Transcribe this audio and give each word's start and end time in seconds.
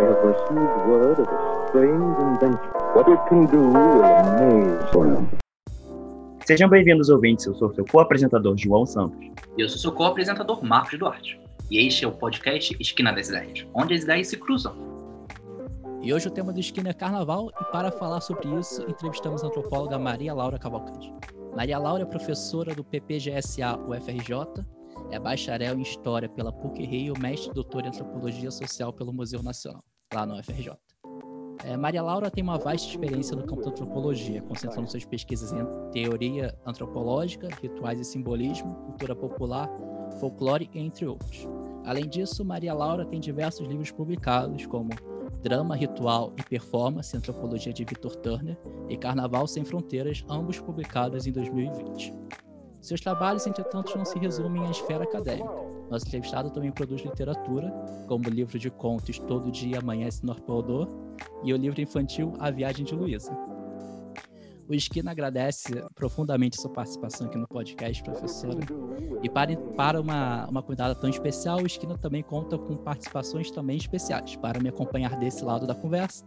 have 0.00 0.24
received 0.24 0.74
word 0.88 1.20
of 1.20 1.28
a 1.28 1.68
strange 1.68 2.16
invention. 2.20 2.70
What 2.94 3.08
it 3.08 3.20
can 3.28 3.46
do 3.46 3.58
will 3.58 4.02
amaze 4.02 4.94
one. 4.94 5.28
Sejam 6.46 6.68
bem-vindos, 6.68 7.08
ouvintes. 7.08 7.46
Eu 7.46 7.54
sou 7.54 7.72
seu 7.74 7.84
co-apresentador, 7.84 8.56
João 8.56 8.84
Santos. 8.84 9.18
E 9.56 9.62
eu 9.62 9.68
sou 9.68 9.78
seu 9.78 9.92
co-apresentador, 9.92 10.64
Marcos 10.64 10.98
Duarte. 10.98 11.40
E 11.70 11.86
este 11.86 12.04
é 12.04 12.08
o 12.08 12.12
podcast 12.12 12.76
Esquina 12.80 13.12
das 13.12 13.28
Ideias, 13.28 13.64
onde 13.72 13.94
as 13.94 14.02
ideias 14.02 14.26
se 14.26 14.36
cruzam. 14.36 14.74
E 16.02 16.12
hoje 16.12 16.26
o 16.26 16.30
tema 16.30 16.52
do 16.52 16.58
Esquina 16.58 16.90
é 16.90 16.92
Carnaval, 16.92 17.50
e 17.60 17.64
para 17.70 17.92
falar 17.92 18.20
sobre 18.20 18.48
isso, 18.58 18.82
entrevistamos 18.88 19.44
a 19.44 19.46
antropóloga 19.46 19.98
Maria 19.98 20.34
Laura 20.34 20.58
Cavalcante. 20.58 21.12
Maria 21.54 21.78
Laura 21.78 22.02
é 22.02 22.06
professora 22.06 22.74
do 22.74 22.82
PPGSA 22.82 23.78
UFRJ, 23.86 24.64
é 25.10 25.18
bacharel 25.18 25.78
em 25.78 25.82
História 25.82 26.28
pela 26.28 26.52
PUC-Rio, 26.52 27.14
mestre 27.18 27.50
e 27.50 27.54
doutor 27.54 27.84
em 27.84 27.88
Antropologia 27.88 28.50
Social 28.50 28.92
pelo 28.92 29.12
Museu 29.12 29.42
Nacional, 29.42 29.84
lá 30.12 30.26
no 30.26 30.38
UFRJ. 30.38 30.72
É, 31.64 31.76
Maria 31.76 32.02
Laura 32.02 32.30
tem 32.30 32.42
uma 32.42 32.58
vasta 32.58 32.88
experiência 32.88 33.36
no 33.36 33.44
campo 33.44 33.62
da 33.62 33.70
antropologia, 33.70 34.42
concentrando 34.42 34.90
suas 34.90 35.04
pesquisas 35.04 35.52
em 35.52 35.64
teoria 35.92 36.56
antropológica, 36.66 37.48
rituais 37.62 38.00
e 38.00 38.04
simbolismo, 38.04 38.74
cultura 38.86 39.14
popular, 39.14 39.70
folclore, 40.18 40.70
entre 40.74 41.06
outros. 41.06 41.46
Além 41.84 42.08
disso, 42.08 42.44
Maria 42.44 42.74
Laura 42.74 43.04
tem 43.04 43.20
diversos 43.20 43.68
livros 43.68 43.90
publicados, 43.90 44.66
como 44.66 44.90
Drama, 45.42 45.76
Ritual 45.76 46.32
e 46.36 46.42
Performance, 46.42 47.16
Antropologia 47.16 47.72
de 47.72 47.84
Victor 47.84 48.16
Turner, 48.16 48.58
e 48.88 48.96
Carnaval 48.96 49.46
Sem 49.46 49.64
Fronteiras, 49.64 50.24
ambos 50.28 50.58
publicados 50.58 51.26
em 51.26 51.32
2020. 51.32 52.12
Seus 52.80 53.00
trabalhos, 53.00 53.46
entretanto, 53.46 53.96
não 53.96 54.04
se 54.04 54.18
resumem 54.18 54.66
à 54.66 54.70
esfera 54.70 55.04
acadêmica. 55.04 55.69
Nosso 55.90 56.06
entrevistado 56.06 56.50
também 56.50 56.70
produz 56.70 57.02
literatura, 57.02 57.68
como 58.06 58.28
o 58.28 58.30
livro 58.30 58.58
de 58.58 58.70
contos 58.70 59.18
Todo 59.18 59.50
Dia 59.50 59.80
Amanhece 59.80 60.24
no 60.24 60.30
Arpoador 60.30 60.88
e 61.42 61.52
o 61.52 61.56
livro 61.56 61.80
infantil 61.80 62.32
A 62.38 62.48
Viagem 62.48 62.84
de 62.84 62.94
Luísa. 62.94 63.36
O 64.68 64.74
Esquina 64.74 65.10
agradece 65.10 65.84
profundamente 65.96 66.60
sua 66.60 66.70
participação 66.70 67.26
aqui 67.26 67.36
no 67.36 67.48
podcast, 67.48 68.04
professora. 68.04 68.60
E 69.20 69.28
para, 69.28 69.56
para 69.56 70.00
uma, 70.00 70.46
uma 70.46 70.62
convidada 70.62 70.94
tão 70.94 71.10
especial, 71.10 71.60
o 71.60 71.66
Esquina 71.66 71.98
também 71.98 72.22
conta 72.22 72.56
com 72.56 72.76
participações 72.76 73.50
também 73.50 73.76
especiais. 73.76 74.36
Para 74.36 74.60
me 74.60 74.68
acompanhar 74.68 75.18
desse 75.18 75.44
lado 75.44 75.66
da 75.66 75.74
conversa, 75.74 76.24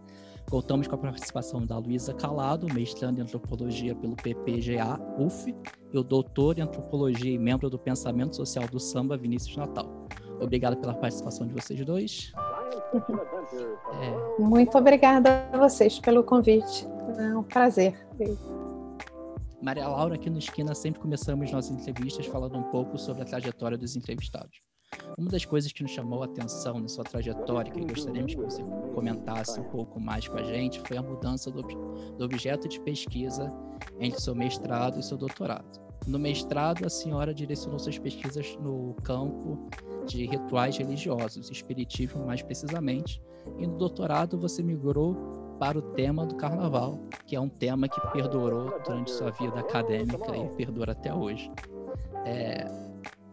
contamos 0.50 0.88
com 0.88 0.96
a 0.96 0.98
participação 0.98 1.66
da 1.66 1.78
Luísa 1.78 2.14
Calado, 2.14 2.68
mestrando 2.74 3.20
em 3.20 3.24
antropologia 3.24 3.96
pelo 3.96 4.16
PPGA 4.16 5.00
UF, 5.18 5.56
e 5.92 5.98
o 5.98 6.04
doutor 6.04 6.58
em 6.58 6.62
antropologia 6.62 7.32
e 7.32 7.38
membro 7.38 7.70
do 7.70 7.78
Pensamento 7.78 8.36
Social 8.36 8.68
do 8.68 8.80
Samba, 8.80 9.18
Vinícius 9.18 9.56
Natal. 9.58 10.08
Obrigado 10.40 10.78
pela 10.78 10.94
participação 10.94 11.48
de 11.48 11.54
vocês 11.54 11.84
dois. 11.86 12.32
É... 14.02 14.42
Muito 14.42 14.78
obrigada 14.78 15.48
a 15.52 15.58
vocês 15.58 16.00
pelo 16.00 16.24
convite. 16.24 16.88
É 17.18 17.36
um 17.36 17.44
prazer. 17.44 17.96
Maria 19.62 19.88
Laura, 19.88 20.16
aqui 20.16 20.30
no 20.30 20.40
Esquina, 20.40 20.76
sempre 20.76 21.00
começamos 21.00 21.52
nossas 21.52 21.72
entrevistas 21.72 22.26
falando 22.26 22.58
um 22.58 22.64
pouco 22.64 22.98
sobre 22.98 23.22
a 23.22 23.26
trajetória 23.26 23.78
dos 23.78 23.96
entrevistados. 23.96 24.73
Uma 25.18 25.30
das 25.30 25.46
coisas 25.46 25.72
que 25.72 25.84
nos 25.84 25.92
chamou 25.92 26.22
a 26.22 26.26
atenção 26.26 26.80
na 26.80 26.88
sua 26.88 27.04
trajetória, 27.04 27.72
que 27.72 27.86
gostaríamos 27.86 28.34
que 28.34 28.42
você 28.42 28.64
comentasse 28.94 29.60
um 29.60 29.70
pouco 29.70 30.00
mais 30.00 30.28
com 30.28 30.38
a 30.38 30.44
gente, 30.44 30.82
foi 30.88 30.98
a 30.98 31.02
mudança 31.02 31.52
do, 31.52 31.62
do 31.62 32.26
objeto 32.26 32.68
de 32.68 32.80
pesquisa 32.80 33.52
entre 34.00 34.20
seu 34.20 34.36
mestrado 34.36 35.00
e 35.00 35.04
seu 35.04 35.18
doutorado. 35.18 35.82
No 36.06 36.20
mestrado, 36.20 36.86
a 36.86 36.90
senhora 36.90 37.34
direcionou 37.34 37.80
suas 37.80 37.98
pesquisas 37.98 38.58
no 38.60 38.94
campo 39.04 39.70
de 40.06 40.26
rituais 40.26 40.78
religiosos, 40.78 41.50
espiritismo 41.50 42.26
mais 42.26 42.42
precisamente, 42.42 43.22
e 43.58 43.66
no 43.66 43.78
doutorado 43.78 44.38
você 44.38 44.62
migrou 44.62 45.16
para 45.60 45.78
o 45.78 45.82
tema 45.82 46.26
do 46.26 46.36
carnaval, 46.36 47.00
que 47.26 47.36
é 47.36 47.40
um 47.40 47.48
tema 47.48 47.88
que 47.88 48.00
perdurou 48.12 48.80
durante 48.84 49.12
sua 49.12 49.32
vida 49.32 49.60
acadêmica 49.60 50.36
e 50.36 50.50
perdura 50.56 50.92
até 50.92 51.14
hoje. 51.14 51.50
É, 52.26 52.66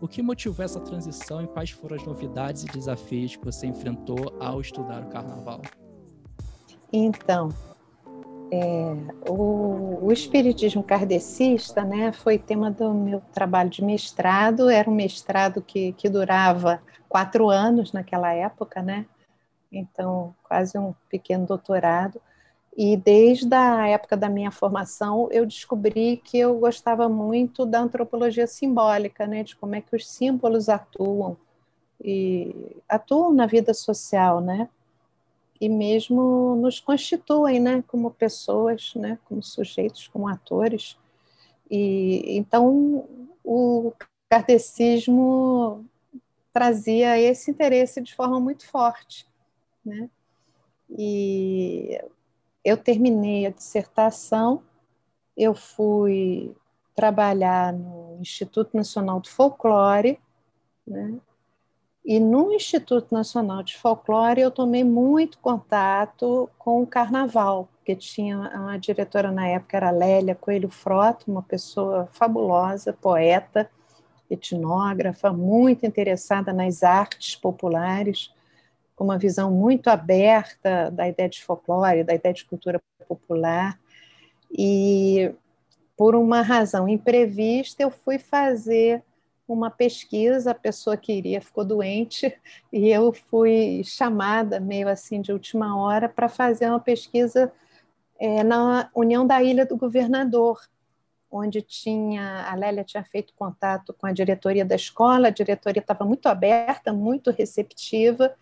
o 0.00 0.08
que 0.08 0.22
motivou 0.22 0.64
essa 0.64 0.80
transição 0.80 1.42
e 1.42 1.46
quais 1.46 1.70
foram 1.70 1.96
as 1.96 2.04
novidades 2.04 2.62
e 2.62 2.66
desafios 2.66 3.36
que 3.36 3.44
você 3.44 3.66
enfrentou 3.66 4.36
ao 4.40 4.60
estudar 4.60 5.02
o 5.02 5.08
carnaval? 5.08 5.60
Então, 6.92 7.50
é, 8.50 9.30
o, 9.30 10.06
o, 10.06 10.12
espiritismo 10.12 10.82
kardecista 10.82 11.84
né, 11.84 12.12
foi 12.12 12.38
tema 12.38 12.70
do 12.70 12.92
meu 12.92 13.20
trabalho 13.32 13.70
de 13.70 13.84
mestrado, 13.84 14.68
era 14.68 14.90
um 14.90 14.94
mestrado 14.94 15.62
que, 15.62 15.92
que 15.92 16.08
durava 16.08 16.82
quatro 17.08 17.48
anos 17.48 17.92
naquela 17.92 18.32
época, 18.32 18.82
né? 18.82 19.06
então 19.72 20.34
quase 20.42 20.76
um 20.78 20.94
pequeno 21.08 21.46
doutorado. 21.46 22.20
E 22.76 22.96
desde 22.96 23.52
a 23.54 23.88
época 23.88 24.16
da 24.16 24.28
minha 24.28 24.50
formação, 24.50 25.28
eu 25.32 25.44
descobri 25.44 26.18
que 26.18 26.38
eu 26.38 26.58
gostava 26.58 27.08
muito 27.08 27.66
da 27.66 27.80
antropologia 27.80 28.46
simbólica, 28.46 29.26
né, 29.26 29.42
de 29.42 29.56
como 29.56 29.74
é 29.74 29.80
que 29.80 29.94
os 29.94 30.08
símbolos 30.08 30.68
atuam 30.68 31.36
e 32.02 32.54
atuam 32.88 33.32
na 33.32 33.46
vida 33.46 33.74
social, 33.74 34.40
né? 34.40 34.68
E 35.60 35.68
mesmo 35.68 36.56
nos 36.56 36.80
constituem, 36.80 37.60
né, 37.60 37.84
como 37.86 38.10
pessoas, 38.10 38.94
né, 38.94 39.18
como 39.26 39.42
sujeitos, 39.42 40.08
como 40.08 40.28
atores. 40.28 40.96
E 41.70 42.36
então 42.38 43.04
o 43.44 43.92
kardecismo 44.30 45.84
trazia 46.52 47.18
esse 47.18 47.50
interesse 47.50 48.00
de 48.00 48.14
forma 48.14 48.40
muito 48.40 48.66
forte, 48.66 49.26
né? 49.84 50.08
E 50.88 52.00
eu 52.64 52.76
terminei 52.76 53.46
a 53.46 53.50
dissertação, 53.50 54.62
eu 55.36 55.54
fui 55.54 56.54
trabalhar 56.94 57.72
no 57.72 58.18
Instituto 58.20 58.76
Nacional 58.76 59.20
de 59.20 59.30
Folclore, 59.30 60.18
né? 60.86 61.18
E 62.04 62.18
no 62.18 62.52
Instituto 62.52 63.12
Nacional 63.12 63.62
de 63.62 63.76
Folclore 63.76 64.40
eu 64.40 64.50
tomei 64.50 64.82
muito 64.82 65.38
contato 65.38 66.48
com 66.58 66.82
o 66.82 66.86
carnaval, 66.86 67.68
porque 67.76 67.94
tinha 67.94 68.70
a 68.70 68.76
diretora 68.78 69.30
na 69.30 69.46
época 69.46 69.76
era 69.76 69.90
Lélia 69.90 70.34
Coelho 70.34 70.70
Frota, 70.70 71.30
uma 71.30 71.42
pessoa 71.42 72.08
fabulosa, 72.12 72.92
poeta, 72.92 73.70
etnógrafa, 74.30 75.32
muito 75.32 75.84
interessada 75.84 76.52
nas 76.52 76.82
artes 76.82 77.36
populares 77.36 78.32
com 79.00 79.04
uma 79.04 79.16
visão 79.16 79.50
muito 79.50 79.88
aberta 79.88 80.90
da 80.90 81.08
ideia 81.08 81.26
de 81.26 81.42
folclore, 81.42 82.04
da 82.04 82.14
ideia 82.14 82.34
de 82.34 82.44
cultura 82.44 82.78
popular. 83.08 83.80
E, 84.52 85.34
por 85.96 86.14
uma 86.14 86.42
razão 86.42 86.86
imprevista, 86.86 87.82
eu 87.82 87.90
fui 87.90 88.18
fazer 88.18 89.02
uma 89.48 89.70
pesquisa, 89.70 90.50
a 90.50 90.54
pessoa 90.54 90.98
que 90.98 91.14
iria 91.14 91.40
ficou 91.40 91.64
doente, 91.64 92.38
e 92.70 92.90
eu 92.90 93.10
fui 93.10 93.80
chamada, 93.84 94.60
meio 94.60 94.86
assim, 94.86 95.22
de 95.22 95.32
última 95.32 95.80
hora, 95.80 96.06
para 96.06 96.28
fazer 96.28 96.68
uma 96.68 96.78
pesquisa 96.78 97.50
é, 98.18 98.44
na 98.44 98.90
União 98.94 99.26
da 99.26 99.42
Ilha 99.42 99.64
do 99.64 99.78
Governador, 99.78 100.60
onde 101.30 101.62
tinha 101.62 102.44
a 102.50 102.54
Lélia 102.54 102.84
tinha 102.84 103.02
feito 103.02 103.32
contato 103.32 103.94
com 103.94 104.06
a 104.06 104.12
diretoria 104.12 104.64
da 104.64 104.74
escola, 104.74 105.28
a 105.28 105.30
diretoria 105.30 105.80
estava 105.80 106.04
muito 106.04 106.26
aberta, 106.26 106.92
muito 106.92 107.30
receptiva, 107.30 108.36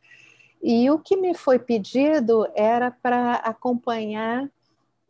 e 0.63 0.91
o 0.91 0.99
que 0.99 1.17
me 1.17 1.35
foi 1.35 1.59
pedido 1.59 2.49
era 2.55 2.91
para 2.91 3.35
acompanhar 3.35 4.49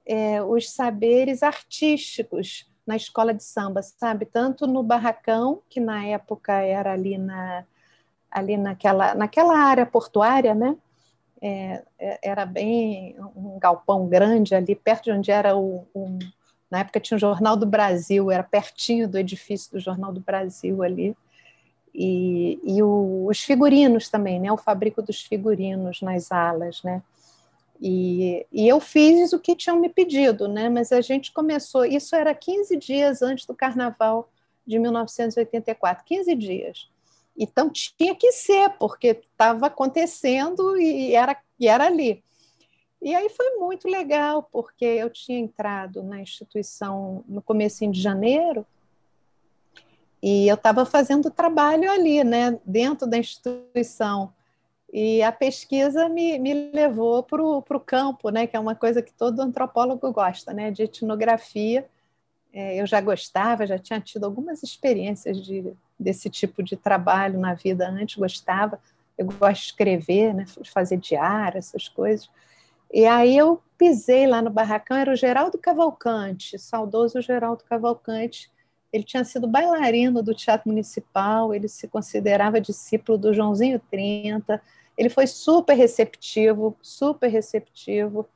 é, 0.06 0.42
os 0.42 0.70
saberes 0.70 1.42
artísticos 1.42 2.70
na 2.86 2.96
escola 2.96 3.34
de 3.34 3.44
samba, 3.44 3.82
sabe? 3.82 4.24
Tanto 4.24 4.66
no 4.66 4.82
barracão, 4.82 5.62
que 5.68 5.80
na 5.80 6.04
época 6.06 6.52
era 6.54 6.92
ali, 6.92 7.18
na, 7.18 7.64
ali 8.30 8.56
naquela, 8.56 9.14
naquela 9.14 9.58
área 9.58 9.84
portuária, 9.84 10.54
né? 10.54 10.76
É, 11.40 11.84
é 11.98 12.18
era 12.22 12.44
bem 12.44 13.14
um 13.36 13.58
galpão 13.58 14.08
grande 14.08 14.54
ali, 14.54 14.74
perto 14.74 15.04
de 15.04 15.12
onde 15.12 15.30
era 15.30 15.56
o, 15.56 15.86
o, 15.94 16.18
Na 16.70 16.80
época 16.80 17.00
tinha 17.00 17.16
o 17.16 17.20
Jornal 17.20 17.56
do 17.56 17.66
Brasil, 17.66 18.30
era 18.30 18.42
pertinho 18.42 19.08
do 19.08 19.18
edifício 19.18 19.72
do 19.72 19.80
Jornal 19.80 20.12
do 20.12 20.20
Brasil 20.20 20.82
ali 20.82 21.16
e, 21.94 22.58
e 22.62 22.82
o, 22.82 23.26
os 23.28 23.40
figurinos 23.40 24.08
também, 24.08 24.40
né? 24.40 24.50
O 24.52 24.56
fabrico 24.56 25.02
dos 25.02 25.20
figurinos 25.22 26.00
nas 26.02 26.30
alas, 26.30 26.82
né? 26.82 27.02
E, 27.80 28.46
e, 28.52 28.66
eu 28.66 28.80
fiz 28.80 29.32
o 29.32 29.38
que 29.38 29.54
tinham 29.54 29.78
me 29.78 29.88
pedido, 29.88 30.48
né? 30.48 30.68
Mas 30.68 30.90
a 30.90 31.00
gente 31.00 31.32
começou, 31.32 31.84
isso 31.84 32.16
era 32.16 32.34
15 32.34 32.76
dias 32.76 33.22
antes 33.22 33.46
do 33.46 33.54
carnaval 33.54 34.28
de 34.66 34.78
1984, 34.78 36.04
15 36.04 36.34
dias. 36.34 36.90
Então 37.36 37.70
tinha 37.70 38.14
que 38.16 38.32
ser, 38.32 38.70
porque 38.78 39.08
estava 39.08 39.68
acontecendo 39.68 40.76
e 40.76 41.14
era, 41.14 41.36
e 41.58 41.68
era 41.68 41.86
ali. 41.86 42.22
E 43.00 43.14
aí 43.14 43.28
foi 43.30 43.56
muito 43.56 43.88
legal, 43.88 44.42
porque 44.42 44.84
eu 44.84 45.08
tinha 45.08 45.38
entrado 45.38 46.02
na 46.02 46.20
instituição 46.20 47.24
no 47.28 47.40
começo 47.40 47.86
de 47.86 48.00
janeiro, 48.00 48.66
e 50.22 50.48
eu 50.48 50.54
estava 50.54 50.84
fazendo 50.84 51.30
trabalho 51.30 51.90
ali, 51.90 52.24
né, 52.24 52.58
dentro 52.64 53.06
da 53.06 53.18
instituição. 53.18 54.32
E 54.92 55.22
a 55.22 55.30
pesquisa 55.30 56.08
me, 56.08 56.38
me 56.38 56.70
levou 56.72 57.22
para 57.22 57.42
o 57.42 57.80
campo, 57.80 58.30
né, 58.30 58.46
que 58.46 58.56
é 58.56 58.60
uma 58.60 58.74
coisa 58.74 59.02
que 59.02 59.12
todo 59.12 59.40
antropólogo 59.40 60.10
gosta, 60.12 60.52
né, 60.52 60.70
de 60.70 60.82
etnografia. 60.84 61.86
É, 62.52 62.80
eu 62.80 62.86
já 62.86 63.00
gostava, 63.00 63.66
já 63.66 63.78
tinha 63.78 64.00
tido 64.00 64.24
algumas 64.24 64.62
experiências 64.62 65.40
de, 65.40 65.72
desse 65.98 66.30
tipo 66.30 66.62
de 66.62 66.76
trabalho 66.76 67.38
na 67.38 67.54
vida 67.54 67.88
antes, 67.88 68.16
gostava. 68.16 68.80
Eu 69.16 69.26
gosto 69.26 69.60
de 69.60 69.66
escrever, 69.66 70.34
né, 70.34 70.46
fazer 70.72 70.96
diário, 70.96 71.58
essas 71.58 71.88
coisas. 71.88 72.30
E 72.92 73.04
aí 73.04 73.36
eu 73.36 73.62
pisei 73.76 74.26
lá 74.26 74.40
no 74.40 74.50
barracão, 74.50 74.96
era 74.96 75.12
o 75.12 75.16
Geraldo 75.16 75.58
Cavalcante, 75.58 76.58
saudoso 76.58 77.20
Geraldo 77.20 77.62
Cavalcante. 77.64 78.50
Ele 78.92 79.04
tinha 79.04 79.24
sido 79.24 79.46
bailarino 79.46 80.22
do 80.22 80.34
Teatro 80.34 80.68
Municipal, 80.68 81.54
ele 81.54 81.68
se 81.68 81.86
considerava 81.88 82.60
discípulo 82.60 83.18
do 83.18 83.34
Joãozinho 83.34 83.80
30, 83.90 84.60
ele 84.96 85.08
foi 85.08 85.26
super 85.26 85.74
receptivo, 85.74 86.76
super 86.80 87.28
receptivo, 87.28 88.26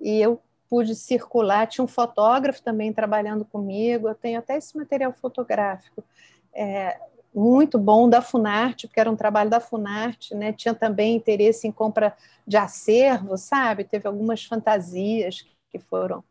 e 0.00 0.20
eu 0.20 0.40
pude 0.68 0.94
circular. 0.94 1.66
Tinha 1.66 1.84
um 1.84 1.88
fotógrafo 1.88 2.62
também 2.62 2.92
trabalhando 2.92 3.44
comigo, 3.44 4.08
eu 4.08 4.14
tenho 4.14 4.38
até 4.38 4.56
esse 4.56 4.76
material 4.76 5.12
fotográfico. 5.12 6.04
É, 6.52 6.98
muito 7.34 7.78
bom 7.78 8.08
da 8.08 8.22
Funarte, 8.22 8.86
porque 8.86 8.98
era 8.98 9.10
um 9.10 9.16
trabalho 9.16 9.50
da 9.50 9.60
Funarte, 9.60 10.34
né? 10.34 10.52
Tinha 10.52 10.74
também 10.74 11.16
interesse 11.16 11.68
em 11.68 11.72
compra 11.72 12.16
de 12.46 12.56
acervo, 12.56 13.36
sabe? 13.36 13.84
Teve 13.84 14.08
algumas 14.08 14.44
fantasias 14.44 15.46
que 15.70 15.78
foram 15.78 16.24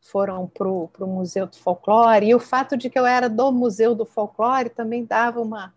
foram 0.00 0.46
para 0.46 0.68
o 0.68 1.06
Museu 1.06 1.46
do 1.46 1.56
Folclore, 1.56 2.26
e 2.26 2.34
o 2.34 2.40
fato 2.40 2.76
de 2.76 2.88
que 2.88 2.98
eu 2.98 3.06
era 3.06 3.28
do 3.28 3.52
Museu 3.52 3.94
do 3.94 4.06
Folclore 4.06 4.70
também 4.70 5.04
dava 5.04 5.40
uma, 5.40 5.74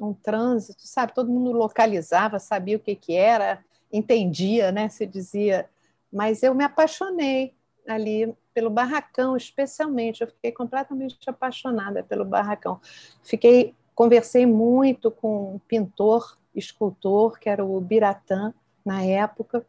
um 0.00 0.12
trânsito, 0.12 0.82
sabe? 0.86 1.14
Todo 1.14 1.30
mundo 1.30 1.52
localizava, 1.52 2.38
sabia 2.38 2.76
o 2.76 2.80
que, 2.80 2.94
que 2.94 3.14
era, 3.14 3.64
entendia, 3.92 4.72
né? 4.72 4.88
Se 4.88 5.06
dizia. 5.06 5.68
Mas 6.12 6.42
eu 6.42 6.54
me 6.54 6.64
apaixonei 6.64 7.54
ali 7.86 8.34
pelo 8.54 8.70
barracão, 8.70 9.36
especialmente. 9.36 10.22
Eu 10.22 10.28
fiquei 10.28 10.52
completamente 10.52 11.18
apaixonada 11.26 12.02
pelo 12.02 12.24
barracão. 12.24 12.80
Fiquei, 13.22 13.74
conversei 13.94 14.46
muito 14.46 15.10
com 15.10 15.54
um 15.54 15.58
pintor, 15.58 16.36
escultor, 16.54 17.38
que 17.38 17.48
era 17.48 17.64
o 17.64 17.80
Biratã, 17.80 18.52
na 18.84 19.02
época, 19.04 19.64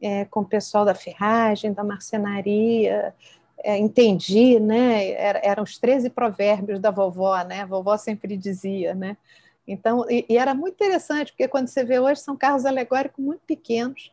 é, 0.00 0.24
com 0.26 0.40
o 0.40 0.44
pessoal 0.44 0.84
da 0.84 0.94
ferragem, 0.94 1.72
da 1.72 1.84
marcenaria, 1.84 3.14
é, 3.62 3.78
entendi, 3.78 4.60
né? 4.60 5.10
Era, 5.10 5.40
eram 5.42 5.62
os 5.62 5.78
13 5.78 6.10
provérbios 6.10 6.80
da 6.80 6.90
vovó, 6.90 7.42
né? 7.42 7.62
A 7.62 7.66
vovó 7.66 7.96
sempre 7.96 8.36
dizia, 8.36 8.94
né? 8.94 9.16
Então, 9.66 10.08
e, 10.08 10.24
e, 10.28 10.38
era 10.38 10.54
muito 10.54 10.74
interessante, 10.74 11.32
porque 11.32 11.48
quando 11.48 11.68
você 11.68 11.84
vê 11.84 11.98
hoje 11.98 12.20
são 12.20 12.36
carros 12.36 12.64
alegóricos 12.64 13.24
muito 13.24 13.40
pequenos. 13.46 14.12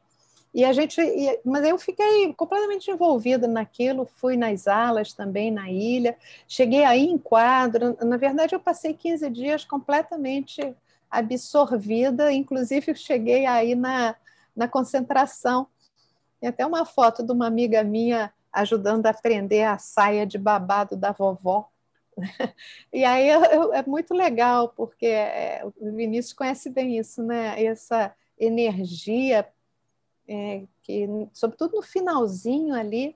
E 0.53 0.63
a 0.65 0.73
gente, 0.73 0.99
e, 1.01 1.39
mas 1.45 1.65
eu 1.65 1.77
fiquei 1.77 2.33
completamente 2.33 2.89
envolvida 2.89 3.47
naquilo, 3.47 4.07
fui 4.15 4.37
nas 4.37 4.67
alas 4.67 5.13
também 5.13 5.51
na 5.51 5.69
ilha, 5.69 6.17
cheguei 6.47 6.83
aí 6.83 7.05
em 7.05 7.17
quadro. 7.17 7.97
Na 8.01 8.17
verdade, 8.17 8.55
eu 8.55 8.59
passei 8.59 8.93
15 8.93 9.29
dias 9.29 9.65
completamente 9.65 10.75
absorvida, 11.09 12.31
inclusive 12.31 12.95
cheguei 12.95 13.45
aí 13.45 13.75
na, 13.75 14.15
na 14.55 14.67
concentração. 14.67 15.67
Tem 16.39 16.49
até 16.49 16.65
uma 16.65 16.85
foto 16.85 17.23
de 17.23 17.31
uma 17.31 17.47
amiga 17.47 17.83
minha 17.83 18.33
ajudando 18.51 19.05
a 19.07 19.13
prender 19.13 19.67
a 19.67 19.77
saia 19.77 20.25
de 20.25 20.37
babado 20.37 20.95
da 20.95 21.11
vovó 21.11 21.69
e 22.91 23.03
aí 23.03 23.29
é 23.29 23.83
muito 23.85 24.13
legal, 24.13 24.69
porque 24.69 25.05
é, 25.05 25.61
o 25.65 25.91
Vinícius 25.91 26.33
conhece 26.33 26.69
bem 26.69 26.97
isso, 26.97 27.23
né? 27.23 27.61
Essa 27.63 28.13
energia, 28.39 29.47
é, 30.27 30.63
que, 30.81 31.07
sobretudo 31.33 31.77
no 31.77 31.81
finalzinho 31.81 32.73
ali, 32.75 33.15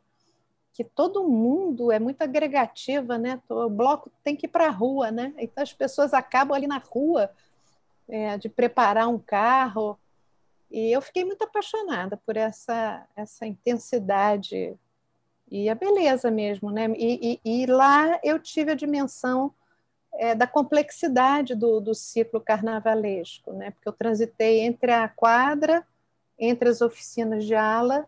que 0.74 0.84
todo 0.84 1.28
mundo 1.28 1.92
é 1.92 2.00
muito 2.00 2.22
agregativa, 2.22 3.18
né? 3.18 3.42
O 3.50 3.69
bloco 3.69 4.12
tem 4.24 4.36
que 4.36 4.45
ir 4.45 4.50
para 4.50 4.68
a 4.68 4.72
rua, 4.72 5.12
né? 5.12 5.34
Então 5.38 5.63
as 5.63 5.74
pessoas 5.74 6.13
acabam 6.13 6.56
ali 6.56 6.68
na 6.68 6.78
rua 6.78 7.31
é, 8.07 8.38
de 8.38 8.50
preparar 8.50 9.07
um 9.07 9.19
carro. 9.19 9.98
E 10.69 10.91
eu 10.91 11.01
fiquei 11.01 11.23
muito 11.23 11.43
apaixonada 11.43 12.17
por 12.17 12.35
essa, 12.35 13.05
essa 13.15 13.45
intensidade 13.45 14.77
e 15.49 15.69
a 15.69 15.75
beleza 15.75 16.29
mesmo, 16.29 16.71
né? 16.71 16.87
E, 16.97 17.39
e, 17.45 17.63
e 17.63 17.65
lá 17.65 18.19
eu 18.23 18.37
tive 18.37 18.71
a 18.71 18.75
dimensão 18.75 19.53
é, 20.13 20.35
da 20.35 20.45
complexidade 20.45 21.55
do, 21.55 21.79
do 21.79 21.95
ciclo 21.95 22.41
carnavalesco, 22.41 23.53
né? 23.53 23.71
Porque 23.71 23.87
eu 23.87 23.93
transitei 23.93 24.59
entre 24.61 24.91
a 24.91 25.07
quadra, 25.07 25.85
entre 26.37 26.69
as 26.69 26.81
oficinas 26.81 27.45
de 27.45 27.55
ala 27.55 28.07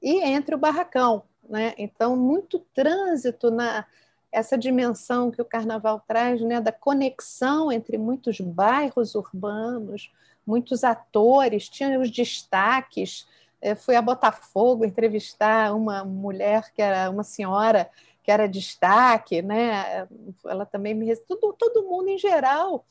e 0.00 0.22
entre 0.22 0.54
o 0.54 0.58
barracão, 0.58 1.24
né? 1.48 1.74
Então 1.76 2.16
muito 2.16 2.60
trânsito 2.72 3.50
na 3.50 3.84
essa 4.30 4.58
dimensão 4.58 5.30
que 5.30 5.40
o 5.40 5.46
carnaval 5.46 6.04
traz, 6.06 6.40
né? 6.42 6.60
Da 6.60 6.72
conexão 6.72 7.72
entre 7.72 7.96
muitos 7.96 8.38
bairros 8.40 9.14
urbanos, 9.14 10.12
muitos 10.46 10.84
atores, 10.84 11.68
tinha 11.68 11.98
os 12.00 12.10
destaques 12.10 13.26
fui 13.74 13.96
a 13.96 14.02
Botafogo 14.02 14.84
entrevistar 14.84 15.74
uma 15.74 16.04
mulher 16.04 16.70
que 16.72 16.80
era 16.80 17.10
uma 17.10 17.24
senhora 17.24 17.90
que 18.22 18.30
era 18.30 18.48
destaque, 18.48 19.40
né? 19.40 20.06
Ela 20.44 20.66
também 20.66 20.94
me 20.94 21.14
todo 21.16 21.52
todo 21.52 21.84
mundo 21.84 22.08
em 22.08 22.18
geral, 22.18 22.84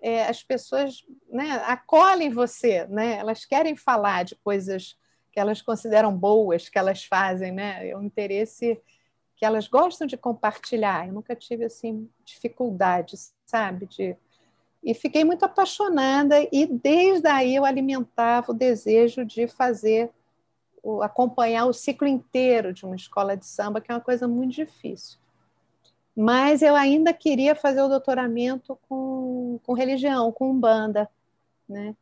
é, 0.00 0.24
as 0.24 0.42
pessoas, 0.42 1.04
né, 1.28 1.50
acolhem 1.66 2.30
você, 2.30 2.86
né? 2.86 3.18
Elas 3.18 3.44
querem 3.44 3.76
falar 3.76 4.24
de 4.24 4.34
coisas 4.36 4.96
que 5.30 5.38
elas 5.38 5.60
consideram 5.60 6.16
boas, 6.16 6.70
que 6.70 6.78
elas 6.78 7.04
fazem, 7.04 7.52
né? 7.52 7.90
É 7.90 7.96
um 7.96 8.02
interesse 8.02 8.80
que 9.36 9.44
elas 9.44 9.68
gostam 9.68 10.06
de 10.06 10.16
compartilhar. 10.16 11.06
Eu 11.06 11.12
nunca 11.12 11.36
tive 11.36 11.66
assim 11.66 12.08
dificuldades, 12.24 13.34
sabe, 13.44 13.86
de 13.86 14.16
e 14.82 14.94
fiquei 14.94 15.24
muito 15.24 15.44
apaixonada 15.44 16.36
e 16.50 16.66
desde 16.66 17.28
aí 17.28 17.54
eu 17.54 17.64
alimentava 17.64 18.52
o 18.52 18.54
desejo 18.54 19.24
de 19.24 19.46
fazer 19.46 20.10
acompanhar 21.02 21.66
o 21.66 21.72
ciclo 21.72 22.06
inteiro 22.06 22.72
de 22.72 22.86
uma 22.86 22.96
escola 22.96 23.36
de 23.36 23.44
samba, 23.44 23.80
que 23.80 23.92
é 23.92 23.94
uma 23.94 24.00
coisa 24.00 24.26
muito 24.26 24.54
difícil. 24.54 25.18
Mas 26.16 26.62
eu 26.62 26.74
ainda 26.74 27.12
queria 27.12 27.54
fazer 27.54 27.82
o 27.82 27.88
doutoramento 27.88 28.78
com, 28.88 29.60
com 29.64 29.72
religião, 29.74 30.32
com 30.32 30.50
umbanda, 30.50 31.08
né? 31.68 31.94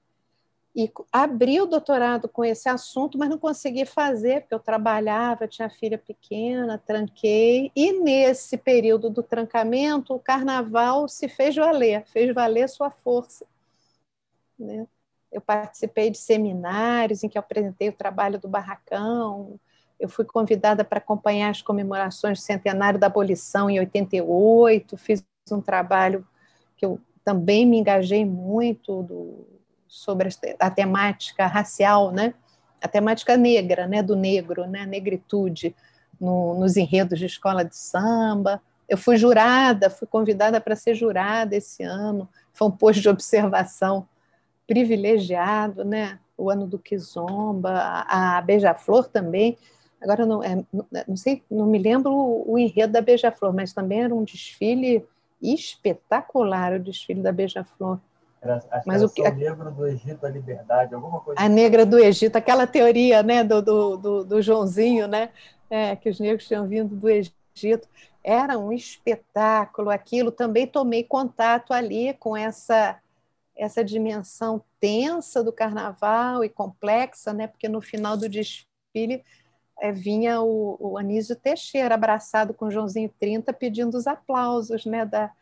E 0.78 0.88
abri 1.10 1.60
o 1.60 1.66
doutorado 1.66 2.28
com 2.28 2.44
esse 2.44 2.68
assunto, 2.68 3.18
mas 3.18 3.28
não 3.28 3.36
consegui 3.36 3.84
fazer, 3.84 4.42
porque 4.42 4.54
eu 4.54 4.60
trabalhava, 4.60 5.48
tinha 5.48 5.68
filha 5.68 5.98
pequena, 5.98 6.78
tranquei. 6.78 7.72
E 7.74 7.92
nesse 7.94 8.56
período 8.56 9.10
do 9.10 9.20
trancamento, 9.20 10.14
o 10.14 10.20
carnaval 10.20 11.08
se 11.08 11.28
fez 11.28 11.56
valer, 11.56 12.06
fez 12.06 12.32
valer 12.32 12.68
sua 12.68 12.92
força. 12.92 13.44
Né? 14.56 14.86
Eu 15.32 15.40
participei 15.40 16.10
de 16.10 16.18
seminários 16.18 17.24
em 17.24 17.28
que 17.28 17.38
apresentei 17.38 17.88
o 17.88 17.96
trabalho 17.96 18.38
do 18.38 18.46
Barracão. 18.46 19.58
Eu 19.98 20.08
fui 20.08 20.24
convidada 20.24 20.84
para 20.84 20.98
acompanhar 20.98 21.50
as 21.50 21.60
comemorações 21.60 22.38
do 22.38 22.42
centenário 22.44 23.00
da 23.00 23.08
abolição 23.08 23.68
em 23.68 23.80
88. 23.80 24.96
Fiz 24.96 25.24
um 25.50 25.60
trabalho 25.60 26.24
que 26.76 26.86
eu 26.86 27.00
também 27.24 27.66
me 27.66 27.78
engajei 27.78 28.24
muito 28.24 29.02
do, 29.02 29.57
sobre 29.88 30.28
a 30.60 30.70
temática 30.70 31.46
racial, 31.46 32.12
né? 32.12 32.34
a 32.80 32.86
temática 32.86 33.36
negra, 33.36 33.86
né? 33.86 34.02
do 34.02 34.14
negro, 34.14 34.66
né? 34.66 34.86
negritude, 34.86 35.74
no, 36.20 36.54
nos 36.54 36.76
enredos 36.76 37.18
de 37.18 37.26
escola 37.26 37.64
de 37.64 37.76
samba. 37.76 38.60
Eu 38.88 38.96
fui 38.96 39.16
jurada, 39.16 39.90
fui 39.90 40.06
convidada 40.06 40.60
para 40.60 40.76
ser 40.76 40.94
jurada 40.94 41.56
esse 41.56 41.82
ano, 41.82 42.28
foi 42.52 42.68
um 42.68 42.70
posto 42.70 43.00
de 43.00 43.08
observação 43.08 44.06
privilegiado, 44.66 45.84
né? 45.84 46.18
o 46.36 46.50
ano 46.50 46.66
do 46.66 46.78
Kizomba, 46.78 47.70
a, 47.70 48.38
a 48.38 48.40
Beija-Flor 48.42 49.08
também. 49.08 49.58
Agora, 50.00 50.24
não, 50.24 50.42
é, 50.44 50.64
não 51.06 51.16
sei, 51.16 51.42
não 51.50 51.66
me 51.66 51.78
lembro 51.78 52.12
o, 52.12 52.52
o 52.52 52.58
enredo 52.58 52.92
da 52.92 53.00
Beija-Flor, 53.00 53.52
mas 53.52 53.72
também 53.72 54.02
era 54.02 54.14
um 54.14 54.22
desfile 54.22 55.04
espetacular, 55.42 56.74
o 56.74 56.80
desfile 56.80 57.20
da 57.20 57.32
Beija-Flor. 57.32 57.98
Era, 58.40 58.62
Mas 58.86 59.02
o 59.02 59.08
que, 59.08 59.22
negro 59.30 59.70
do 59.70 59.86
Egito 59.86 60.20
da 60.20 60.28
liberdade, 60.28 60.94
alguma 60.94 61.20
coisa. 61.20 61.40
A 61.40 61.44
assim. 61.44 61.54
negra 61.54 61.84
do 61.84 61.98
Egito, 61.98 62.36
aquela 62.36 62.66
teoria, 62.66 63.22
né, 63.22 63.42
do, 63.42 63.60
do, 63.60 63.96
do, 63.96 64.24
do 64.24 64.42
Joãozinho, 64.42 65.08
né, 65.08 65.30
é, 65.68 65.96
que 65.96 66.08
os 66.08 66.20
negros 66.20 66.46
tinham 66.46 66.66
vindo 66.66 66.94
do 66.94 67.08
Egito, 67.08 67.88
era 68.22 68.56
um 68.58 68.72
espetáculo. 68.72 69.90
Aquilo 69.90 70.30
também 70.30 70.66
tomei 70.66 71.02
contato 71.02 71.72
ali 71.72 72.14
com 72.14 72.36
essa 72.36 73.00
essa 73.58 73.82
dimensão 73.82 74.62
tensa 74.78 75.42
do 75.42 75.52
carnaval 75.52 76.44
e 76.44 76.48
complexa, 76.48 77.32
né, 77.32 77.48
porque 77.48 77.68
no 77.68 77.80
final 77.80 78.16
do 78.16 78.28
desfile 78.28 79.24
é, 79.80 79.90
vinha 79.90 80.40
o, 80.40 80.76
o 80.78 80.96
Anísio 80.96 81.34
Teixeira 81.34 81.96
abraçado 81.96 82.54
com 82.54 82.70
Joãozinho 82.70 83.12
30 83.18 83.52
pedindo 83.52 83.96
os 83.96 84.06
aplausos, 84.06 84.86
né, 84.86 85.04
da, 85.04 85.32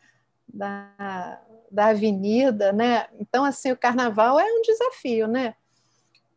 da 0.51 1.39
da 1.71 1.87
avenida, 1.87 2.71
né? 2.71 3.07
Então, 3.19 3.43
assim, 3.43 3.71
o 3.71 3.77
carnaval 3.77 4.39
é 4.39 4.45
um 4.45 4.61
desafio, 4.61 5.27
né? 5.27 5.55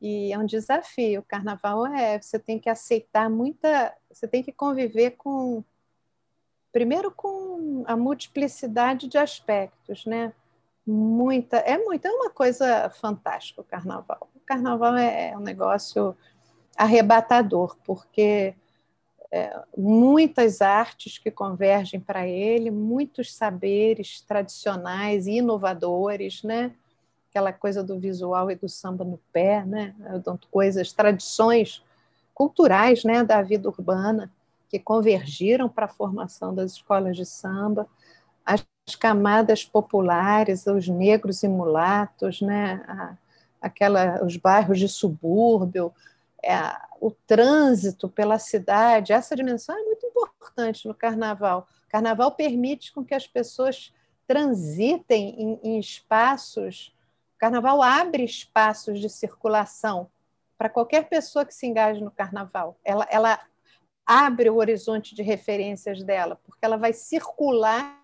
E 0.00 0.32
é 0.32 0.38
um 0.38 0.46
desafio. 0.46 1.20
O 1.20 1.24
carnaval 1.24 1.86
é, 1.86 2.20
você 2.20 2.38
tem 2.38 2.58
que 2.58 2.70
aceitar 2.70 3.28
muita, 3.28 3.94
você 4.10 4.26
tem 4.26 4.42
que 4.42 4.52
conviver 4.52 5.12
com, 5.12 5.62
primeiro 6.72 7.10
com 7.10 7.84
a 7.86 7.96
multiplicidade 7.96 9.06
de 9.06 9.18
aspectos, 9.18 10.06
né? 10.06 10.32
Muita, 10.86 11.58
é 11.58 11.76
muito, 11.78 12.06
é 12.06 12.10
uma 12.10 12.30
coisa 12.30 12.90
fantástica 12.90 13.60
o 13.60 13.64
carnaval. 13.64 14.28
O 14.34 14.40
carnaval 14.40 14.96
é, 14.96 15.30
é 15.30 15.36
um 15.36 15.40
negócio 15.40 16.16
arrebatador, 16.76 17.76
porque 17.84 18.54
é, 19.32 19.56
muitas 19.76 20.60
artes 20.60 21.18
que 21.18 21.30
convergem 21.30 22.00
para 22.00 22.26
ele, 22.26 22.70
muitos 22.70 23.34
saberes 23.34 24.20
tradicionais 24.22 25.26
e 25.26 25.36
inovadores, 25.36 26.42
né? 26.42 26.72
Aquela 27.30 27.52
coisa 27.52 27.82
do 27.84 27.98
visual 27.98 28.50
e 28.50 28.56
do 28.56 28.68
samba 28.68 29.04
no 29.04 29.18
pé, 29.32 29.64
né? 29.64 29.94
Coisas, 30.50 30.92
tradições 30.92 31.82
culturais, 32.34 33.04
né, 33.04 33.22
da 33.22 33.42
vida 33.42 33.68
urbana 33.68 34.32
que 34.70 34.78
convergiram 34.78 35.68
para 35.68 35.84
a 35.84 35.88
formação 35.88 36.54
das 36.54 36.72
escolas 36.72 37.16
de 37.16 37.26
samba, 37.26 37.86
as 38.46 38.64
camadas 38.98 39.64
populares, 39.64 40.66
os 40.66 40.88
negros 40.88 41.42
e 41.42 41.48
mulatos, 41.48 42.40
né, 42.40 43.18
aquela, 43.60 44.24
os 44.24 44.36
bairros 44.36 44.78
de 44.78 44.88
subúrbio, 44.88 45.92
é, 46.42 46.56
o 47.00 47.10
trânsito 47.10 48.08
pela 48.08 48.38
cidade, 48.38 49.12
essa 49.12 49.34
dimensão 49.34 49.76
é 49.76 49.82
muito 49.82 50.06
importante 50.06 50.86
no 50.86 50.94
carnaval. 50.94 51.66
O 51.86 51.90
carnaval 51.90 52.32
permite 52.32 52.92
com 52.92 53.04
que 53.04 53.14
as 53.14 53.26
pessoas 53.26 53.92
transitem 54.26 55.34
em, 55.40 55.60
em 55.62 55.78
espaços. 55.80 56.94
O 57.34 57.38
carnaval 57.38 57.82
abre 57.82 58.22
espaços 58.22 59.00
de 59.00 59.08
circulação 59.08 60.10
para 60.58 60.68
qualquer 60.68 61.08
pessoa 61.08 61.44
que 61.44 61.54
se 61.54 61.66
engaje 61.66 62.02
no 62.02 62.10
carnaval. 62.10 62.78
Ela, 62.84 63.08
ela 63.10 63.40
abre 64.04 64.50
o 64.50 64.56
horizonte 64.56 65.14
de 65.14 65.22
referências 65.22 66.02
dela, 66.02 66.36
porque 66.44 66.64
ela 66.64 66.76
vai 66.76 66.92
circular 66.92 67.98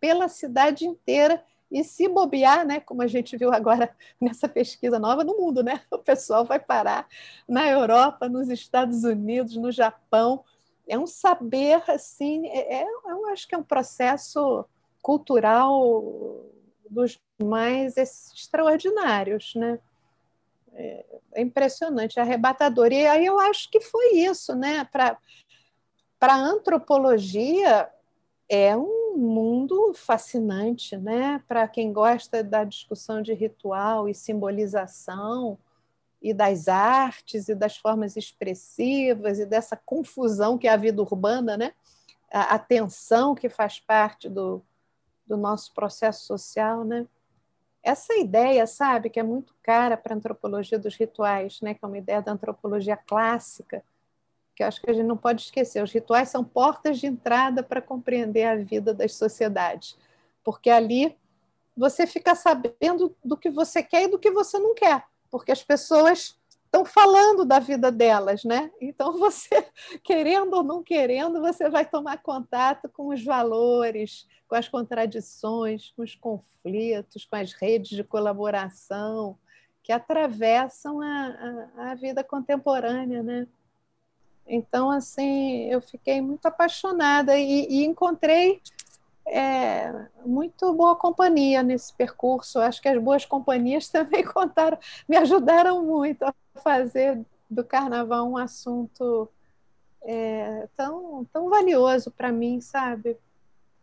pela 0.00 0.28
cidade 0.28 0.86
inteira 0.86 1.44
e 1.72 1.82
se 1.82 2.06
bobear, 2.06 2.66
né, 2.66 2.80
como 2.80 3.02
a 3.02 3.06
gente 3.06 3.36
viu 3.36 3.52
agora 3.52 3.94
nessa 4.20 4.48
pesquisa 4.48 4.98
nova 4.98 5.24
no 5.24 5.36
mundo, 5.36 5.62
né, 5.62 5.80
o 5.90 5.98
pessoal 5.98 6.44
vai 6.44 6.60
parar 6.60 7.08
na 7.48 7.68
Europa, 7.68 8.28
nos 8.28 8.48
Estados 8.50 9.04
Unidos, 9.04 9.56
no 9.56 9.72
Japão. 9.72 10.44
É 10.86 10.98
um 10.98 11.06
saber 11.06 11.82
assim, 11.88 12.46
é, 12.48 12.82
é 12.82 12.86
eu 13.06 13.26
acho 13.28 13.48
que 13.48 13.54
é 13.54 13.58
um 13.58 13.62
processo 13.62 14.64
cultural 15.00 16.44
dos 16.90 17.18
mais 17.42 17.96
extraordinários, 17.96 19.54
né? 19.56 19.78
É, 20.74 21.04
é 21.34 21.42
impressionante, 21.42 22.18
é 22.18 22.22
arrebatador. 22.22 22.92
E 22.92 23.06
aí 23.06 23.26
eu 23.26 23.38
acho 23.40 23.70
que 23.70 23.80
foi 23.80 24.16
isso, 24.16 24.54
né? 24.54 24.84
Para 24.84 25.18
a 26.20 26.36
antropologia, 26.36 27.90
é 28.48 28.76
um 28.76 29.01
mundo 29.16 29.92
fascinante, 29.94 30.96
né? 30.96 31.42
Para 31.46 31.66
quem 31.68 31.92
gosta 31.92 32.42
da 32.42 32.64
discussão 32.64 33.22
de 33.22 33.32
ritual 33.32 34.08
e 34.08 34.14
simbolização 34.14 35.58
e 36.20 36.32
das 36.32 36.68
artes 36.68 37.48
e 37.48 37.54
das 37.54 37.76
formas 37.76 38.16
expressivas 38.16 39.38
e 39.38 39.46
dessa 39.46 39.76
confusão 39.76 40.56
que 40.56 40.68
é 40.68 40.70
a 40.70 40.76
vida 40.76 41.02
urbana, 41.02 41.56
né? 41.56 41.74
A, 42.32 42.54
a 42.54 42.58
tensão 42.58 43.34
que 43.34 43.48
faz 43.48 43.80
parte 43.80 44.28
do, 44.28 44.62
do 45.26 45.36
nosso 45.36 45.72
processo 45.74 46.24
social, 46.26 46.84
né? 46.84 47.06
Essa 47.82 48.14
ideia, 48.14 48.66
sabe, 48.66 49.10
que 49.10 49.18
é 49.18 49.22
muito 49.24 49.54
cara 49.62 49.96
para 49.96 50.14
a 50.14 50.16
antropologia 50.16 50.78
dos 50.78 50.94
rituais, 50.94 51.60
né? 51.60 51.74
Que 51.74 51.84
é 51.84 51.88
uma 51.88 51.98
ideia 51.98 52.22
da 52.22 52.32
antropologia 52.32 52.96
clássica, 52.96 53.84
que 54.62 54.64
acho 54.64 54.80
que 54.80 54.90
a 54.90 54.94
gente 54.94 55.06
não 55.06 55.16
pode 55.16 55.42
esquecer. 55.42 55.82
Os 55.82 55.92
rituais 55.92 56.28
são 56.28 56.44
portas 56.44 56.98
de 56.98 57.06
entrada 57.06 57.62
para 57.62 57.82
compreender 57.82 58.44
a 58.44 58.56
vida 58.56 58.94
das 58.94 59.14
sociedades, 59.14 59.98
porque 60.44 60.70
ali 60.70 61.16
você 61.76 62.06
fica 62.06 62.34
sabendo 62.34 63.16
do 63.24 63.36
que 63.36 63.50
você 63.50 63.82
quer 63.82 64.04
e 64.04 64.08
do 64.08 64.18
que 64.18 64.30
você 64.30 64.58
não 64.58 64.74
quer, 64.74 65.04
porque 65.30 65.50
as 65.50 65.62
pessoas 65.62 66.38
estão 66.64 66.84
falando 66.84 67.44
da 67.44 67.58
vida 67.58 67.90
delas, 67.90 68.44
né? 68.44 68.70
Então 68.80 69.12
você, 69.18 69.66
querendo 70.04 70.54
ou 70.54 70.62
não 70.62 70.82
querendo, 70.82 71.40
você 71.40 71.68
vai 71.68 71.84
tomar 71.84 72.22
contato 72.22 72.88
com 72.88 73.08
os 73.08 73.24
valores, 73.24 74.28
com 74.46 74.54
as 74.54 74.68
contradições, 74.68 75.92
com 75.96 76.02
os 76.02 76.14
conflitos, 76.14 77.24
com 77.24 77.36
as 77.36 77.52
redes 77.52 77.90
de 77.90 78.04
colaboração 78.04 79.36
que 79.82 79.90
atravessam 79.90 81.00
a, 81.00 81.68
a, 81.76 81.90
a 81.90 81.94
vida 81.96 82.22
contemporânea, 82.22 83.20
né? 83.22 83.48
Então, 84.46 84.90
assim, 84.90 85.64
eu 85.70 85.80
fiquei 85.80 86.20
muito 86.20 86.46
apaixonada 86.46 87.36
e, 87.38 87.66
e 87.68 87.84
encontrei 87.84 88.60
é, 89.26 90.08
muito 90.24 90.72
boa 90.74 90.96
companhia 90.96 91.62
nesse 91.62 91.92
percurso. 91.94 92.58
Acho 92.58 92.80
que 92.82 92.88
as 92.88 93.02
boas 93.02 93.24
companhias 93.24 93.88
também 93.90 94.24
contaram, 94.24 94.78
me 95.08 95.16
ajudaram 95.16 95.84
muito 95.84 96.24
a 96.24 96.34
fazer 96.62 97.20
do 97.48 97.64
carnaval 97.64 98.28
um 98.28 98.36
assunto 98.36 99.28
é, 100.02 100.68
tão, 100.76 101.24
tão 101.32 101.48
valioso 101.48 102.10
para 102.10 102.32
mim, 102.32 102.60
sabe? 102.60 103.16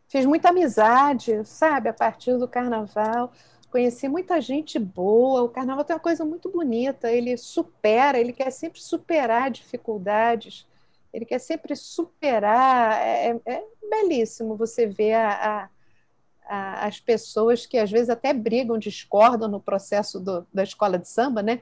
Fiz 0.08 0.26
muita 0.26 0.50
amizade, 0.50 1.46
sabe, 1.46 1.88
a 1.88 1.94
partir 1.94 2.38
do 2.38 2.48
carnaval. 2.48 3.32
Conheci 3.72 4.08
muita 4.08 4.42
gente 4.42 4.80
boa. 4.80 5.44
O 5.44 5.50
carnaval 5.50 5.84
tem 5.84 5.96
uma 5.96 6.02
coisa 6.02 6.26
muito 6.26 6.50
bonita. 6.50 7.12
Ele 7.12 7.38
supera, 7.38 8.20
ele 8.20 8.34
quer 8.34 8.52
sempre 8.52 8.82
superar 8.82 9.52
dificuldades. 9.52 10.68
Ele 11.14 11.26
quer 11.26 11.40
sempre 11.40 11.76
superar. 11.76 13.00
É, 13.02 13.40
é, 13.46 13.54
é 13.54 13.64
belíssimo 13.90 14.56
você 14.56 14.88
ver 14.88 15.14
a, 15.14 15.70
a, 16.46 16.88
as 16.88 17.00
pessoas 17.00 17.66
que 17.68 17.78
às 17.78 17.92
vezes 17.92 18.10
até 18.10 18.34
brigam, 18.34 18.78
discordam 18.78 19.48
no 19.48 19.60
processo 19.60 20.20
do, 20.20 20.46
da 20.52 20.64
escola 20.64 20.98
de 20.98 21.08
samba, 21.08 21.44
né? 21.44 21.62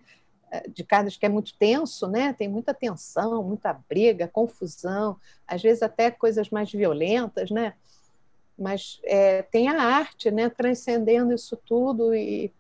De 0.70 0.82
cada 0.86 1.10
que 1.10 1.26
é 1.26 1.30
muito 1.30 1.54
tenso, 1.58 2.08
né? 2.08 2.32
Tem 2.32 2.48
muita 2.48 2.74
tensão, 2.74 3.44
muita 3.44 3.74
briga, 3.74 4.30
confusão, 4.30 5.18
às 5.46 5.62
vezes 5.62 5.84
até 5.84 6.10
coisas 6.10 6.50
mais 6.50 6.72
violentas, 6.72 7.52
né? 7.52 7.74
Mas 8.58 9.00
é, 9.04 9.44
tem 9.44 9.70
a 9.70 9.82
arte, 9.82 10.32
né, 10.32 10.50
transcendendo 10.50 11.34
isso 11.34 11.58
tudo 11.66 12.14
e, 12.14 12.52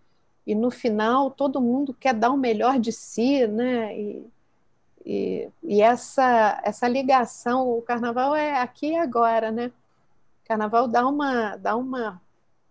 e 0.46 0.54
no 0.56 0.70
final 0.70 1.32
todo 1.32 1.62
mundo 1.62 1.94
quer 1.94 2.13
dar 2.13 2.32
o 2.32 2.38
melhor 2.38 2.80
de 2.80 2.92
si, 2.92 3.48
né, 3.48 3.98
e, 3.98 4.27
e, 5.06 5.50
e 5.63 5.82
essa 5.82 6.62
essa 6.63 6.88
ligação, 6.88 7.70
o 7.70 7.82
Carnaval 7.82 8.36
é 8.36 8.62
aqui 8.62 8.92
e 8.92 8.98
agora, 8.98 9.51
né, 9.51 9.68
o 10.44 10.48
Carnaval 10.48 10.88
dá 10.88 11.08
uma 11.08 11.56
dá 11.58 11.75
uma 11.75 12.22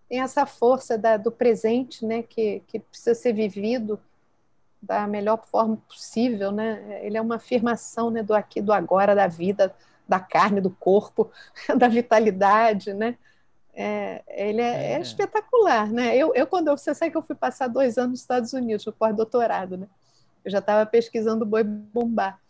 tem 0.08 0.20
essa 0.20 0.46
força 0.46 0.96
da, 0.96 1.16
do 1.16 1.32
presente, 1.32 2.04
né, 2.06 2.22
que, 2.22 2.62
que 2.68 2.78
precisa 2.78 3.14
ser 3.14 3.32
vivido 3.32 3.98
da 4.80 5.06
melhor 5.06 5.44
forma 5.44 5.76
possível, 5.88 6.52
né? 6.52 7.00
Ele 7.04 7.16
é 7.16 7.20
uma 7.20 7.36
afirmação, 7.36 8.10
né, 8.10 8.22
do 8.22 8.34
aqui, 8.34 8.60
do 8.60 8.72
agora, 8.72 9.14
da 9.14 9.26
vida, 9.26 9.74
da 10.08 10.20
carne, 10.20 10.60
do 10.60 10.70
corpo, 10.70 11.30
da 11.76 11.88
vitalidade, 11.88 12.92
né? 12.92 13.16
É, 13.74 14.22
ele 14.28 14.62
é, 14.62 14.92
é. 14.92 14.92
é, 14.92 15.00
espetacular, 15.00 15.92
né? 15.92 16.16
Eu, 16.16 16.34
eu 16.34 16.46
quando 16.46 16.68
eu, 16.68 16.78
você 16.78 16.94
sabe 16.94 17.10
que 17.10 17.16
eu 17.16 17.22
fui 17.22 17.36
passar 17.36 17.68
dois 17.68 17.98
anos 17.98 18.12
nos 18.12 18.20
Estados 18.20 18.52
Unidos, 18.52 18.86
no 18.86 18.92
pós-doutorado, 18.92 19.76
né? 19.76 19.86
Eu 20.44 20.50
já 20.50 20.58
estava 20.58 20.86
pesquisando 20.86 21.44
boi 21.44 21.62
bombar. 21.62 22.40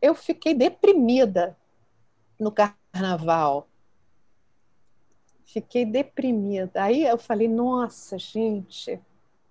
Eu 0.00 0.14
fiquei 0.14 0.54
deprimida 0.54 1.56
no 2.40 2.50
carnaval. 2.50 3.68
Fiquei 5.44 5.84
deprimida. 5.84 6.82
Aí 6.82 7.04
eu 7.04 7.18
falei, 7.18 7.48
nossa, 7.48 8.18
gente, 8.18 9.00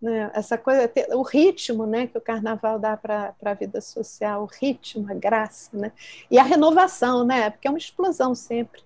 né? 0.02 0.32
essa 0.34 0.58
coisa, 0.58 0.92
o 1.14 1.22
ritmo 1.22 1.86
né, 1.86 2.08
que 2.08 2.18
o 2.18 2.22
carnaval 2.22 2.80
dá 2.80 2.96
para 2.98 3.36
a 3.44 3.54
vida 3.54 3.82
social, 3.82 4.44
o 4.44 4.46
ritmo, 4.46 5.10
a 5.10 5.14
graça, 5.14 5.76
né? 5.78 5.92
e 6.30 6.38
a 6.38 6.44
renovação, 6.44 7.26
né? 7.26 7.50
porque 7.50 7.68
é 7.68 7.72
uma 7.72 7.78
explosão 7.78 8.36
sempre. 8.36 8.84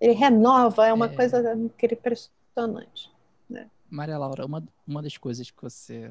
Ele 0.00 0.14
renova, 0.14 0.86
é 0.86 0.92
uma 0.92 1.06
é... 1.06 1.14
coisa 1.14 1.54
impressionante. 1.82 3.10
Né? 3.48 3.70
Maria 3.88 4.18
Laura, 4.18 4.46
uma, 4.46 4.62
uma 4.86 5.02
das 5.02 5.16
coisas 5.16 5.50
que 5.50 5.62
você 5.62 6.10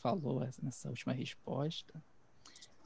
falou 0.00 0.46
nessa 0.62 0.88
última 0.88 1.12
resposta 1.12 1.92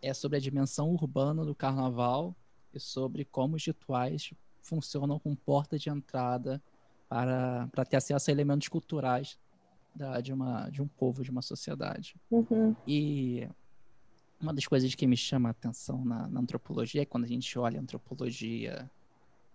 é 0.03 0.13
sobre 0.13 0.37
a 0.37 0.41
dimensão 0.41 0.91
urbana 0.91 1.45
do 1.45 1.55
carnaval 1.55 2.35
e 2.73 2.81
sobre 2.81 3.25
como 3.25 3.57
os 3.57 3.65
rituais 3.65 4.33
funcionam 4.63 5.19
como 5.19 5.37
porta 5.37 5.79
de 5.79 5.89
entrada 5.89 6.63
para, 7.09 7.69
para 7.73 7.85
ter 7.85 7.97
acesso 7.97 8.31
a 8.31 8.33
elementos 8.33 8.69
culturais 8.69 9.39
da, 9.97 10.21
de, 10.21 10.33
uma, 10.33 10.69
de 10.69 10.83
um 10.83 10.87
povo, 10.87 11.23
de 11.23 11.31
uma 11.31 11.43
sociedade. 11.43 12.17
Uhum. 12.31 12.77
E 12.87 13.49
uma 14.41 14.53
das 14.53 14.67
coisas 14.67 14.95
que 14.95 15.07
me 15.07 15.17
chama 15.17 15.49
a 15.49 15.51
atenção 15.51 16.05
na, 16.05 16.29
na, 16.29 16.41
antropologia 16.41 17.03
é 17.03 17.07
quando 17.07 17.25
a 17.25 17.29
gente 17.29 17.59
olha 17.59 17.79
a 17.79 17.83
antropologia 17.83 18.91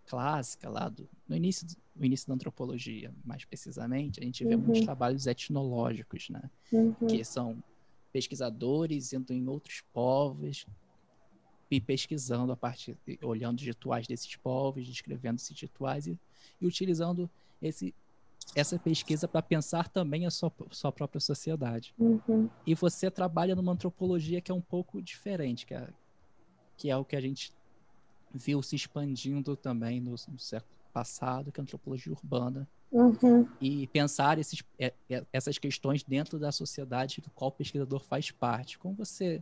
clássica, 0.07 0.67
lá 0.69 0.89
do, 0.89 1.07
no, 1.27 1.35
início, 1.35 1.67
no 1.95 2.05
início 2.05 2.27
da 2.27 2.33
antropologia, 2.33 3.13
mais 3.23 3.45
precisamente, 3.45 4.19
a 4.19 4.23
gente 4.23 4.43
vê 4.43 4.55
Uhum. 4.55 4.61
muitos 4.61 4.81
trabalhos 4.83 5.27
etnológicos, 5.27 6.29
né? 6.29 6.49
Uhum. 6.73 6.93
que 7.07 7.23
são 7.23 7.63
pesquisadores 8.11 9.13
indo 9.13 9.31
em 9.31 9.47
outros 9.47 9.83
povos 9.93 10.65
e 11.69 11.79
pesquisando 11.79 12.51
a 12.51 12.57
partir, 12.57 12.97
olhando 13.21 13.59
os 13.59 13.65
rituais 13.65 14.07
desses 14.07 14.35
povos, 14.35 14.85
descrevendo 14.85 15.37
esses 15.37 15.57
rituais 15.57 16.07
e, 16.07 16.19
e 16.59 16.65
utilizando 16.65 17.29
esse, 17.61 17.93
essa 18.55 18.77
pesquisa 18.77 19.27
para 19.27 19.41
pensar 19.41 19.87
também 19.89 20.25
a 20.25 20.31
sua, 20.31 20.51
sua 20.71 20.91
própria 20.91 21.19
sociedade. 21.19 21.93
Uhum. 21.97 22.49
E 22.65 22.75
você 22.75 23.09
trabalha 23.09 23.55
numa 23.55 23.71
antropologia 23.71 24.41
que 24.41 24.51
é 24.51 24.55
um 24.55 24.61
pouco 24.61 25.01
diferente, 25.01 25.65
que 25.65 25.73
é, 25.73 25.87
que 26.77 26.89
é 26.89 26.97
o 26.97 27.05
que 27.05 27.15
a 27.15 27.21
gente 27.21 27.53
viu 28.33 28.61
se 28.61 28.75
expandindo 28.75 29.55
também 29.55 29.99
no, 29.99 30.11
no 30.11 30.39
século 30.39 30.71
passado, 30.93 31.51
que 31.51 31.59
é 31.59 31.61
a 31.61 31.63
antropologia 31.63 32.11
urbana, 32.11 32.67
Uhum. 32.91 33.47
e 33.61 33.87
pensar 33.87 34.37
esses, 34.37 34.61
é, 34.77 34.93
é, 35.09 35.25
essas 35.31 35.57
questões 35.57 36.03
dentro 36.03 36.37
da 36.37 36.51
sociedade 36.51 37.21
do 37.21 37.29
qual 37.29 37.47
o 37.47 37.53
pesquisador 37.53 38.01
faz 38.01 38.31
parte. 38.31 38.77
Como 38.77 38.93
você 38.93 39.41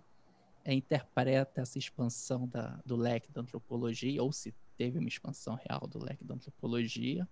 é, 0.63 0.71
interpreta 0.71 1.61
essa 1.61 1.79
expansão 1.79 2.47
da, 2.47 2.79
do 2.85 2.95
leque 2.95 3.31
da 3.31 3.41
antropologia, 3.41 4.21
ou 4.21 4.31
se 4.31 4.53
teve 4.77 4.99
uma 4.99 5.07
expansão 5.07 5.55
real 5.67 5.87
do 5.87 5.97
leque 5.97 6.23
da 6.23 6.35
antropologia, 6.35 7.27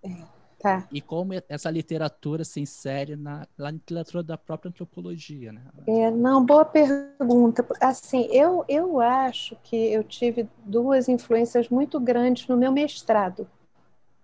Tá. 0.58 0.88
e 0.90 1.00
como 1.00 1.32
essa 1.48 1.70
literatura 1.70 2.44
se 2.44 2.60
insere 2.60 3.14
na, 3.14 3.46
na 3.56 3.70
literatura 3.70 4.24
da 4.24 4.36
própria 4.36 4.70
antropologia, 4.70 5.52
né? 5.52 5.62
É, 5.86 6.10
não, 6.10 6.44
boa 6.44 6.64
pergunta. 6.64 7.64
Assim, 7.80 8.28
eu, 8.32 8.64
eu 8.68 9.00
acho 9.00 9.56
que 9.62 9.76
eu 9.76 10.02
tive 10.02 10.48
duas 10.64 11.08
influências 11.08 11.68
muito 11.68 12.00
grandes 12.00 12.48
no 12.48 12.56
meu 12.56 12.72
mestrado. 12.72 13.46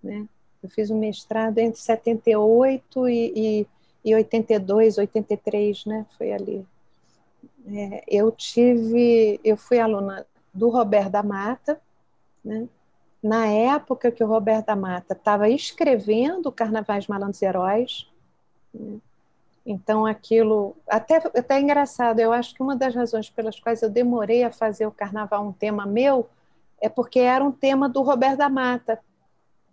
Né? 0.03 0.27
Eu 0.61 0.69
fiz 0.69 0.91
um 0.91 0.99
mestrado 0.99 1.57
entre 1.59 1.79
78 1.79 3.07
e, 3.07 3.33
e, 3.33 3.67
e 4.03 4.15
82, 4.15 4.97
83, 4.97 5.85
né? 5.85 6.05
Foi 6.17 6.33
ali. 6.33 6.67
É, 7.65 8.03
eu 8.09 8.29
tive, 8.29 9.39
eu 9.41 9.55
fui 9.55 9.79
aluna 9.79 10.25
do 10.53 10.67
Roberto 10.69 11.11
da 11.11 11.23
Mata, 11.23 11.79
né? 12.43 12.67
Na 13.25 13.47
época 13.47 14.11
que 14.11 14.23
o 14.23 14.27
Roberto 14.27 14.67
da 14.67 14.75
Mata 14.75 15.13
estava 15.13 15.49
escrevendo 15.49 16.51
Carnavais 16.51 17.07
Malandros 17.07 17.41
e 17.41 17.45
Heróis, 17.45 18.07
né? 18.71 18.99
Então, 19.65 20.05
aquilo. 20.05 20.75
Até, 20.87 21.15
até 21.15 21.55
é 21.55 21.59
engraçado, 21.59 22.19
eu 22.19 22.31
acho 22.31 22.53
que 22.53 22.61
uma 22.61 22.75
das 22.75 22.93
razões 22.93 23.29
pelas 23.31 23.59
quais 23.59 23.81
eu 23.81 23.89
demorei 23.89 24.43
a 24.43 24.51
fazer 24.51 24.85
o 24.85 24.91
carnaval 24.91 25.43
um 25.43 25.51
tema 25.51 25.87
meu 25.87 26.29
é 26.79 26.87
porque 26.87 27.19
era 27.19 27.43
um 27.43 27.51
tema 27.51 27.89
do 27.89 28.03
Roberto 28.03 28.37
da 28.37 28.49
Mata. 28.49 28.99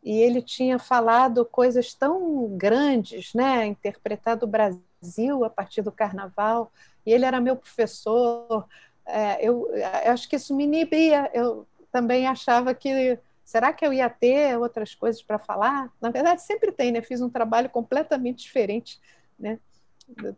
E 0.02 0.18
ele 0.18 0.40
tinha 0.40 0.78
falado 0.78 1.44
coisas 1.44 1.92
tão 1.92 2.48
grandes, 2.56 3.34
né? 3.34 3.66
interpretado 3.66 4.46
o 4.46 4.48
Brasil 4.48 5.44
a 5.44 5.50
partir 5.50 5.82
do 5.82 5.92
carnaval. 5.92 6.72
E 7.04 7.12
ele 7.12 7.26
era 7.26 7.38
meu 7.38 7.54
professor. 7.54 8.66
É, 9.04 9.46
eu, 9.46 9.68
eu 9.76 10.12
acho 10.12 10.26
que 10.26 10.36
isso 10.36 10.56
me 10.56 10.64
inibia. 10.64 11.30
Eu 11.34 11.66
também 11.92 12.26
achava 12.26 12.74
que. 12.74 13.18
Será 13.44 13.72
que 13.72 13.84
eu 13.84 13.92
ia 13.92 14.08
ter 14.08 14.58
outras 14.58 14.94
coisas 14.94 15.22
para 15.22 15.38
falar? 15.38 15.92
Na 16.00 16.10
verdade, 16.10 16.42
sempre 16.42 16.72
tem, 16.72 16.92
né? 16.92 17.02
Fiz 17.02 17.20
um 17.20 17.30
trabalho 17.30 17.68
completamente 17.68 18.42
diferente, 18.42 19.00
né? 19.38 19.58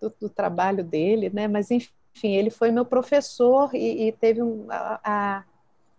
do, 0.00 0.14
do, 0.20 0.28
trabalho 0.28 0.84
dele, 0.84 1.30
né? 1.30 1.48
Mas 1.48 1.70
enfim, 1.70 2.32
ele 2.32 2.50
foi 2.50 2.70
meu 2.70 2.84
professor 2.84 3.74
e, 3.74 4.08
e 4.08 4.12
teve 4.12 4.42
um, 4.42 4.66
a, 4.70 5.00
a, 5.04 5.44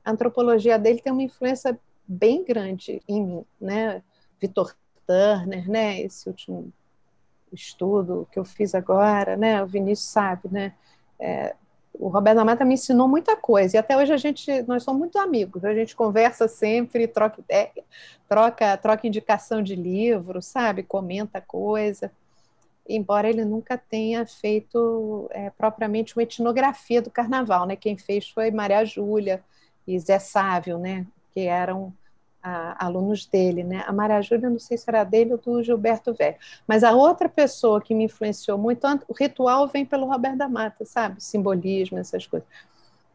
antropologia 0.05 0.77
dele 0.77 1.01
tem 1.01 1.11
uma 1.11 1.23
influência 1.23 1.79
bem 2.07 2.43
grande 2.43 3.01
em 3.07 3.23
mim, 3.23 3.45
né? 3.59 4.03
Vitor 4.39 4.75
Turner, 5.05 5.69
né? 5.69 6.01
Esse 6.01 6.27
último 6.29 6.71
estudo 7.51 8.27
que 8.31 8.39
eu 8.39 8.45
fiz 8.45 8.75
agora, 8.75 9.35
né? 9.35 9.61
O 9.63 9.67
Vinícius 9.67 10.09
sabe, 10.09 10.49
né? 10.51 10.73
É, 11.19 11.55
o 11.99 12.07
Roberto 12.07 12.37
da 12.37 12.45
Mata 12.45 12.65
me 12.65 12.73
ensinou 12.73 13.07
muita 13.07 13.35
coisa 13.35 13.77
e 13.77 13.79
até 13.79 13.97
hoje 13.97 14.13
a 14.13 14.17
gente 14.17 14.61
nós 14.63 14.83
somos 14.83 14.99
muito 14.99 15.17
amigos 15.17 15.63
a 15.63 15.73
gente 15.73 15.95
conversa 15.95 16.47
sempre 16.47 17.07
troca 17.07 17.41
ideia 17.41 17.71
troca 18.27 18.77
troca 18.77 19.07
indicação 19.07 19.61
de 19.61 19.75
livro 19.75 20.41
sabe 20.41 20.83
comenta 20.83 21.41
coisa 21.41 22.11
embora 22.87 23.29
ele 23.29 23.43
nunca 23.43 23.77
tenha 23.77 24.25
feito 24.25 25.27
é, 25.31 25.49
propriamente 25.49 26.15
uma 26.15 26.23
etnografia 26.23 27.01
do 27.01 27.09
carnaval, 27.09 27.65
né? 27.65 27.75
Quem 27.75 27.97
fez 27.97 28.29
foi 28.29 28.51
Maria 28.51 28.85
Júlia 28.85 29.43
e 29.87 29.97
Zé 29.99 30.19
Sávio, 30.19 30.77
né? 30.77 31.05
Que 31.33 31.41
eram 31.41 31.93
a, 32.45 32.85
alunos 32.85 33.25
dele, 33.25 33.63
né? 33.63 33.83
A 33.87 33.91
Maria 33.91 34.21
Júlia, 34.21 34.49
não 34.49 34.59
sei 34.59 34.77
se 34.77 34.85
era 34.87 35.03
dele 35.03 35.33
ou 35.33 35.39
do 35.39 35.63
Gilberto 35.63 36.13
Velho, 36.13 36.35
mas 36.67 36.83
a 36.83 36.93
outra 36.93 37.27
pessoa 37.27 37.81
que 37.81 37.95
me 37.95 38.03
influenciou 38.03 38.57
muito, 38.57 38.85
o 39.07 39.13
ritual 39.13 39.67
vem 39.67 39.85
pelo 39.85 40.05
Roberto 40.05 40.37
da 40.37 40.47
Mata, 40.47 40.85
sabe? 40.85 41.23
Simbolismo, 41.23 41.97
essas 41.97 42.27
coisas. 42.27 42.47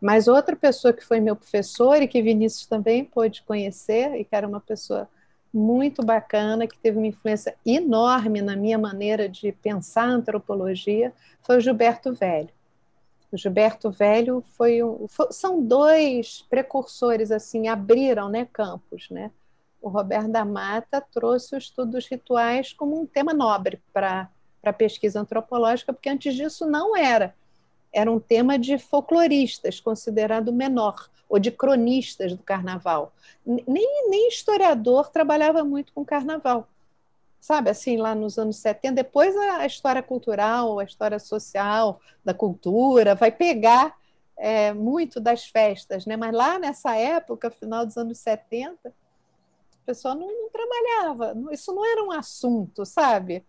Mas 0.01 0.27
outra 0.27 0.57
pessoa 0.57 0.93
que 0.93 1.05
foi 1.05 1.21
meu 1.21 1.37
professor 1.37 2.03
e 2.03 2.09
que 2.09 2.23
Vinícius 2.23 2.67
também 2.67 3.05
pôde 3.05 3.43
conhecer 3.43 4.15
e 4.17 4.25
que 4.25 4.35
era 4.35 4.49
uma 4.49 4.61
pessoa 4.61 5.09
muito 5.53 6.05
bacana, 6.05 6.67
que 6.67 6.79
teve 6.79 6.97
uma 6.97 7.07
influência 7.07 7.55
enorme 7.65 8.41
na 8.41 8.57
minha 8.57 8.79
maneira 8.79 9.29
de 9.29 9.53
pensar 9.53 10.05
a 10.05 10.13
antropologia, 10.13 11.13
foi 11.43 11.59
o 11.59 11.61
Gilberto 11.61 12.13
Velho. 12.15 12.49
O 13.33 13.37
Gilberto 13.37 13.91
Velho 13.91 14.43
foi, 14.57 14.83
um, 14.83 15.07
são 15.31 15.63
dois 15.63 16.45
precursores 16.51 17.31
assim, 17.31 17.69
abriram, 17.69 18.29
né, 18.29 18.49
campos, 18.53 19.09
né? 19.11 19.31
O 19.81 19.89
Roberto 19.89 20.31
da 20.31 20.45
Mata 20.45 21.01
trouxe 21.01 21.55
o 21.55 21.59
estudo 21.59 21.93
dos 21.93 22.07
rituais 22.07 22.73
como 22.73 23.01
um 23.01 23.07
tema 23.07 23.33
nobre 23.33 23.81
para 23.93 24.29
a 24.63 24.73
pesquisa 24.73 25.21
antropológica, 25.21 25.93
porque 25.93 26.11
antes 26.11 26.35
disso 26.35 26.67
não 26.67 26.97
era. 26.97 27.35
Era 27.93 28.11
um 28.11 28.21
tema 28.21 28.59
de 28.59 28.79
folcloristas, 28.79 29.81
considerado 29.81 30.53
menor, 30.53 31.09
ou 31.29 31.39
de 31.39 31.51
cronistas 31.51 32.35
do 32.35 32.43
carnaval. 32.43 33.13
Nem, 33.47 34.09
nem 34.09 34.29
historiador 34.29 35.09
trabalhava 35.11 35.65
muito 35.65 35.93
com 35.93 36.05
carnaval. 36.05 36.69
Sabe, 37.41 37.71
assim, 37.71 37.97
lá 37.97 38.15
nos 38.15 38.39
anos 38.39 38.59
70, 38.59 38.95
depois 38.97 39.35
a 39.37 39.65
história 39.65 40.03
cultural, 40.03 40.79
a 40.79 40.85
história 40.85 41.19
social, 41.19 42.01
da 42.23 42.35
cultura, 42.35 43.15
vai 43.15 43.33
pegar 43.33 43.97
é, 44.37 44.73
muito 44.73 45.19
das 45.19 45.47
festas, 45.47 46.05
né? 46.05 46.17
Mas 46.17 46.35
lá 46.35 46.59
nessa 46.59 46.97
época, 46.97 47.51
final 47.51 47.87
dos 47.87 47.97
anos 47.97 48.19
70, 48.19 48.89
o 48.89 49.87
pessoal 49.87 50.15
não, 50.15 50.29
não 50.29 50.51
trabalhava, 50.51 51.35
isso 51.51 51.75
não 51.75 51.85
era 51.85 52.05
um 52.05 52.11
assunto, 52.11 52.85
sabe? 52.85 53.45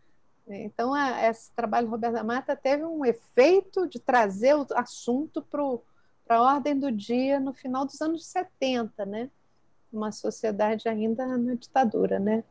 Então, 0.48 0.94
a, 0.94 1.30
esse 1.30 1.52
trabalho 1.54 1.88
do 1.88 1.92
Roberto 1.92 2.14
da 2.14 2.24
Mata 2.24 2.56
teve 2.56 2.84
um 2.84 3.06
efeito 3.06 3.88
de 3.88 4.00
trazer 4.00 4.56
o 4.56 4.66
assunto 4.76 5.42
para 5.42 6.38
a 6.38 6.42
ordem 6.42 6.78
do 6.78 6.92
dia 6.92 7.40
no 7.40 7.54
final 7.54 7.86
dos 7.86 8.02
anos 8.02 8.26
70, 8.26 9.06
né? 9.06 9.30
Uma 9.92 10.12
sociedade 10.12 10.90
ainda 10.90 11.26
na 11.38 11.56
ditadura, 11.56 12.20
né? 12.20 12.44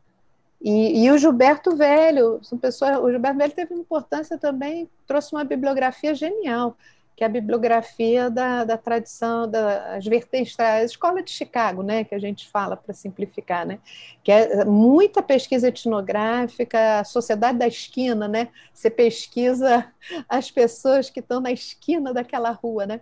E, 0.61 1.05
e 1.05 1.11
o 1.11 1.17
Gilberto 1.17 1.75
Velho, 1.75 2.41
pessoa, 2.61 3.01
o 3.01 3.11
Gilberto 3.11 3.39
Velho 3.39 3.53
teve 3.53 3.75
importância 3.75 4.37
também, 4.37 4.89
trouxe 5.07 5.35
uma 5.35 5.45
bibliografia 5.45 6.15
genial, 6.15 6.77
que 7.17 7.25
é 7.25 7.27
a 7.27 7.31
bibliografia 7.31 8.31
da, 8.31 8.65
da 8.65 8.77
tradição, 8.77 9.47
das 9.47 10.05
vertentes, 10.07 10.59
a 10.59 10.83
escola 10.83 11.23
de 11.23 11.31
Chicago, 11.31 11.83
né, 11.83 12.05
que 12.05 12.15
a 12.15 12.19
gente 12.19 12.49
fala 12.49 12.77
para 12.77 12.95
simplificar, 12.95 13.67
né, 13.67 13.79
que 14.23 14.33
é 14.33 14.65
muita 14.65 15.23
pesquisa 15.23 15.69
etnográfica, 15.69 17.01
a 17.01 17.05
sociedade 17.05 17.59
da 17.59 17.67
esquina, 17.67 18.29
né, 18.29 18.49
você 18.73 18.91
pesquisa 18.91 19.91
as 20.29 20.51
pessoas 20.51 21.11
que 21.11 21.21
estão 21.21 21.41
na 21.41 21.53
esquina 21.53 22.13
daquela 22.13 22.51
rua, 22.51 22.87
né, 22.87 23.01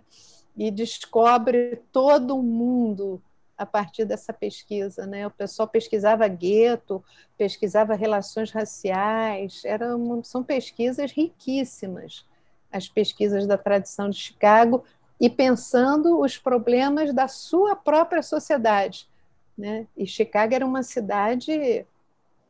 e 0.57 0.69
descobre 0.69 1.81
todo 1.91 2.37
o 2.37 2.43
mundo 2.43 3.21
a 3.59 3.65
partir 3.65 4.05
dessa 4.05 4.31
pesquisa, 4.31 5.05
né? 5.05 5.27
O 5.27 5.31
pessoal 5.31 5.67
pesquisava 5.67 6.25
gueto, 6.29 7.03
pesquisava 7.37 7.93
relações 7.93 8.51
raciais, 8.51 9.65
eram, 9.65 10.23
são 10.23 10.41
pesquisas 10.41 11.11
riquíssimas, 11.11 12.25
as 12.71 12.87
pesquisas 12.87 13.45
da 13.45 13.57
tradição 13.57 14.09
de 14.09 14.17
Chicago 14.17 14.85
e 15.19 15.29
pensando 15.29 16.21
os 16.21 16.37
problemas 16.37 17.13
da 17.13 17.27
sua 17.27 17.75
própria 17.75 18.23
sociedade, 18.23 19.09
né? 19.57 19.85
E 19.97 20.07
Chicago 20.07 20.55
era 20.55 20.65
uma 20.65 20.81
cidade 20.81 21.85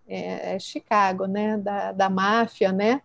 é, 0.07 0.55
é 0.55 0.59
Chicago, 0.59 1.25
né? 1.25 1.57
Da, 1.57 1.91
da 1.91 2.07
máfia, 2.07 2.71
né? 2.71 3.01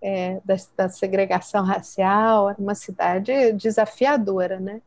É, 0.00 0.40
da, 0.44 0.54
da 0.76 0.88
segregação 0.88 1.64
racial, 1.64 2.54
uma 2.56 2.76
cidade 2.76 3.52
desafiadora, 3.54 4.60
né? 4.60 4.80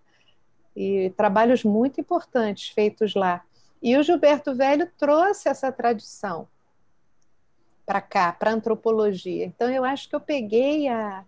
E 0.81 1.09
trabalhos 1.11 1.63
muito 1.63 2.01
importantes 2.01 2.69
feitos 2.69 3.13
lá. 3.13 3.43
E 3.81 3.95
o 3.95 4.03
Gilberto 4.03 4.55
Velho 4.55 4.89
trouxe 4.97 5.47
essa 5.47 5.71
tradição 5.71 6.47
para 7.85 8.01
cá, 8.01 8.31
para 8.31 8.49
a 8.51 8.53
antropologia. 8.53 9.45
Então, 9.45 9.69
eu 9.69 9.83
acho 9.83 10.09
que 10.09 10.15
eu 10.15 10.19
peguei 10.19 10.87
a, 10.87 11.23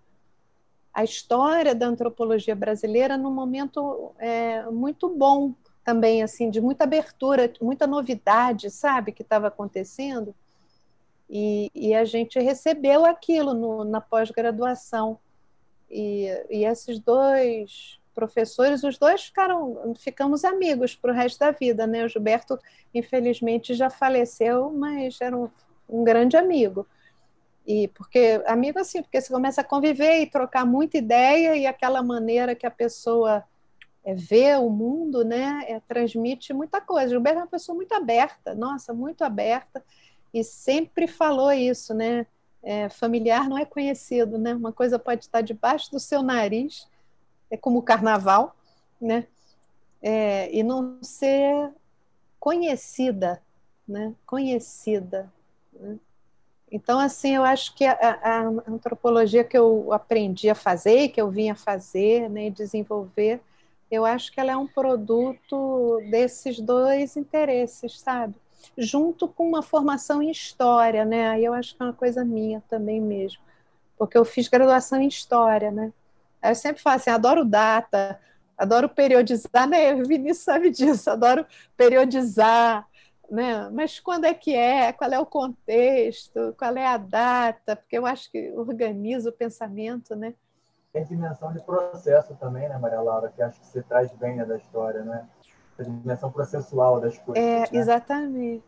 a 0.94 1.04
história 1.04 1.76
da 1.76 1.86
antropologia 1.86 2.56
brasileira 2.56 3.18
num 3.18 3.32
momento 3.32 4.12
é, 4.18 4.64
muito 4.66 5.10
bom, 5.10 5.54
também 5.84 6.24
assim 6.24 6.50
de 6.50 6.62
muita 6.62 6.86
abertura, 6.86 7.52
muita 7.62 7.86
novidade, 7.86 8.72
sabe, 8.72 9.12
que 9.12 9.22
estava 9.22 9.48
acontecendo. 9.48 10.34
E, 11.30 11.70
e, 11.76 11.94
a 11.94 12.06
gente 12.06 12.40
recebeu 12.40 13.06
aquilo 13.06 13.54
no, 13.54 13.84
na 13.84 14.00
pós-graduação. 14.00 15.18
E, 15.90 16.28
e 16.50 16.66
esses 16.66 17.00
dois 17.00 18.00
professores, 18.14 18.84
os 18.84 18.98
dois 18.98 19.26
ficaram, 19.26 19.94
ficamos 19.98 20.44
amigos 20.46 20.96
para 20.96 21.12
o 21.12 21.16
resto 21.16 21.40
da 21.40 21.52
vida, 21.52 21.88
né? 21.88 22.06
O 22.06 22.08
Gilberto, 22.08 22.58
infelizmente, 22.94 23.74
já 23.74 23.90
faleceu, 23.90 24.72
mas 24.72 25.20
era 25.20 25.36
um, 25.36 25.50
um 25.90 26.04
grande 26.04 26.38
amigo. 26.38 26.88
E 27.66 27.88
porque 27.90 28.42
amigo 28.46 28.80
assim, 28.80 29.02
porque 29.02 29.22
você 29.22 29.32
começa 29.32 29.62
a 29.62 29.64
conviver 29.64 30.22
e 30.22 30.30
trocar 30.30 30.66
muita 30.66 30.98
ideia 30.98 31.56
e 31.56 31.66
aquela 31.66 32.04
maneira 32.04 32.56
que 32.56 32.66
a 32.66 32.72
pessoa 32.72 33.44
é, 34.04 34.14
vê 34.14 34.56
o 34.56 34.70
mundo, 34.70 35.24
né, 35.24 35.64
é, 35.68 35.80
transmite 35.80 36.54
muita 36.54 36.82
coisa. 36.82 37.10
Gilberto 37.10 37.40
é 37.40 37.42
uma 37.44 37.48
pessoa 37.48 37.76
muito 37.76 37.94
aberta, 37.94 38.54
nossa, 38.54 38.94
muito 38.94 39.24
aberta 39.24 39.84
e 40.34 40.44
sempre 40.44 41.08
falou 41.08 41.52
isso, 41.52 41.94
né? 41.94 42.26
É, 42.62 42.90
familiar 42.90 43.48
não 43.50 43.58
é 43.58 43.66
conhecido, 43.66 44.38
né? 44.38 44.56
Uma 44.56 44.72
coisa 44.72 44.98
pode 44.98 45.26
estar 45.26 45.42
debaixo 45.42 45.92
do 45.92 46.00
seu 46.00 46.24
nariz, 46.24 46.88
é 47.54 47.58
como 47.58 47.80
o 47.80 47.84
carnaval, 47.84 48.56
né? 49.00 49.28
É, 50.02 50.52
e 50.52 50.64
não 50.64 50.98
ser 51.04 51.72
conhecida, 52.40 53.40
né? 53.88 54.16
Conhecida. 54.26 55.32
Né? 55.72 56.00
Então, 56.72 57.00
assim, 57.00 57.36
eu 57.36 57.44
acho 57.44 57.76
que 57.76 57.86
a, 57.86 57.94
a, 57.94 58.40
antropologia 58.68 59.44
que 59.44 59.56
eu 59.56 59.94
aprendi 59.94 60.50
a 60.50 60.56
fazer, 60.56 61.10
que 61.10 61.22
eu 61.22 61.30
vim 61.30 61.52
a 61.52 61.56
fazer, 61.56 62.28
né, 62.28 62.50
desenvolver, 62.50 63.40
eu 63.92 64.04
acho 64.04 64.32
que 64.32 64.40
ela 64.40 64.54
é 64.54 64.58
um 64.58 64.66
produto 64.68 66.02
desses 66.10 66.60
dois 66.60 67.16
interesses, 67.16 68.00
sabe? 68.00 68.34
Junto 68.76 69.28
com 69.28 69.48
uma 69.48 69.62
formação 69.62 70.24
em 70.24 70.32
história, 70.32 71.06
né? 71.06 71.30
Aí 71.30 71.46
eu 71.46 71.54
acho 71.54 71.76
que 71.76 71.84
é 71.84 71.86
uma 71.86 71.94
coisa 71.94 72.26
minha 72.26 72.64
também 72.68 73.00
mesmo, 73.00 73.40
porque 73.96 74.18
eu 74.18 74.26
fiz 74.26 74.48
graduação 74.48 75.00
em 75.00 75.08
história, 75.08 75.70
né? 75.70 75.94
Eu 76.44 76.56
sempre 76.56 76.82
falo 76.82 76.96
assim, 76.98 77.10
adoro 77.10 77.46
data, 77.46 78.20
adoro 78.58 78.90
periodizar, 78.90 79.68
né? 79.68 79.94
O 79.94 80.04
Vinícius 80.08 80.46
sabe 80.46 80.70
disso, 80.70 81.10
adoro 81.10 81.46
periodizar, 81.78 82.88
né? 83.30 83.70
Mas 83.72 84.00
quando 84.00 84.26
é 84.26 84.34
que 84.34 84.56
é? 84.56 84.92
Qual 84.94 85.12
é 85.12 85.20
o 85.20 85.26
contexto? 85.26 86.56
Qual 86.58 86.76
é 86.76 86.86
a 86.86 86.98
data? 86.98 87.76
Porque 87.76 87.98
eu 87.98 88.06
acho 88.06 88.32
que 88.32 88.52
organiza 88.52 89.30
o 89.30 89.34
pensamento, 89.34 90.16
né? 90.16 90.34
Tem 90.92 91.04
dimensão 91.06 91.52
de 91.52 91.64
processo 91.64 92.36
também, 92.36 92.70
né, 92.70 92.78
Maria 92.78 93.02
Laura? 93.02 93.32
Que 93.36 93.42
acho 93.42 93.60
que 93.60 93.66
você 93.66 93.82
traz 93.82 94.12
bem 94.12 94.36
né, 94.36 94.46
da 94.46 94.58
história, 94.58 95.04
né? 95.04 95.26
A 95.80 95.82
dimensão 95.82 96.32
processual 96.32 97.02
das 97.02 97.18
coisas. 97.18 97.44
É, 97.44 97.62
né? 97.62 97.68
exatamente. 97.72 98.64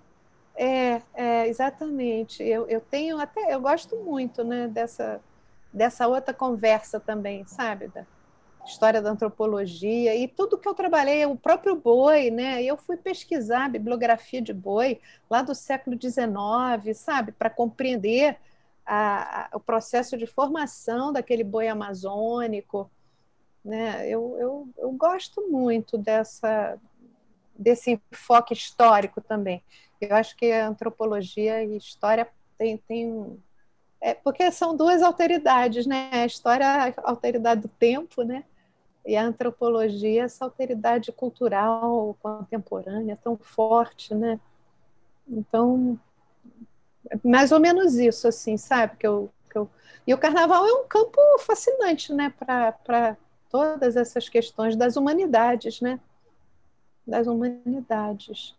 É, 0.55 1.01
é, 1.13 1.47
exatamente. 1.47 2.41
Eu, 2.41 2.67
eu 2.67 2.81
tenho 2.81 3.19
até, 3.19 3.53
eu 3.53 3.61
gosto 3.61 3.97
muito, 3.97 4.43
né, 4.43 4.67
dessa, 4.67 5.19
dessa 5.75 6.07
outra 6.07 6.33
conversa 6.33 6.99
também, 6.99 7.45
sabe? 7.45 7.89
Da, 7.89 8.05
história 8.65 9.01
da 9.01 9.11
antropologia 9.11 10.15
e 10.15 10.27
tudo 10.27 10.57
que 10.57 10.67
eu 10.67 10.73
trabalhei, 10.73 11.25
o 11.25 11.35
próprio 11.35 11.75
boi, 11.75 12.31
né? 12.31 12.63
Eu 12.63 12.75
fui 12.77 12.97
pesquisar 12.97 13.65
a 13.65 13.69
bibliografia 13.69 14.41
de 14.41 14.53
boi 14.53 14.99
lá 15.29 15.41
do 15.41 15.53
século 15.53 15.95
XIX, 16.01 16.97
sabe, 16.97 17.31
para 17.31 17.49
compreender 17.49 18.37
a, 18.85 19.45
a, 19.45 19.57
o 19.57 19.59
processo 19.59 20.17
de 20.17 20.25
formação 20.25 21.13
daquele 21.13 21.43
boi 21.43 21.67
amazônico, 21.67 22.89
né? 23.63 24.07
Eu, 24.09 24.35
eu, 24.39 24.69
eu 24.77 24.91
gosto 24.93 25.47
muito 25.49 25.97
dessa 25.97 26.79
desse 27.57 28.01
enfoque 28.11 28.53
histórico 28.53 29.21
também. 29.21 29.63
Eu 30.01 30.13
acho 30.15 30.35
que 30.35 30.51
a 30.51 30.67
antropologia 30.67 31.63
e 31.63 31.77
história 31.77 32.27
tem, 32.57 32.77
tem 32.77 33.39
é, 34.05 34.13
porque 34.13 34.51
são 34.51 34.77
duas 34.77 35.01
alteridades, 35.01 35.87
né? 35.87 36.11
A 36.11 36.27
história, 36.27 36.67
a 36.67 37.09
alteridade 37.09 37.61
do 37.61 37.67
tempo, 37.67 38.21
né? 38.21 38.43
E 39.03 39.17
a 39.17 39.25
antropologia, 39.25 40.25
essa 40.25 40.45
alteridade 40.45 41.11
cultural 41.11 42.15
contemporânea 42.21 43.17
tão 43.23 43.35
forte, 43.35 44.13
né? 44.13 44.39
Então, 45.27 45.99
é 47.09 47.17
mais 47.27 47.51
ou 47.51 47.59
menos 47.59 47.95
isso, 47.95 48.27
assim, 48.27 48.57
sabe? 48.57 48.95
Que 48.95 49.07
eu, 49.07 49.31
que 49.49 49.57
eu... 49.57 49.67
E 50.05 50.13
o 50.13 50.19
carnaval 50.19 50.67
é 50.67 50.73
um 50.73 50.87
campo 50.87 51.19
fascinante, 51.39 52.13
né? 52.13 52.31
Para 52.37 53.17
todas 53.49 53.95
essas 53.95 54.29
questões 54.29 54.75
das 54.75 54.95
humanidades, 54.97 55.81
né? 55.81 55.99
Das 57.07 57.25
humanidades. 57.25 58.55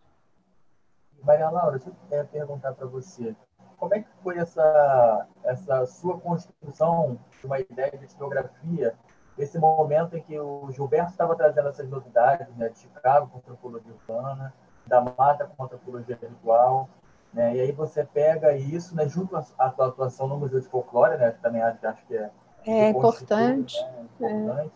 Maria 1.23 1.51
Laura, 1.51 1.81
eu 1.87 1.95
queria 2.09 2.25
perguntar 2.25 2.73
para 2.73 2.87
você, 2.89 3.33
como 3.77 3.95
é 3.95 4.01
que 4.01 4.09
foi 4.23 4.39
essa, 4.39 5.27
essa 5.45 5.87
sua 5.87 6.19
construção 6.19 7.19
de 7.39 7.47
uma 7.47 7.61
ideia 7.61 7.91
de 7.91 8.05
etnografia 8.05 8.95
esse 9.39 9.59
momento 9.59 10.17
em 10.17 10.23
que 10.23 10.39
o 10.39 10.71
Gilberto 10.73 11.11
estava 11.11 11.37
trazendo 11.37 11.69
essas 11.69 11.89
novidades, 11.89 12.49
né, 12.57 12.69
de 12.71 12.79
Chicago 12.79 13.29
com 13.29 13.39
antropologia 13.39 13.93
urbana, 13.93 14.53
da 14.87 15.01
Mata 15.01 15.45
com 15.45 15.65
antropologia 15.65 16.19
ritual, 16.21 16.89
né, 17.33 17.55
e 17.57 17.61
aí 17.61 17.73
você 17.73 18.05
pega 18.05 18.57
isso, 18.57 18.97
né, 18.97 19.07
junto 19.09 19.37
à 19.37 19.71
tua 19.71 19.89
atuação 19.89 20.27
no 20.27 20.39
Museu 20.39 20.61
de 20.61 20.69
Folclore, 20.69 21.19
né, 21.19 21.33
que 21.33 21.43
também 21.43 21.61
acho, 21.63 21.87
acho 21.87 22.07
que 22.07 22.17
é, 22.17 22.31
é 22.67 22.89
importante, 22.89 23.79
né, 23.83 24.07
importante. 24.21 24.73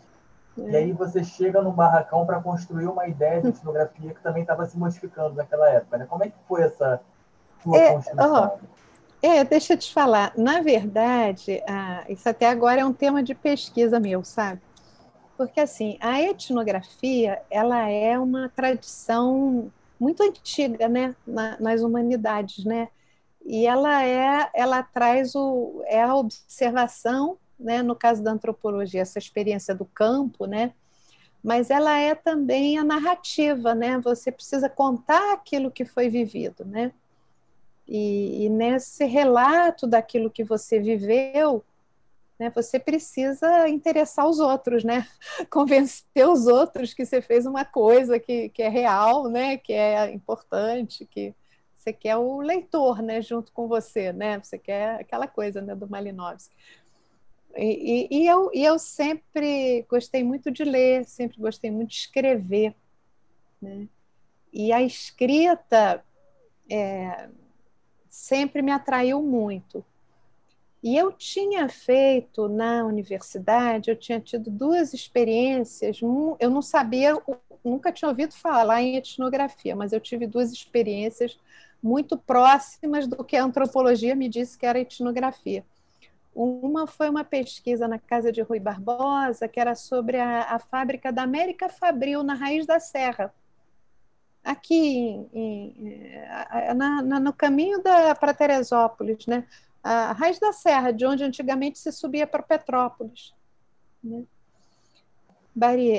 É. 0.59 0.63
E 0.63 0.77
aí 0.77 0.93
você 0.93 1.25
chega 1.25 1.63
num 1.63 1.73
barracão 1.73 2.27
para 2.27 2.41
construir 2.41 2.87
uma 2.87 3.07
ideia 3.07 3.41
de 3.41 3.49
etnografia 3.49 4.13
que 4.13 4.21
também 4.21 4.43
estava 4.43 4.67
se 4.67 4.77
modificando 4.77 5.35
naquela 5.37 5.71
época, 5.71 5.97
né? 5.97 6.07
Como 6.07 6.23
é 6.25 6.29
que 6.29 6.37
foi 6.47 6.63
essa 6.63 7.01
sua 7.63 7.79
é, 7.79 7.93
construção? 7.93 8.61
Oh, 8.61 8.67
é, 9.23 9.45
deixa 9.45 9.75
eu 9.75 9.79
te 9.79 9.93
falar. 9.93 10.33
Na 10.37 10.61
verdade, 10.63 11.63
ah, 11.69 12.05
isso 12.09 12.29
até 12.29 12.49
agora 12.49 12.81
é 12.81 12.85
um 12.85 12.93
tema 12.93 13.23
de 13.23 13.35
pesquisa 13.35 14.01
meu, 14.01 14.25
sabe? 14.25 14.63
Porque 15.37 15.61
assim, 15.61 15.99
a 16.01 16.21
etnografia 16.23 17.43
ela 17.51 17.89
é 17.89 18.19
uma 18.19 18.49
tradição 18.51 19.73
muito 20.01 20.23
antiga, 20.23 20.89
né, 20.89 21.17
Na, 21.27 21.59
nas 21.61 21.83
humanidades, 21.83 22.65
né? 22.65 22.89
E 23.45 23.67
ela 23.67 24.05
é, 24.05 24.51
ela 24.55 24.83
traz 24.83 25.35
o 25.35 25.83
é 25.87 26.03
a 26.03 26.15
observação, 26.15 27.39
né? 27.59 27.83
No 27.83 27.97
caso 27.97 28.23
da 28.23 28.33
antropologia, 28.33 29.03
essa 29.03 29.19
experiência 29.19 29.75
do 29.75 29.85
campo, 29.87 30.47
né? 30.47 30.75
Mas 31.43 31.71
ela 31.71 31.99
é 31.99 32.15
também 32.15 32.79
a 32.79 32.85
narrativa, 32.85 33.75
né? 33.75 33.99
Você 34.01 34.33
precisa 34.33 34.69
contar 34.69 35.33
aquilo 35.35 35.71
que 35.71 35.85
foi 35.85 36.09
vivido, 36.11 36.65
né? 36.65 36.93
E, 37.91 38.45
e 38.45 38.49
nesse 38.49 39.05
relato 39.05 39.85
daquilo 39.85 40.31
que 40.31 40.45
você 40.45 40.79
viveu, 40.79 41.65
né, 42.39 42.49
você 42.55 42.79
precisa 42.79 43.69
interessar 43.69 44.29
os 44.29 44.39
outros, 44.39 44.85
né? 44.85 45.09
Convencer 45.51 46.29
os 46.29 46.47
outros 46.47 46.95
que 46.95 47.05
você 47.05 47.21
fez 47.21 47.47
uma 47.47 47.65
coisa 47.65 48.21
que, 48.21 48.49
que 48.51 48.63
é 48.63 48.69
real, 48.69 49.29
né? 49.29 49.57
Que 49.57 49.73
é 49.73 50.13
importante, 50.13 51.05
que 51.05 51.35
você 51.75 51.93
quer 51.93 52.17
o 52.17 52.41
leitor, 52.41 53.03
né? 53.03 53.21
Junto 53.21 53.51
com 53.51 53.67
você, 53.67 54.13
né? 54.13 54.39
Você 54.39 54.57
quer 54.57 55.01
aquela 55.01 55.27
coisa, 55.27 55.61
né? 55.61 55.75
Do 55.75 55.91
Malinowski. 55.91 56.55
E, 57.57 58.07
e, 58.09 58.21
e, 58.21 58.27
eu, 58.29 58.53
e 58.55 58.65
eu 58.65 58.79
sempre 58.79 59.85
gostei 59.91 60.23
muito 60.23 60.49
de 60.53 60.63
ler, 60.63 61.05
sempre 61.07 61.39
gostei 61.39 61.73
muito 61.73 61.89
de 61.89 61.97
escrever, 61.97 62.73
né? 63.61 63.89
E 64.53 64.73
a 64.73 64.81
escrita 64.81 66.05
é, 66.71 67.29
sempre 68.21 68.61
me 68.61 68.71
atraiu 68.71 69.23
muito. 69.23 69.85
E 70.83 70.97
eu 70.97 71.13
tinha 71.13 71.69
feito 71.69 72.49
na 72.49 72.85
universidade, 72.85 73.91
eu 73.91 73.97
tinha 73.97 74.21
tido 74.21 74.51
duas 74.51 74.95
experiências, 74.95 76.01
eu 76.01 76.51
não 76.51 76.63
sabia, 76.63 77.15
nunca 77.65 77.93
tinha 77.93 78.09
ouvido 78.09 78.35
falar 78.35 78.83
em 78.83 78.97
etnografia, 78.97 79.75
mas 79.75 79.93
eu 79.93 80.01
tive 80.01 80.27
duas 80.27 80.53
experiências 80.53 81.39
muito 81.83 82.17
próximas 82.17 83.07
do 83.07 83.25
que 83.25 83.37
a 83.37 83.45
antropologia 83.45 84.15
me 84.15 84.29
disse 84.29 84.57
que 84.57 84.67
era 84.67 84.81
etnografia. 84.81 85.65
Uma 86.35 86.87
foi 86.87 87.09
uma 87.09 87.25
pesquisa 87.25 87.89
na 87.89 87.99
casa 87.99 88.31
de 88.31 88.41
Rui 88.43 88.61
Barbosa, 88.61 89.49
que 89.49 89.59
era 89.59 89.75
sobre 89.75 90.19
a, 90.19 90.43
a 90.43 90.59
fábrica 90.59 91.13
da 91.13 91.23
América 91.23 91.69
Fabril, 91.69 92.23
na 92.23 92.35
Raiz 92.35 92.67
da 92.67 92.79
Serra, 92.79 93.35
aqui 94.45 94.77
em, 94.77 95.29
em, 95.33 96.75
na, 96.75 97.03
na, 97.03 97.21
no 97.21 97.33
caminho 97.33 97.81
para 97.83 98.35
Teresópolis, 98.35 99.27
né? 99.27 99.45
a 99.83 100.13
Raiz 100.13 100.39
da 100.39 100.53
Serra, 100.53 100.93
de 100.93 101.07
onde 101.07 101.25
antigamente 101.25 101.79
se 101.79 101.91
subia 101.91 102.27
para 102.27 102.43
Petrópolis. 102.43 103.33
Né? 104.03 104.25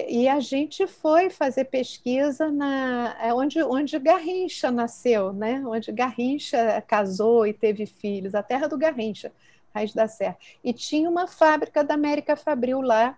E 0.08 0.28
a 0.28 0.40
gente 0.40 0.88
foi 0.88 1.30
fazer 1.30 1.66
pesquisa 1.66 2.52
na 2.52 3.16
é 3.22 3.34
onde, 3.34 3.62
onde 3.62 4.00
Garrincha 4.00 4.72
nasceu, 4.72 5.34
né? 5.34 5.62
onde 5.66 5.92
Garrincha 5.92 6.82
casou 6.88 7.46
e 7.46 7.54
teve 7.54 7.86
filhos, 7.86 8.34
a 8.34 8.42
terra 8.42 8.68
do 8.68 8.78
Garrincha, 8.78 9.32
Raiz 9.74 9.94
da 9.94 10.08
Serra. 10.08 10.38
E 10.64 10.74
tinha 10.74 11.10
uma 11.10 11.28
fábrica 11.28 11.84
da 11.84 11.94
América 11.94 12.36
Fabril 12.36 12.82
lá, 12.82 13.18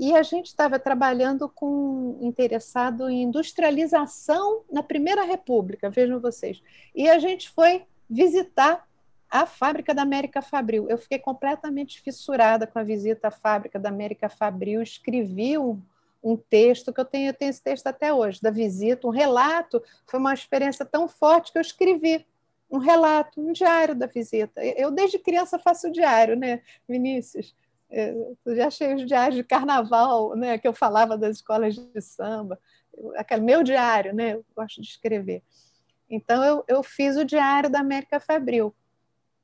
e 0.00 0.16
a 0.16 0.22
gente 0.22 0.46
estava 0.46 0.78
trabalhando 0.78 1.46
com 1.46 2.16
interessado 2.22 3.10
em 3.10 3.24
industrialização 3.24 4.62
na 4.72 4.82
Primeira 4.82 5.24
República, 5.24 5.90
vejam 5.90 6.18
vocês. 6.18 6.62
E 6.94 7.06
a 7.06 7.18
gente 7.18 7.50
foi 7.50 7.84
visitar 8.08 8.88
a 9.30 9.44
fábrica 9.44 9.92
da 9.92 10.00
América 10.00 10.40
Fabril. 10.40 10.88
Eu 10.88 10.96
fiquei 10.96 11.18
completamente 11.18 12.00
fissurada 12.00 12.66
com 12.66 12.78
a 12.78 12.82
visita 12.82 13.28
à 13.28 13.30
fábrica 13.30 13.78
da 13.78 13.90
América 13.90 14.30
Fabril, 14.30 14.80
escrevi 14.80 15.58
um, 15.58 15.78
um 16.24 16.34
texto 16.34 16.94
que 16.94 17.00
eu 17.02 17.04
tenho, 17.04 17.28
eu 17.28 17.34
tenho 17.34 17.50
esse 17.50 17.62
texto 17.62 17.86
até 17.86 18.10
hoje, 18.10 18.40
da 18.40 18.50
visita, 18.50 19.06
um 19.06 19.10
relato. 19.10 19.82
Foi 20.06 20.18
uma 20.18 20.32
experiência 20.32 20.86
tão 20.86 21.08
forte 21.08 21.52
que 21.52 21.58
eu 21.58 21.62
escrevi 21.62 22.26
um 22.70 22.78
relato, 22.78 23.38
um 23.38 23.52
diário 23.52 23.94
da 23.94 24.06
visita. 24.06 24.64
Eu, 24.64 24.90
desde 24.90 25.18
criança, 25.18 25.58
faço 25.58 25.90
diário, 25.90 26.36
né, 26.36 26.62
Vinícius? 26.88 27.54
Eu 27.90 28.36
já 28.54 28.68
achei 28.68 28.94
os 28.94 29.06
diários 29.06 29.36
de 29.36 29.42
carnaval, 29.42 30.36
né, 30.36 30.58
que 30.58 30.68
eu 30.68 30.72
falava 30.72 31.18
das 31.18 31.36
escolas 31.36 31.74
de 31.74 32.00
samba, 32.00 32.58
aquele 33.16 33.42
meu 33.42 33.62
diário, 33.62 34.14
né, 34.14 34.34
eu 34.34 34.44
gosto 34.54 34.80
de 34.80 34.88
escrever. 34.88 35.42
Então, 36.08 36.44
eu, 36.44 36.64
eu 36.68 36.82
fiz 36.82 37.16
o 37.16 37.24
diário 37.24 37.70
da 37.70 37.80
América 37.80 38.20
Fabril. 38.20 38.74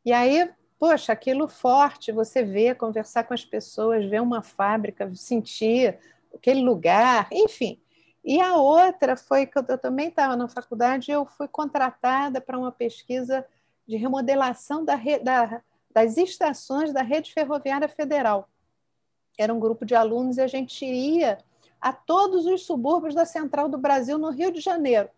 E 0.05 0.13
aí, 0.13 0.49
poxa, 0.79 1.13
aquilo 1.13 1.49
forte, 1.49 2.13
você 2.13 2.43
vê, 2.43 2.75
conversar 2.75 3.25
com 3.25 3.35
as 3.35 3.45
pessoas, 3.45 4.05
ver 4.05 4.23
uma 4.23 4.43
fábrica, 4.43 5.13
sentir 5.15 5.99
aquele 6.35 6.61
lugar, 6.61 7.29
enfim. 7.33 7.81
E 8.25 8.41
a 8.41 8.57
outra 8.57 9.17
foi 9.17 9.47
que 9.47 9.59
eu 9.59 9.79
também 9.79 10.09
estava 10.09 10.37
na 10.37 10.49
faculdade, 10.49 11.11
eu 11.11 11.25
fui 11.25 11.47
contratada 11.47 12.41
para 12.41 12.59
uma 12.59 12.73
pesquisa 12.73 13.47
de 13.87 13.97
remodelação 13.97 14.85
da, 14.85 14.97
da 15.23 15.63
das 15.97 16.19
estações 16.19 16.93
da 16.93 17.01
Rede 17.01 17.33
Ferroviária 17.33 17.89
Federal. 17.89 18.51
Era 19.39 19.55
um 19.55 19.59
grupo 19.59 19.87
de 19.87 19.95
alunos 19.95 20.37
e 20.37 20.43
a 20.43 20.47
gente 20.47 20.85
ia 20.85 21.39
a 21.81 21.91
todos 21.91 22.45
os 22.45 22.67
subúrbios 22.67 23.15
da 23.15 23.25
Central 23.25 23.67
do 23.67 23.79
Brasil, 23.79 24.19
no 24.19 24.29
Rio 24.29 24.53
de 24.53 24.61
Janeiro. 24.61 25.09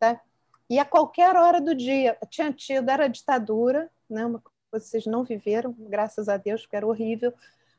Tá? 0.00 0.20
E 0.68 0.80
a 0.80 0.84
qualquer 0.84 1.36
hora 1.36 1.60
do 1.60 1.72
dia, 1.72 2.18
tinha 2.28 2.52
tido, 2.52 2.88
era 2.88 3.06
ditadura, 3.06 3.88
né? 4.10 4.26
uma 4.26 4.42
coisa 4.72 4.84
que 4.84 4.90
vocês 4.90 5.06
não 5.06 5.22
viveram, 5.22 5.72
graças 5.78 6.28
a 6.28 6.36
Deus, 6.36 6.62
porque 6.62 6.74
era 6.74 6.86
horrível, 6.86 7.32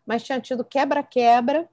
mas 0.05 0.23
tinha 0.23 0.39
tido 0.39 0.63
quebra-quebra, 0.63 1.67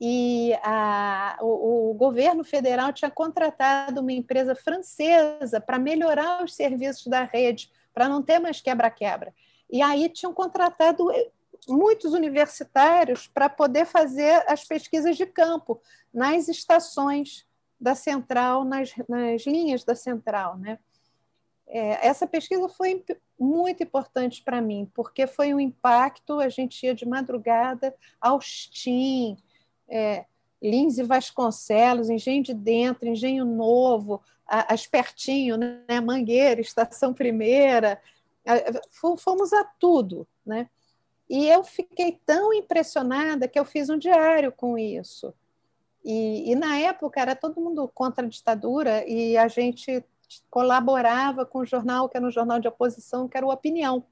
e 0.00 0.54
a, 0.62 1.36
o, 1.40 1.90
o, 1.90 1.94
governo 1.94 2.44
federal 2.44 2.92
tinha 2.92 3.10
contratado 3.10 4.00
uma 4.00 4.12
empresa 4.12 4.54
francesa 4.54 5.60
para 5.60 5.80
melhorar 5.80 6.44
os 6.44 6.54
serviços 6.54 7.08
da 7.08 7.24
rede, 7.24 7.72
para 7.92 8.08
não 8.08 8.22
ter 8.22 8.38
mais 8.38 8.60
quebra-quebra. 8.60 9.34
E 9.70 9.80
aí 9.82 10.08
tinham 10.08 10.32
contratado 10.32 11.10
eh, 11.12 11.30
muitos 11.68 12.12
universitários 12.12 13.26
para 13.28 13.48
poder 13.48 13.86
fazer 13.86 14.44
as 14.46 14.64
pesquisas 14.64 15.16
de 15.16 15.26
campo 15.26 15.80
nas 16.12 16.48
estações 16.48 17.46
da 17.80 17.94
central, 17.94 18.64
nas, 18.64 18.92
nas 19.08 19.42
linhas 19.46 19.84
da 19.84 19.94
central. 19.94 20.58
Né? 20.58 20.78
É, 21.66 22.06
essa 22.06 22.26
pesquisa 22.26 22.68
foi 22.68 23.04
muito 23.38 23.82
importante 23.82 24.42
para 24.42 24.60
mim, 24.60 24.90
porque 24.94 25.26
foi 25.26 25.54
um 25.54 25.60
impacto, 25.60 26.40
a 26.40 26.48
gente 26.48 26.84
ia 26.84 26.94
de 26.94 27.06
madrugada, 27.06 27.94
Austin, 28.20 29.36
é, 29.88 30.24
Lins 30.60 30.98
e 30.98 31.02
Vasconcelos, 31.02 32.10
Engenho 32.10 32.42
de 32.42 32.52
Dentro, 32.52 33.08
Engenho 33.08 33.44
Novo, 33.44 34.20
as 34.46 34.84
pertinho, 34.84 35.56
né? 35.56 36.00
Mangueira, 36.02 36.60
Estação 36.60 37.14
Primeira, 37.14 38.00
fomos 39.18 39.52
a 39.52 39.64
tudo, 39.64 40.26
né? 40.44 40.68
E 41.28 41.48
eu 41.48 41.62
fiquei 41.62 42.20
tão 42.26 42.52
impressionada 42.52 43.46
que 43.46 43.58
eu 43.58 43.64
fiz 43.64 43.88
um 43.88 43.98
diário 43.98 44.50
com 44.50 44.76
isso. 44.76 45.32
E, 46.04 46.50
e, 46.50 46.54
na 46.56 46.78
época 46.78 47.20
era 47.20 47.36
todo 47.36 47.60
mundo 47.60 47.86
contra 47.94 48.24
a 48.24 48.28
ditadura 48.28 49.06
e 49.06 49.36
a 49.36 49.46
gente 49.48 50.04
colaborava 50.50 51.44
com 51.44 51.60
o 51.60 51.66
jornal, 51.66 52.08
que 52.08 52.16
era 52.16 52.26
um 52.26 52.30
jornal 52.30 52.58
de 52.58 52.68
oposição, 52.68 53.28
que 53.28 53.36
era 53.36 53.46
o 53.46 53.52
Opinião. 53.52 54.04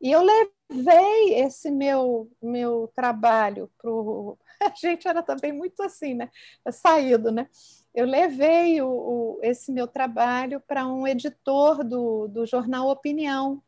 E 0.00 0.12
eu 0.12 0.22
levei 0.22 1.34
esse 1.36 1.70
meu, 1.70 2.30
meu 2.42 2.92
trabalho 2.94 3.70
para. 3.78 3.90
A 4.60 4.74
gente 4.74 5.06
era 5.06 5.22
também 5.22 5.52
muito 5.52 5.82
assim, 5.82 6.14
né? 6.14 6.30
Saído, 6.70 7.30
né? 7.30 7.48
Eu 7.94 8.06
levei 8.06 8.82
o, 8.82 8.88
o, 8.88 9.38
esse 9.42 9.70
meu 9.70 9.86
trabalho 9.86 10.60
para 10.60 10.86
um 10.86 11.06
editor 11.06 11.84
do, 11.84 12.26
do 12.28 12.44
jornal 12.44 12.88
Opinião, 12.88 13.62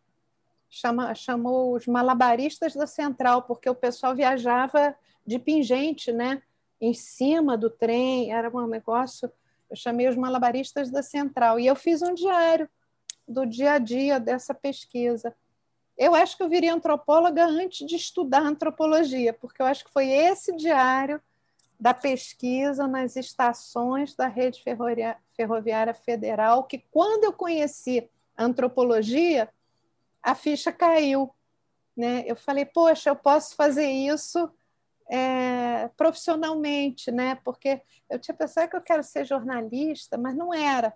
chama, 0.69 1.15
chamou 1.15 1.75
os 1.75 1.87
malabaristas 1.87 2.75
da 2.75 2.87
Central, 2.87 3.43
porque 3.43 3.71
o 3.71 3.75
pessoal 3.75 4.15
viajava 4.15 4.97
de 5.27 5.39
pingente, 5.39 6.13
né? 6.13 6.43
em 6.81 6.95
cima 6.95 7.57
do 7.57 7.71
trem, 7.71 8.33
era 8.33 8.55
um 8.55 8.67
negócio. 8.67 9.31
Eu 9.69 9.77
chamei 9.77 10.09
os 10.09 10.17
malabaristas 10.17 10.91
da 10.91 11.03
Central 11.03 11.59
e 11.59 11.67
eu 11.67 11.75
fiz 11.75 12.03
um 12.03 12.15
diário 12.15 12.69
do 13.27 13.45
dia 13.45 13.73
a 13.73 13.79
dia 13.79 14.21
dessa 14.21 14.55
pesquisa. 14.55 15.35
Eu 15.97 16.15
acho 16.15 16.37
que 16.37 16.43
eu 16.43 16.49
viria 16.49 16.75
antropóloga 16.75 17.45
antes 17.45 17.87
de 17.87 17.97
estudar 17.97 18.43
antropologia, 18.43 19.33
porque 19.33 19.63
eu 19.63 19.67
acho 19.67 19.85
que 19.85 19.91
foi 19.91 20.09
esse 20.09 20.55
diário 20.55 21.21
da 21.79 21.93
pesquisa 21.93 22.87
nas 22.87 23.17
estações 23.17 24.15
da 24.15 24.27
rede 24.27 24.63
ferroviária 25.37 25.95
federal, 25.95 26.65
que 26.65 26.79
quando 26.91 27.25
eu 27.25 27.33
conheci 27.33 28.09
antropologia, 28.37 29.49
a 30.23 30.35
ficha 30.35 30.73
caiu. 30.73 31.33
Né? 31.97 32.25
Eu 32.27 32.37
falei, 32.37 32.65
poxa, 32.65 33.11
eu 33.11 33.17
posso 33.17 33.55
fazer 33.55 33.89
isso 33.89 34.51
é, 35.09 35.89
profissionalmente, 35.97 37.11
né? 37.11 37.37
porque 37.37 37.81
eu 38.11 38.19
tinha 38.19 38.37
pensado 38.37 38.69
que 38.69 38.77
eu 38.77 38.83
quero 38.83 39.03
ser 39.03 39.25
jornalista, 39.25 40.19
mas 40.19 40.37
não 40.37 40.53
era. 40.53 40.93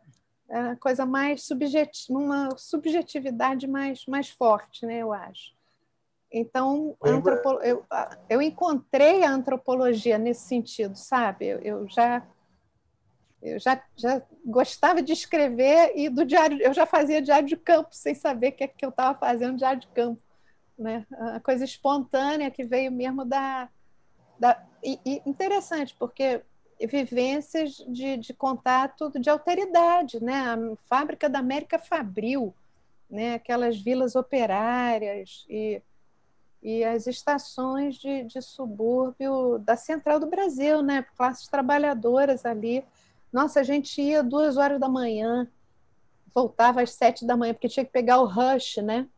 Era 0.48 0.68
uma 0.68 0.76
coisa 0.76 1.06
mais 1.06 1.44
subjetiva, 1.44 2.18
uma 2.18 2.56
subjetividade 2.58 3.66
mais, 3.68 4.04
mais 4.06 4.28
forte, 4.28 4.84
né? 4.84 4.98
eu 4.98 5.12
acho. 5.12 5.52
Então, 6.32 6.96
antropo... 7.02 7.60
eu, 7.62 7.84
eu 8.28 8.40
encontrei 8.40 9.24
a 9.24 9.30
antropologia 9.30 10.16
nesse 10.16 10.46
sentido, 10.46 10.96
sabe? 10.96 11.46
Eu, 11.46 11.58
eu 11.60 11.88
já 11.88 12.26
eu 13.42 13.58
já, 13.58 13.82
já 13.96 14.22
gostava 14.44 15.00
de 15.00 15.12
escrever 15.12 15.92
e 15.96 16.08
do 16.10 16.26
diário 16.26 16.60
eu 16.60 16.74
já 16.74 16.84
fazia 16.84 17.22
diário 17.22 17.48
de 17.48 17.56
campo 17.56 17.88
sem 17.92 18.14
saber 18.14 18.52
que, 18.52 18.68
que 18.68 18.84
eu 18.84 18.90
estava 18.90 19.18
fazendo 19.18 19.56
diário 19.56 19.80
de 19.80 19.88
campo, 19.88 20.20
né? 20.78 21.06
A 21.10 21.40
coisa 21.40 21.64
espontânea 21.64 22.50
que 22.50 22.64
veio 22.64 22.92
mesmo 22.92 23.24
da, 23.24 23.68
da 24.38 24.62
e, 24.84 25.00
e 25.04 25.22
interessante 25.24 25.96
porque 25.98 26.42
vivências 26.86 27.76
de, 27.88 28.16
de 28.18 28.34
contato 28.34 29.10
de 29.18 29.28
alteridade, 29.28 30.22
né? 30.22 30.34
A 30.34 30.56
fábrica 30.86 31.28
da 31.28 31.38
América 31.38 31.78
Fabril, 31.78 32.54
né? 33.08 33.34
Aquelas 33.34 33.78
vilas 33.78 34.14
operárias 34.14 35.46
e 35.48 35.82
e 36.62 36.84
as 36.84 37.06
estações 37.06 37.96
de, 37.96 38.24
de 38.24 38.42
subúrbio 38.42 39.58
da 39.58 39.76
central 39.76 40.20
do 40.20 40.26
Brasil, 40.26 40.82
né? 40.82 41.02
Classes 41.16 41.48
trabalhadoras 41.48 42.44
ali. 42.44 42.84
Nossa, 43.32 43.60
a 43.60 43.62
gente 43.62 44.00
ia 44.00 44.22
duas 44.22 44.56
horas 44.56 44.78
da 44.78 44.88
manhã, 44.88 45.48
voltava 46.34 46.82
às 46.82 46.92
sete 46.92 47.24
da 47.24 47.36
manhã, 47.36 47.54
porque 47.54 47.68
tinha 47.68 47.84
que 47.84 47.92
pegar 47.92 48.20
o 48.20 48.26
rush, 48.26 48.76
né? 48.78 49.08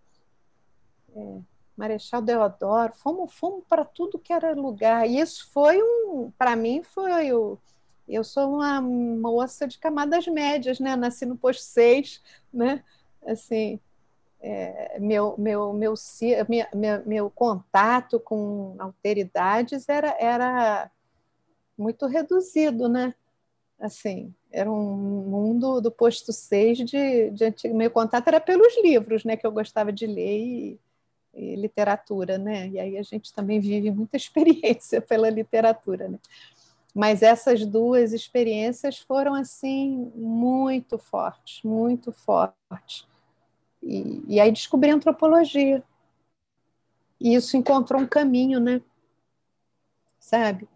É, 1.15 1.39
Marechal 1.77 2.23
Deodoro, 2.23 2.93
fomos, 2.95 3.35
fomos 3.35 3.65
para 3.69 3.85
tudo 3.85 4.19
que 4.19 4.33
era 4.33 4.55
lugar. 4.55 5.09
E 5.09 5.19
isso 5.19 5.51
foi 5.53 5.83
um, 5.83 6.31
para 6.39 6.55
mim, 6.55 6.83
foi 6.83 7.33
o. 7.33 7.59
Eu 8.09 8.25
sou 8.25 8.57
uma 8.57 8.81
moça 8.81 9.67
de 9.67 9.79
camadas 9.79 10.27
médias, 10.27 10.79
né? 10.79 10.95
Nasci 10.97 11.25
no 11.25 11.37
posto 11.37 11.63
6, 11.63 12.23
né? 12.53 12.85
Assim, 13.27 13.81
é, 14.43 14.99
meu, 14.99 15.37
meu, 15.39 15.73
meu, 15.73 15.95
minha, 16.49 16.69
meu, 17.07 17.31
contato 17.31 18.19
com 18.19 18.75
alteridades 18.77 19.89
era, 19.89 20.17
era 20.19 20.91
muito 21.79 22.07
reduzido, 22.07 22.89
né? 22.89 23.15
Assim, 23.79 24.35
era 24.51 24.71
um 24.71 24.97
mundo 24.97 25.81
do 25.81 25.93
posto 25.93 26.33
6 26.33 26.79
de, 26.79 27.31
de 27.31 27.45
antigo. 27.45 27.77
Meu 27.77 27.91
contato 27.91 28.27
era 28.29 28.41
pelos 28.41 28.75
livros, 28.83 29.25
né? 29.25 29.37
Que 29.37 29.47
eu 29.47 29.53
gostava 29.53 29.93
de 29.93 30.07
ler 30.07 30.39
e, 30.39 30.81
e 31.35 31.55
literatura, 31.55 32.37
né? 32.37 32.69
E 32.69 32.81
aí 32.81 32.99
a 32.99 33.03
gente 33.03 33.33
também 33.33 33.61
vive 33.61 33.93
muita 33.93 34.17
experiência 34.19 35.01
pela 35.01 35.31
literatura, 35.31 36.09
né? 36.09 36.19
Mas 36.93 37.23
essas 37.23 37.65
duas 37.65 38.13
experiências 38.13 38.99
foram 38.99 39.35
assim 39.35 40.11
muito 40.17 40.99
fortes, 40.99 41.63
muito 41.63 42.13
fortes. 42.13 43.07
E, 43.83 44.23
e 44.27 44.41
aí 44.41 44.53
descobri 44.53 44.91
a 44.91 44.95
antropologia. 44.95 45.83
E 47.21 47.35
isso 47.35 47.57
encontrou 47.57 48.01
um 48.01 48.07
caminho, 48.07 48.61
né? 48.61 48.81
Sabe? 50.19 50.69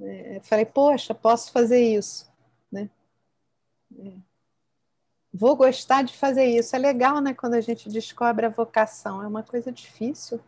É, 0.00 0.40
falei, 0.42 0.64
poxa, 0.64 1.14
posso 1.14 1.52
fazer 1.52 1.80
isso, 1.80 2.30
né? 2.70 2.90
É. 3.98 4.12
Vou 5.32 5.56
gostar 5.56 6.02
de 6.02 6.16
fazer 6.16 6.44
isso. 6.44 6.76
É 6.76 6.78
legal, 6.78 7.20
né? 7.20 7.34
Quando 7.34 7.54
a 7.54 7.60
gente 7.60 7.88
descobre 7.88 8.46
a 8.46 8.48
vocação. 8.48 9.20
É 9.20 9.26
uma 9.26 9.42
coisa 9.42 9.72
difícil. 9.72 10.40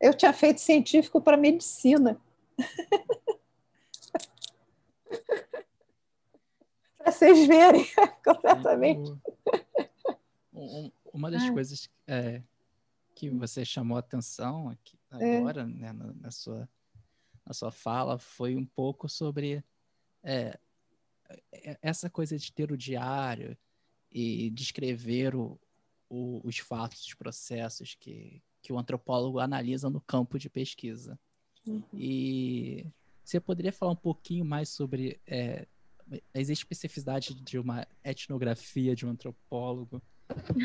Eu 0.00 0.14
tinha 0.14 0.32
feito 0.32 0.62
científico 0.62 1.20
para 1.20 1.36
medicina. 1.36 2.18
para 6.96 7.12
vocês 7.12 7.46
verem 7.46 7.86
completamente. 8.24 9.12
Uma 11.12 11.30
das 11.30 11.48
coisas 11.50 11.88
é, 12.06 12.42
que 13.14 13.30
você 13.30 13.64
chamou 13.64 13.96
a 13.96 14.00
atenção 14.00 14.68
aqui 14.68 14.98
é. 15.12 15.38
agora, 15.38 15.62
é. 15.62 15.66
né, 15.66 15.92
na, 15.92 16.12
na, 16.14 16.30
sua, 16.30 16.68
na 17.46 17.52
sua 17.52 17.70
fala, 17.70 18.18
foi 18.18 18.56
um 18.56 18.64
pouco 18.64 19.08
sobre 19.08 19.64
é, 20.22 20.58
é, 21.52 21.78
essa 21.82 22.08
coisa 22.08 22.36
de 22.38 22.52
ter 22.52 22.70
o 22.70 22.76
diário 22.76 23.56
e 24.10 24.50
descrever 24.50 25.36
o, 25.36 25.58
o, 26.08 26.40
os 26.44 26.58
fatos, 26.58 27.06
os 27.06 27.14
processos 27.14 27.94
que, 27.94 28.42
que 28.60 28.72
o 28.72 28.78
antropólogo 28.78 29.38
analisa 29.38 29.88
no 29.88 30.00
campo 30.00 30.38
de 30.38 30.50
pesquisa. 30.50 31.18
Uhum. 31.66 31.82
E 31.94 32.86
você 33.24 33.38
poderia 33.38 33.72
falar 33.72 33.92
um 33.92 33.96
pouquinho 33.96 34.44
mais 34.44 34.68
sobre 34.70 35.20
é, 35.26 35.66
as 36.34 36.48
especificidades 36.48 37.34
de 37.34 37.58
uma 37.58 37.86
etnografia 38.02 38.96
de 38.96 39.06
um 39.06 39.10
antropólogo, 39.10 40.02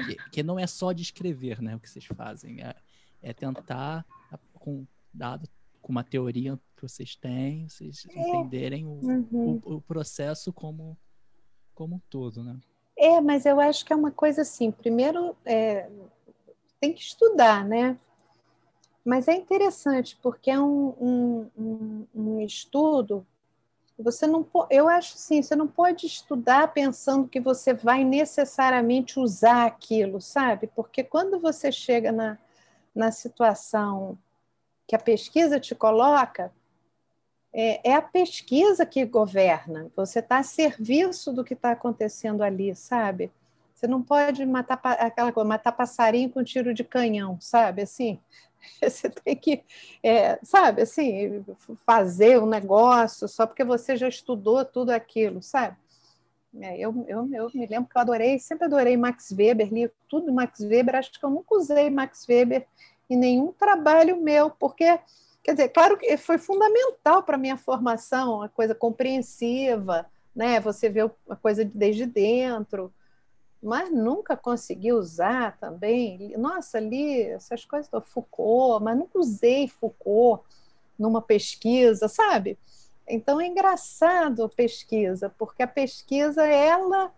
que, 0.08 0.30
que, 0.32 0.43
não 0.43 0.60
é 0.60 0.67
só 0.67 0.91
descrever 0.91 1.62
né, 1.62 1.75
o 1.75 1.80
que 1.80 1.89
vocês 1.89 2.06
fazem, 2.06 2.62
é, 2.62 2.75
é 3.21 3.34
tentar, 3.34 4.06
com 4.54 4.86
dado 5.13 5.47
com 5.86 5.91
uma 5.91 6.04
teoria 6.04 6.60
que 6.75 6.82
vocês 6.82 7.15
têm, 7.15 7.69
vocês 7.69 8.08
é. 8.10 8.19
entenderem 8.19 8.88
o, 8.88 8.89
uhum. 8.89 9.62
o, 9.63 9.75
o, 9.75 9.82
processo 9.82 10.51
como, 10.51 10.97
como 11.75 11.97
um 11.97 12.01
todo, 12.10 12.43
né? 12.43 12.60
É, 12.97 13.21
mas 13.21 13.45
eu 13.45 13.60
acho 13.60 13.86
que 13.86 13.93
é 13.93 13.95
uma 13.95 14.10
coisa 14.10 14.41
assim, 14.41 14.71
primeiro 14.71 15.38
é, 15.45 15.88
tem 16.80 16.91
que 16.91 17.01
estudar, 17.01 17.63
né? 17.63 17.99
Mas 19.06 19.28
é 19.28 19.36
interessante, 19.36 20.17
porque 20.23 20.49
é 20.49 20.60
um, 20.60 20.88
um, 20.99 21.51
um, 21.56 22.08
um 22.15 22.41
estudo 22.41 23.23
você 23.97 24.27
não 24.27 24.45
eu 24.69 24.89
acho 24.89 25.15
assim, 25.15 25.41
você 25.41 25.55
não 25.55 25.67
pode 25.67 26.05
estudar 26.05 26.73
pensando 26.73 27.27
que 27.27 27.39
você 27.39 27.73
vai 27.73 28.03
necessariamente 28.03 29.19
usar 29.19 29.65
aquilo, 29.65 30.19
sabe? 30.21 30.67
Porque 30.67 31.03
quando 31.03 31.39
você 31.39 31.71
chega 31.71 32.12
na, 32.12 32.38
na 32.93 33.12
situação 33.12 34.17
que 34.88 34.95
a 34.95 34.99
pesquisa 34.99 35.60
te 35.60 35.73
coloca, 35.73 36.51
é, 37.53 37.91
é 37.91 37.93
a 37.93 38.01
pesquisa 38.01 38.86
que 38.86 39.05
governa. 39.05 39.89
Você 39.95 40.19
está 40.19 40.39
a 40.39 40.43
serviço 40.43 41.31
do 41.31 41.43
que 41.43 41.53
está 41.53 41.71
acontecendo 41.71 42.43
ali, 42.43 42.75
sabe? 42.75 43.31
Você 43.73 43.88
não 43.88 44.01
pode 44.01 44.45
matar 44.45 44.79
aquela 44.84 45.31
coisa, 45.31 45.47
matar 45.47 45.71
passarinho 45.71 46.29
com 46.29 46.43
tiro 46.43 46.73
de 46.73 46.84
canhão, 46.84 47.39
sabe? 47.39 47.81
Assim, 47.81 48.19
você 48.82 49.10
tem 49.10 49.36
que, 49.36 49.63
é, 50.04 50.39
sabe, 50.43 50.82
assim, 50.82 51.43
fazer 51.86 52.39
um 52.39 52.45
negócio 52.45 53.28
só 53.28 53.45
porque 53.45 53.63
você 53.63 53.95
já 53.97 54.08
estudou 54.08 54.63
tudo 54.65 54.91
aquilo, 54.91 55.41
sabe? 55.41 55.78
É, 56.62 56.80
eu, 56.80 57.06
eu, 57.08 57.30
eu 57.34 57.51
me 57.54 57.65
lembro 57.67 57.89
que 57.89 57.97
eu 57.97 58.01
adorei, 58.01 58.39
sempre 58.39 58.65
adorei 58.65 58.95
Max 58.95 59.32
Weber, 59.32 59.73
li 59.73 59.91
tudo 60.08 60.32
Max 60.32 60.62
Weber, 60.62 60.95
acho 60.95 61.12
que 61.12 61.25
eu 61.25 61.30
nunca 61.30 61.56
usei 61.56 61.89
Max 61.89 62.25
Weber 62.28 62.65
em 63.10 63.17
nenhum 63.17 63.51
trabalho 63.51 64.21
meu, 64.21 64.49
porque, 64.49 64.97
quer 65.43 65.51
dizer, 65.51 65.69
claro 65.69 65.97
que 65.97 66.15
foi 66.17 66.38
fundamental 66.38 67.23
para 67.23 67.36
a 67.36 67.39
minha 67.39 67.58
formação, 67.58 68.41
a 68.41 68.47
coisa 68.49 68.73
compreensiva, 68.73 70.06
né? 70.36 70.60
Você 70.62 70.89
vê 70.89 71.01
a 71.30 71.36
coisa 71.36 71.65
desde 71.65 72.06
dentro, 72.06 72.93
mas 73.65 73.91
nunca 73.91 74.38
consegui 74.38 74.93
usar 74.93 75.58
também. 75.58 76.38
Nossa, 76.38 76.80
li 76.80 77.23
essas 77.23 77.65
coisas 77.65 77.89
do 77.89 77.99
Foucault, 77.99 78.84
mas 78.84 78.97
nunca 78.97 79.17
usei 79.17 79.67
Foucault 79.67 80.43
numa 80.97 81.21
pesquisa, 81.21 82.08
sabe? 82.08 82.58
Então 83.08 83.41
é 83.41 83.47
engraçado 83.47 84.43
a 84.43 84.49
pesquisa, 84.49 85.34
porque 85.38 85.63
a 85.63 85.67
pesquisa 85.67 86.45
ela 86.45 87.12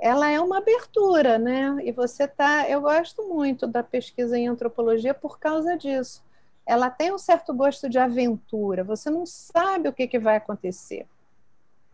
ela 0.00 0.28
é 0.30 0.40
uma 0.40 0.58
abertura, 0.58 1.38
né? 1.38 1.76
E 1.82 1.90
você 1.90 2.28
tá, 2.28 2.68
eu 2.68 2.82
gosto 2.82 3.26
muito 3.26 3.66
da 3.66 3.82
pesquisa 3.82 4.38
em 4.38 4.46
antropologia 4.46 5.12
por 5.12 5.40
causa 5.40 5.76
disso. 5.76 6.22
Ela 6.64 6.88
tem 6.88 7.12
um 7.12 7.18
certo 7.18 7.52
gosto 7.52 7.88
de 7.88 7.98
aventura. 7.98 8.84
Você 8.84 9.10
não 9.10 9.26
sabe 9.26 9.88
o 9.88 9.92
que, 9.92 10.06
que 10.06 10.18
vai 10.18 10.36
acontecer. 10.36 11.06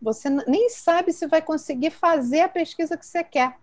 Você 0.05 0.29
nem 0.29 0.69
sabe 0.69 1.11
se 1.11 1.25
vai 1.25 1.41
conseguir 1.41 1.89
fazer 1.89 2.41
a 2.41 2.49
pesquisa 2.49 2.95
que 2.95 3.03
você 3.03 3.23
quer. 3.23 3.57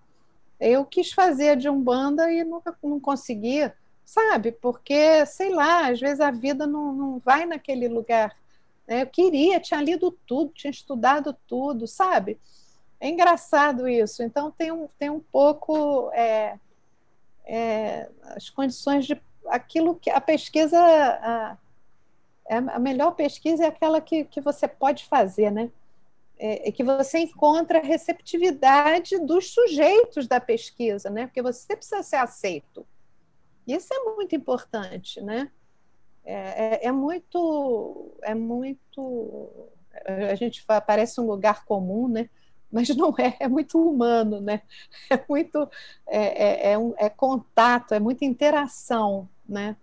Eu 0.58 0.84
quis 0.84 1.12
fazer 1.12 1.56
de 1.56 1.68
Umbanda 1.68 2.32
e 2.32 2.42
nunca 2.42 2.76
não 2.82 2.98
consegui, 2.98 3.70
sabe? 4.04 4.50
Porque, 4.50 5.24
sei 5.24 5.50
lá, 5.50 5.88
às 5.88 6.00
vezes 6.00 6.20
a 6.20 6.32
vida 6.32 6.66
não, 6.66 6.92
não 6.92 7.18
vai 7.20 7.46
naquele 7.46 7.86
lugar. 7.86 8.36
Né? 8.88 9.02
Eu 9.02 9.06
queria, 9.06 9.60
tinha 9.60 9.80
lido 9.80 10.10
tudo, 10.26 10.52
tinha 10.52 10.72
estudado 10.72 11.32
tudo, 11.46 11.86
sabe? 11.86 12.40
É 12.98 13.08
engraçado 13.08 13.86
isso. 13.86 14.20
Então, 14.24 14.50
tem 14.50 14.72
um, 14.72 14.88
tem 14.98 15.10
um 15.10 15.20
pouco 15.20 16.10
é, 16.12 16.58
é, 17.44 18.08
as 18.34 18.50
condições 18.50 19.06
de 19.06 19.16
aquilo 19.46 19.94
que 19.94 20.10
a 20.10 20.20
pesquisa. 20.20 20.76
A, 20.76 21.56
é, 22.48 22.56
a 22.56 22.80
melhor 22.80 23.12
pesquisa 23.12 23.62
é 23.62 23.68
aquela 23.68 24.00
que, 24.00 24.24
que 24.24 24.40
você 24.40 24.66
pode 24.66 25.04
fazer, 25.04 25.52
né? 25.52 25.70
É, 26.44 26.68
é 26.68 26.72
que 26.72 26.82
você 26.82 27.20
encontra 27.20 27.78
a 27.78 27.82
receptividade 27.82 29.16
dos 29.20 29.52
sujeitos 29.52 30.26
da 30.26 30.40
pesquisa, 30.40 31.08
né? 31.08 31.26
Porque 31.26 31.40
você 31.40 31.76
precisa 31.76 32.02
ser 32.02 32.16
aceito. 32.16 32.84
Isso 33.64 33.94
é 33.94 33.98
muito 34.16 34.34
importante, 34.34 35.20
né? 35.20 35.50
É, 36.24 36.34
é, 36.34 36.86
é 36.88 36.92
muito, 36.92 38.12
é 38.22 38.34
muito. 38.34 39.68
A 40.30 40.34
gente 40.34 40.62
fala, 40.62 40.80
parece 40.80 41.20
um 41.20 41.26
lugar 41.26 41.64
comum, 41.64 42.08
né? 42.08 42.28
mas 42.72 42.88
não 42.96 43.14
é, 43.18 43.36
é 43.38 43.46
muito 43.46 43.78
humano, 43.78 44.40
né? 44.40 44.62
É 45.10 45.22
muito 45.28 45.68
é, 46.06 46.70
é, 46.70 46.72
é, 46.72 46.78
um, 46.78 46.94
é 46.96 47.10
contato, 47.10 47.92
é 47.92 48.00
muita 48.00 48.24
interação, 48.24 49.28
né? 49.46 49.76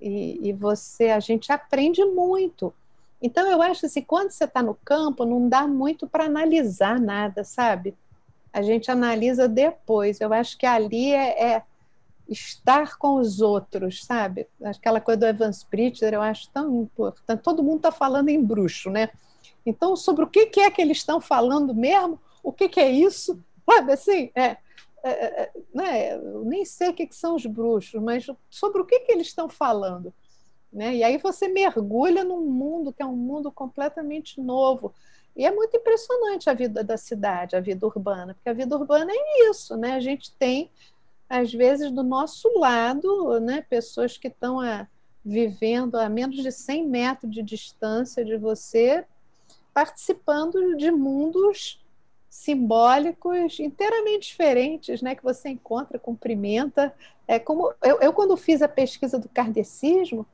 E, 0.00 0.48
e, 0.48 0.52
você, 0.52 1.10
a 1.10 1.20
gente 1.20 1.52
aprende 1.52 2.04
muito. 2.04 2.74
Então 3.22 3.48
eu 3.48 3.62
acho 3.62 3.86
assim, 3.86 4.02
quando 4.02 4.30
você 4.30 4.44
está 4.44 4.62
no 4.62 4.74
campo, 4.74 5.24
não 5.24 5.48
dá 5.48 5.66
muito 5.66 6.08
para 6.08 6.24
analisar 6.24 6.98
nada, 6.98 7.44
sabe? 7.44 7.94
A 8.52 8.60
gente 8.60 8.90
analisa 8.90 9.48
depois. 9.48 10.20
Eu 10.20 10.32
acho 10.32 10.58
que 10.58 10.66
ali 10.66 11.12
é, 11.12 11.52
é 11.52 11.62
estar 12.28 12.98
com 12.98 13.14
os 13.14 13.40
outros, 13.40 14.04
sabe? 14.04 14.48
Aquela 14.62 15.00
coisa 15.00 15.20
do 15.20 15.26
Evan 15.26 15.50
Spritzer, 15.50 16.12
eu 16.12 16.20
acho 16.20 16.50
tão 16.50 16.82
importante. 16.82 17.42
Todo 17.42 17.62
mundo 17.62 17.76
está 17.76 17.92
falando 17.92 18.28
em 18.28 18.42
bruxo, 18.42 18.90
né? 18.90 19.08
Então, 19.64 19.94
sobre 19.94 20.24
o 20.24 20.28
que 20.28 20.60
é 20.60 20.70
que 20.70 20.82
eles 20.82 20.98
estão 20.98 21.20
falando 21.20 21.72
mesmo, 21.72 22.18
o 22.42 22.52
que, 22.52 22.80
é 22.80 22.90
isso? 22.90 23.38
Sabe 23.64 23.92
assim? 23.92 24.30
É, 24.34 24.56
é, 25.04 25.42
é, 25.42 25.52
né? 25.72 26.14
Eu 26.16 26.44
nem 26.44 26.64
sei 26.64 26.88
o 26.88 26.94
que, 26.94 27.06
que 27.06 27.14
são 27.14 27.36
os 27.36 27.46
bruxos, 27.46 28.02
mas 28.02 28.26
sobre 28.50 28.82
o 28.82 28.84
que, 28.84 29.00
que 29.00 29.12
eles 29.12 29.28
estão 29.28 29.48
falando. 29.48 30.12
Né? 30.72 30.96
E 30.96 31.04
aí 31.04 31.18
você 31.18 31.48
mergulha 31.48 32.24
num 32.24 32.40
mundo 32.40 32.92
que 32.92 33.02
é 33.02 33.06
um 33.06 33.16
mundo 33.16 33.52
completamente 33.52 34.40
novo. 34.40 34.94
E 35.36 35.44
é 35.44 35.50
muito 35.50 35.76
impressionante 35.76 36.48
a 36.48 36.54
vida 36.54 36.82
da 36.82 36.96
cidade, 36.96 37.56
a 37.56 37.60
vida 37.60 37.86
urbana, 37.86 38.34
porque 38.34 38.48
a 38.48 38.52
vida 38.52 38.76
urbana 38.76 39.10
é 39.14 39.50
isso, 39.50 39.76
né? 39.76 39.94
A 39.94 40.00
gente 40.00 40.32
tem, 40.32 40.70
às 41.28 41.52
vezes, 41.52 41.90
do 41.90 42.02
nosso 42.02 42.48
lado, 42.58 43.40
né, 43.40 43.64
pessoas 43.68 44.18
que 44.18 44.28
estão 44.28 44.60
a, 44.60 44.86
vivendo 45.24 45.96
a 45.96 46.08
menos 46.08 46.36
de 46.36 46.52
100 46.52 46.86
metros 46.86 47.32
de 47.32 47.42
distância 47.42 48.24
de 48.24 48.36
você, 48.36 49.04
participando 49.72 50.76
de 50.76 50.90
mundos 50.90 51.82
simbólicos 52.28 53.60
inteiramente 53.60 54.28
diferentes, 54.28 55.00
né, 55.00 55.14
que 55.14 55.22
você 55.22 55.50
encontra, 55.50 55.98
cumprimenta. 55.98 56.94
É 57.26 57.38
como 57.38 57.72
eu, 57.82 58.00
eu 58.00 58.12
quando 58.12 58.36
fiz 58.36 58.60
a 58.60 58.68
pesquisa 58.68 59.18
do 59.18 59.28
kardecismo, 59.28 60.26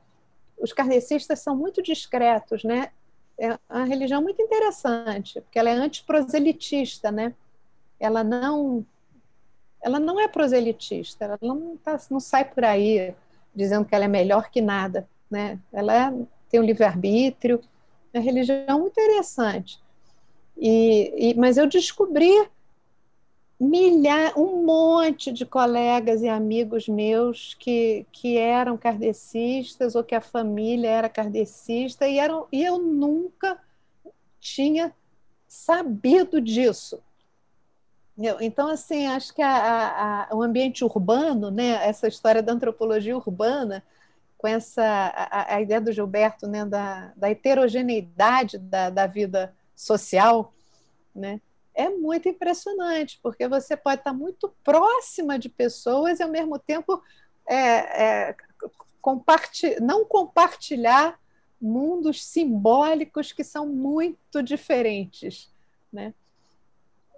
os 0.59 0.73
kardecistas 0.73 1.39
são 1.39 1.55
muito 1.55 1.81
discretos, 1.81 2.63
né? 2.63 2.91
É 3.39 3.57
uma 3.69 3.85
religião 3.85 4.21
muito 4.21 4.41
interessante, 4.41 5.39
porque 5.41 5.57
ela 5.57 5.69
é 5.69 5.73
antiproselitista, 5.73 7.11
né? 7.11 7.33
Ela 7.99 8.23
não 8.23 8.85
ela 9.81 9.99
não 9.99 10.19
é 10.19 10.27
proselitista, 10.27 11.23
ela 11.23 11.39
não, 11.41 11.77
tá, 11.77 11.97
não 12.11 12.19
sai 12.19 12.43
por 12.43 12.65
aí 12.65 13.13
dizendo 13.55 13.85
que 13.85 13.95
ela 13.95 14.05
é 14.05 14.09
melhor 14.09 14.49
que 14.49 14.61
nada, 14.61 15.07
né? 15.31 15.57
Ela 15.71 16.07
é, 16.07 16.13
tem 16.49 16.59
um 16.59 16.63
livre-arbítrio, 16.65 17.61
é 18.13 18.19
uma 18.19 18.23
religião 18.23 18.79
muito 18.79 18.99
interessante. 18.99 19.79
E, 20.57 21.29
e, 21.31 21.33
mas 21.35 21.57
eu 21.57 21.65
descobri 21.65 22.31
milhar, 23.59 24.39
um 24.39 24.63
monte 24.63 25.33
de 25.33 25.45
colegas 25.45 26.21
e 26.21 26.29
amigos 26.29 26.87
meus 26.87 27.53
que, 27.55 28.05
que 28.11 28.37
eram 28.37 28.77
kardecistas 28.77 29.95
ou 29.95 30.03
que 30.03 30.15
a 30.15 30.21
família 30.21 30.89
era 30.89 31.09
kardecista 31.09 32.07
e, 32.07 32.17
eram, 32.17 32.47
e 32.51 32.63
eu 32.63 32.79
nunca 32.79 33.59
tinha 34.39 34.93
sabido 35.47 36.39
disso. 36.39 37.01
Então, 38.41 38.67
assim, 38.69 39.07
acho 39.07 39.33
que 39.33 39.41
a, 39.41 39.49
a, 39.49 40.23
a, 40.31 40.35
o 40.35 40.41
ambiente 40.41 40.83
urbano, 40.83 41.49
né, 41.49 41.85
essa 41.87 42.07
história 42.07 42.43
da 42.43 42.51
antropologia 42.51 43.15
urbana, 43.15 43.83
com 44.37 44.47
essa 44.47 44.83
a, 44.83 45.55
a, 45.55 45.61
ideia 45.61 45.79
do 45.79 45.91
Gilberto, 45.91 46.47
né, 46.47 46.65
da, 46.65 47.13
da 47.15 47.29
heterogeneidade 47.29 48.57
da, 48.57 48.89
da 48.89 49.07
vida 49.07 49.53
social, 49.73 50.53
né, 51.15 51.39
é 51.79 51.89
muito 51.89 52.27
impressionante, 52.27 53.17
porque 53.23 53.47
você 53.47 53.77
pode 53.77 54.01
estar 54.01 54.11
muito 54.11 54.53
próxima 54.65 55.39
de 55.39 55.47
pessoas 55.47 56.19
e, 56.19 56.23
ao 56.23 56.29
mesmo 56.29 56.59
tempo, 56.59 57.01
é, 57.47 58.27
é, 58.27 58.35
não 59.81 60.03
compartilhar 60.03 61.17
mundos 61.59 62.25
simbólicos 62.25 63.31
que 63.31 63.45
são 63.45 63.65
muito 63.65 64.43
diferentes. 64.43 65.49
Né? 65.91 66.13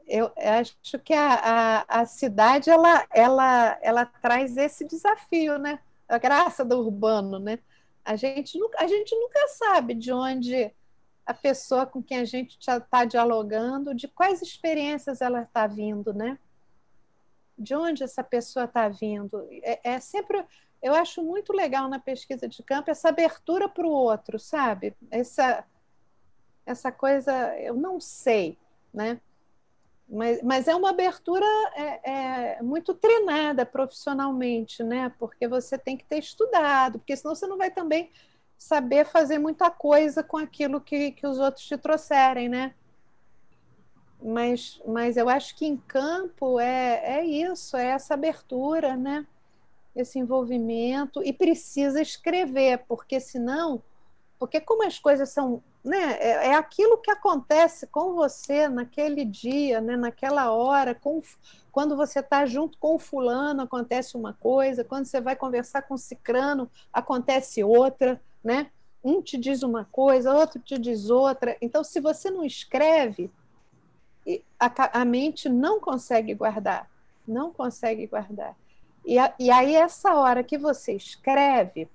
Eu 0.08 0.32
acho 0.38 1.00
que 1.00 1.14
a, 1.14 1.34
a, 1.34 2.02
a 2.02 2.06
cidade 2.06 2.70
ela, 2.70 3.08
ela, 3.10 3.80
ela 3.82 4.06
traz 4.06 4.58
esse 4.58 4.86
desafio, 4.86 5.58
né? 5.58 5.80
a 6.08 6.20
graça 6.20 6.64
do 6.64 6.78
urbano. 6.78 7.40
Né? 7.40 7.58
A, 8.06 8.16
gente 8.16 8.60
nunca, 8.60 8.84
a 8.84 8.86
gente 8.86 9.16
nunca 9.16 9.48
sabe 9.48 9.96
de 9.96 10.14
onde 10.14 10.72
a 11.32 11.34
pessoa 11.34 11.86
com 11.86 12.04
quem 12.04 12.18
a 12.18 12.26
gente 12.26 12.58
está 12.60 13.06
dialogando, 13.06 13.96
de 13.96 14.08
quais 14.08 14.42
experiências 14.42 15.22
ela 15.22 15.44
está 15.44 15.66
vindo, 15.66 16.14
né? 16.14 16.38
De 17.58 17.74
onde 17.74 18.04
essa 18.04 18.22
pessoa 18.22 18.66
está 18.66 18.90
vindo. 18.90 19.48
É, 19.64 19.94
é, 19.94 20.00
sempre, 20.00 20.44
eu 20.82 20.94
acho 20.94 21.24
muito 21.24 21.54
legal 21.54 21.88
na 21.88 22.00
pesquisa 22.00 22.50
de 22.50 22.62
campo 22.64 22.92
essa 22.92 23.08
abertura 23.10 23.70
para 23.70 23.88
o 23.88 23.92
outro, 23.92 24.38
sabe? 24.38 24.94
Essa, 25.10 25.64
essa 26.66 26.92
coisa, 26.92 27.58
eu 27.60 27.76
não 27.76 28.00
sei, 28.02 28.58
né? 28.94 29.22
Mas, 30.10 30.44
mas 30.44 30.68
é 30.68 30.76
uma 30.76 30.90
abertura 30.90 31.46
é, 31.74 32.12
é, 32.58 32.62
muito 32.62 32.94
treinada 32.94 33.66
profissionalmente, 33.66 34.84
né? 34.84 35.14
Porque 35.18 35.48
você 35.48 35.78
tem 35.78 35.96
que 35.96 36.04
ter 36.04 36.20
estudado, 36.20 37.00
porque 37.00 37.16
senão 37.16 37.34
você 37.34 37.48
não 37.48 37.58
vai 37.58 37.72
também 37.72 38.12
saber 38.62 39.06
fazer 39.06 39.40
muita 39.40 39.72
coisa 39.72 40.22
com 40.22 40.38
aquilo 40.38 40.80
que, 40.80 41.14
que 41.14 41.26
os 41.26 41.40
outros 41.40 41.66
te 41.66 41.76
trouxerem, 41.76 42.48
né? 42.48 42.76
Mas, 44.22 44.80
mas 44.86 45.18
eu 45.18 45.28
acho 45.28 45.58
que 45.58 45.66
em 45.66 45.76
campo 45.76 46.60
é, 46.60 47.22
é 47.22 47.26
isso, 47.26 47.76
é 47.76 47.88
essa 47.88 48.14
abertura, 48.14 48.96
né? 48.96 49.26
Esse 49.96 50.20
envolvimento, 50.20 51.24
e 51.24 51.34
precisa 51.34 52.00
escrever, 52.00 52.86
porque 52.88 53.20
senão, 53.20 53.82
porque 54.38 54.62
como 54.62 54.86
as 54.86 55.00
coisas 55.00 55.30
são, 55.30 55.64
né? 55.84 56.18
É, 56.20 56.50
é 56.50 56.54
aquilo 56.54 57.00
que 57.00 57.10
acontece 57.10 57.88
com 57.88 58.14
você 58.14 58.70
naquele 58.70 59.26
dia, 59.26 59.82
né? 59.82 59.98
naquela 59.98 60.52
hora, 60.52 60.94
com, 60.94 61.20
quando 61.72 61.98
você 61.98 62.20
está 62.20 62.46
junto 62.46 62.78
com 62.78 62.94
o 62.94 63.00
fulano, 63.00 63.64
acontece 63.64 64.16
uma 64.16 64.34
coisa, 64.34 64.84
quando 64.84 65.06
você 65.06 65.20
vai 65.20 65.36
conversar 65.36 65.82
com 65.82 65.96
o 65.96 65.98
cicrano, 65.98 66.70
acontece 66.94 67.64
outra 67.64 68.22
né? 68.44 68.70
Um 69.04 69.22
te 69.22 69.38
diz 69.38 69.64
uma 69.64 69.86
coisa, 69.86 70.34
outro 70.34 70.60
te 70.60 70.78
diz 70.78 71.10
outra. 71.10 71.58
Então, 71.62 71.84
se 71.84 72.00
você 72.00 72.30
não 72.30 72.44
escreve, 72.44 73.32
a, 74.60 75.02
a 75.02 75.06
mente 75.06 75.50
não 75.50 75.80
consegue 75.80 76.34
guardar, 76.34 76.90
não 77.28 77.52
consegue 77.52 78.06
guardar. 78.06 78.56
E, 79.06 79.18
a, 79.18 79.34
e 79.40 79.50
aí, 79.50 79.76
essa 79.76 80.14
hora 80.14 80.44
que 80.44 80.58
você 80.58 80.94
escreve 80.94 81.90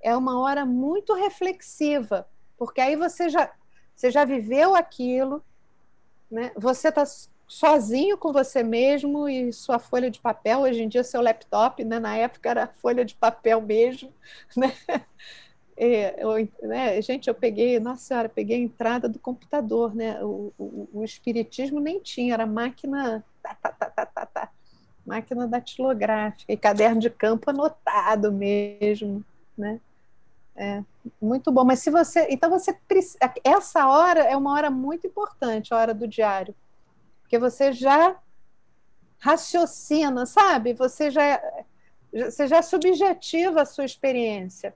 é 0.00 0.16
uma 0.16 0.40
hora 0.40 0.64
muito 0.64 1.12
reflexiva, 1.14 2.28
porque 2.56 2.80
aí 2.80 2.94
você 2.94 3.28
já, 3.28 3.52
você 3.94 4.10
já 4.10 4.24
viveu 4.24 4.76
aquilo, 4.76 5.42
né? 6.30 6.52
você 6.56 6.88
está 6.88 7.04
sozinho 7.48 8.16
com 8.18 8.32
você 8.32 8.62
mesmo 8.62 9.28
e 9.28 9.52
sua 9.52 9.78
folha 9.78 10.10
de 10.10 10.20
papel, 10.20 10.60
hoje 10.60 10.82
em 10.82 10.88
dia 10.88 11.02
seu 11.02 11.20
laptop, 11.20 11.82
né? 11.82 11.98
na 11.98 12.16
época 12.16 12.50
era 12.50 12.66
folha 12.66 13.04
de 13.04 13.14
papel 13.14 13.60
mesmo, 13.60 14.12
né? 14.56 14.72
É, 15.80 16.24
eu, 16.24 16.32
né, 16.60 17.00
gente, 17.00 17.28
eu 17.28 17.34
peguei, 17.34 17.78
nossa 17.78 18.02
senhora, 18.02 18.28
peguei 18.28 18.56
a 18.56 18.60
entrada 18.60 19.08
do 19.08 19.18
computador, 19.20 19.94
né? 19.94 20.20
O, 20.24 20.52
o, 20.58 20.88
o 20.92 21.04
espiritismo 21.04 21.78
nem 21.78 22.00
tinha, 22.00 22.34
era 22.34 22.46
máquina, 22.46 23.24
tá, 23.40 23.54
tá, 23.54 23.70
tá, 23.70 23.90
tá, 23.90 24.06
tá, 24.06 24.26
tá, 24.26 24.50
máquina 25.06 25.46
datilográfica 25.46 26.52
e 26.52 26.56
caderno 26.56 27.00
de 27.00 27.08
campo 27.08 27.48
anotado 27.48 28.32
mesmo, 28.32 29.24
né? 29.56 29.80
É, 30.56 30.82
muito 31.22 31.52
bom. 31.52 31.64
Mas 31.64 31.78
se 31.78 31.90
você, 31.90 32.26
então 32.28 32.50
você 32.50 32.76
essa 33.44 33.86
hora 33.86 34.20
é 34.24 34.36
uma 34.36 34.52
hora 34.52 34.70
muito 34.70 35.06
importante, 35.06 35.72
a 35.72 35.76
hora 35.76 35.94
do 35.94 36.08
diário, 36.08 36.56
porque 37.22 37.38
você 37.38 37.72
já 37.72 38.16
raciocina, 39.20 40.26
sabe? 40.26 40.74
Você 40.74 41.08
já 41.08 41.40
você 42.12 42.48
já 42.48 42.62
subjetiva 42.62 43.62
a 43.62 43.66
sua 43.66 43.84
experiência. 43.84 44.74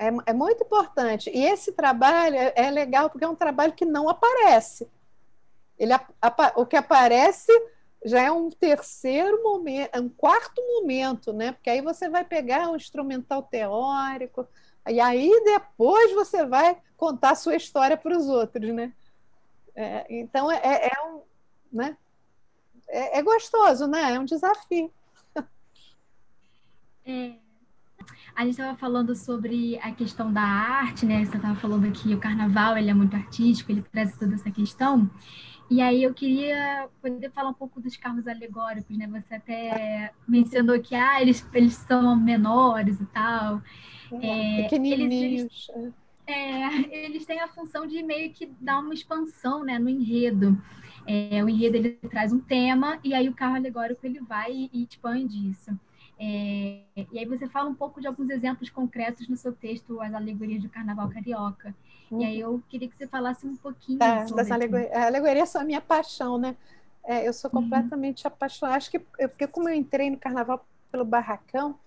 É, 0.00 0.30
é 0.30 0.32
muito 0.32 0.64
importante. 0.64 1.28
E 1.28 1.44
esse 1.44 1.72
trabalho 1.72 2.34
é, 2.34 2.54
é, 2.56 2.70
legal 2.70 3.10
porque 3.10 3.24
é 3.26 3.28
um 3.28 3.34
trabalho 3.34 3.74
que 3.74 3.84
não 3.84 4.08
aparece. 4.08 4.88
Ele, 5.78 5.92
o 6.56 6.64
que 6.64 6.76
aparece 6.76 7.52
já 8.02 8.22
é 8.22 8.32
um 8.32 8.48
terceiro 8.48 9.42
momento, 9.42 10.00
um 10.00 10.08
quarto 10.08 10.62
momento, 10.62 11.34
né? 11.34 11.52
Porque 11.52 11.68
aí 11.68 11.82
você 11.82 12.08
vai 12.08 12.24
pegar 12.24 12.70
um 12.70 12.76
instrumental 12.76 13.42
teórico, 13.42 14.48
e 14.88 14.98
aí 14.98 15.30
depois 15.44 16.14
você 16.14 16.46
vai 16.46 16.78
contar 16.96 17.32
a 17.32 17.34
sua 17.34 17.56
história 17.56 17.96
para 17.96 18.16
os 18.16 18.26
outros, 18.26 18.72
né? 18.72 18.94
É, 19.76 20.06
então 20.08 20.50
é, 20.50 20.60
é, 20.64 20.88
é 20.88 21.06
um, 21.08 21.20
né? 21.70 21.94
É, 22.88 23.18
é, 23.18 23.22
gostoso, 23.22 23.86
né? 23.86 24.14
É 24.14 24.18
um 24.18 24.24
desafio. 24.24 24.90
É, 27.04 27.34
a 28.34 28.42
gente 28.42 28.52
estava 28.52 28.76
falando 28.76 29.14
sobre 29.14 29.78
a 29.78 29.92
questão 29.92 30.32
da 30.32 30.42
arte, 30.42 31.04
né? 31.04 31.24
Você 31.24 31.36
estava 31.36 31.54
falando 31.56 31.90
que 31.92 32.14
o 32.14 32.18
carnaval 32.18 32.76
ele 32.76 32.90
é 32.90 32.94
muito 32.94 33.14
artístico, 33.14 33.70
ele 33.70 33.82
traz 33.82 34.16
toda 34.16 34.34
essa 34.34 34.50
questão. 34.50 35.10
E 35.70 35.80
aí 35.80 36.02
eu 36.02 36.12
queria 36.12 36.88
poder 37.00 37.30
falar 37.30 37.50
um 37.50 37.54
pouco 37.54 37.80
dos 37.80 37.96
carros 37.96 38.26
alegóricos, 38.26 38.96
né? 38.96 39.06
Você 39.06 39.34
até 39.34 40.12
mencionou 40.26 40.80
que 40.80 40.94
ah, 40.94 41.20
eles, 41.22 41.46
eles 41.52 41.74
são 41.74 42.16
menores 42.16 43.00
e 43.00 43.06
tal. 43.06 43.62
É, 44.20 44.62
pequenininhos. 44.62 45.68
Eles, 45.68 45.70
eles, 45.74 45.94
é, 46.26 47.04
eles 47.04 47.26
têm 47.26 47.40
a 47.40 47.48
função 47.48 47.86
de 47.86 48.02
meio 48.02 48.32
que 48.32 48.50
dar 48.60 48.80
uma 48.80 48.94
expansão 48.94 49.62
né, 49.62 49.78
no 49.78 49.88
enredo. 49.88 50.60
É, 51.06 51.42
o 51.44 51.48
enredo 51.48 51.76
ele 51.76 51.90
traz 52.10 52.32
um 52.32 52.40
tema 52.40 52.98
e 53.02 53.14
aí 53.14 53.28
o 53.28 53.34
carro 53.34 53.56
alegórico 53.56 54.04
ele 54.04 54.20
vai 54.20 54.52
e, 54.52 54.70
e 54.72 54.84
expande 54.84 55.50
isso. 55.50 55.78
É, 56.22 56.82
e 57.10 57.18
aí 57.18 57.24
você 57.24 57.48
fala 57.48 57.70
um 57.70 57.74
pouco 57.74 57.98
de 57.98 58.06
alguns 58.06 58.28
exemplos 58.28 58.68
concretos 58.68 59.26
no 59.26 59.38
seu 59.38 59.54
texto, 59.54 59.98
as 60.02 60.12
alegorias 60.12 60.62
do 60.62 60.68
Carnaval 60.68 61.08
Carioca. 61.08 61.74
Uhum. 62.10 62.20
E 62.20 62.24
aí 62.26 62.40
eu 62.40 62.62
queria 62.68 62.88
que 62.88 62.96
você 62.96 63.06
falasse 63.06 63.46
um 63.46 63.56
pouquinho 63.56 63.98
tá, 63.98 64.24
das 64.24 64.50
alegorias. 64.50 64.92
A 64.92 65.06
alegoria 65.06 65.44
é 65.44 65.58
a 65.58 65.64
minha 65.64 65.80
paixão, 65.80 66.36
né? 66.36 66.54
É, 67.02 67.26
eu 67.26 67.32
sou 67.32 67.50
uhum. 67.50 67.62
completamente 67.62 68.26
uhum. 68.26 68.28
apaixonada. 68.28 68.76
Acho 68.76 68.90
que 68.90 68.98
porque 68.98 69.46
como 69.46 69.70
eu 69.70 69.74
entrei 69.74 70.10
no 70.10 70.18
Carnaval 70.18 70.62
pelo 70.92 71.06
barracão, 71.06 71.78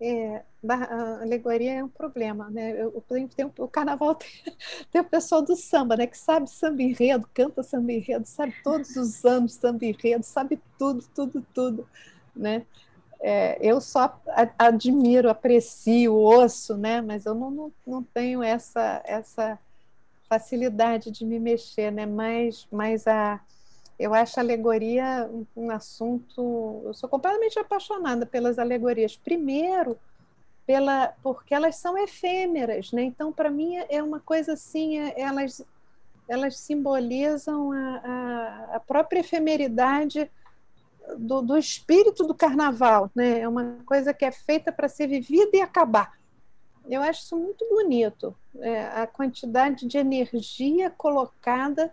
é, 0.00 0.42
a 0.68 1.22
alegoria 1.22 1.74
é 1.74 1.84
um 1.84 1.88
problema, 1.88 2.50
né? 2.50 2.72
Eu, 2.72 2.92
eu 2.92 3.28
tenho, 3.36 3.52
o 3.58 3.68
carnaval 3.68 4.14
tem, 4.16 4.28
tem, 4.90 5.00
o 5.00 5.04
pessoal 5.04 5.42
do 5.42 5.54
samba, 5.54 5.96
né? 5.96 6.08
Que 6.08 6.18
sabe 6.18 6.50
samba 6.50 6.82
enredo, 6.82 7.28
canta 7.32 7.62
samba 7.62 7.92
enredo, 7.92 8.26
sabe 8.26 8.52
todos 8.64 8.96
os 8.96 9.24
anos 9.24 9.54
samba 9.54 9.84
enredo, 9.84 10.24
sabe 10.24 10.60
tudo, 10.76 11.04
tudo, 11.14 11.46
tudo, 11.54 11.88
né? 12.34 12.66
É, 13.20 13.58
eu 13.60 13.80
só 13.80 14.20
admiro, 14.58 15.28
aprecio, 15.28 16.14
ouço, 16.14 16.76
né? 16.76 17.00
mas 17.00 17.26
eu 17.26 17.34
não, 17.34 17.50
não, 17.50 17.72
não 17.86 18.02
tenho 18.02 18.42
essa, 18.42 19.02
essa 19.04 19.58
facilidade 20.28 21.10
de 21.10 21.24
me 21.24 21.40
mexer, 21.40 21.90
né? 21.90 22.06
mas, 22.06 22.66
mas 22.70 23.06
a, 23.06 23.40
eu 23.98 24.14
acho 24.14 24.38
a 24.38 24.42
alegoria 24.42 25.28
um, 25.32 25.46
um 25.56 25.70
assunto. 25.70 26.82
Eu 26.84 26.94
sou 26.94 27.08
completamente 27.08 27.58
apaixonada 27.58 28.24
pelas 28.24 28.58
alegorias. 28.58 29.16
Primeiro, 29.16 29.98
pela, 30.64 31.12
porque 31.22 31.52
elas 31.52 31.76
são 31.76 31.98
efêmeras, 31.98 32.92
né? 32.92 33.02
Então, 33.02 33.32
para 33.32 33.50
mim, 33.50 33.76
é 33.88 34.02
uma 34.02 34.20
coisa 34.20 34.52
assim, 34.52 34.98
é, 35.00 35.20
elas, 35.20 35.64
elas 36.28 36.58
simbolizam 36.58 37.72
a, 37.72 37.96
a, 38.04 38.76
a 38.76 38.80
própria 38.80 39.20
efemeridade 39.20 40.30
do, 41.16 41.42
do 41.42 41.56
espírito 41.56 42.24
do 42.24 42.34
carnaval, 42.34 43.10
né? 43.14 43.40
É 43.40 43.48
uma 43.48 43.78
coisa 43.86 44.12
que 44.12 44.24
é 44.24 44.30
feita 44.30 44.72
para 44.72 44.88
ser 44.88 45.06
vivida 45.06 45.56
e 45.56 45.60
acabar. 45.60 46.18
Eu 46.88 47.02
acho 47.02 47.22
isso 47.22 47.36
muito 47.36 47.66
bonito, 47.68 48.34
é, 48.60 48.84
a 48.86 49.06
quantidade 49.06 49.86
de 49.86 49.98
energia 49.98 50.90
colocada 50.90 51.92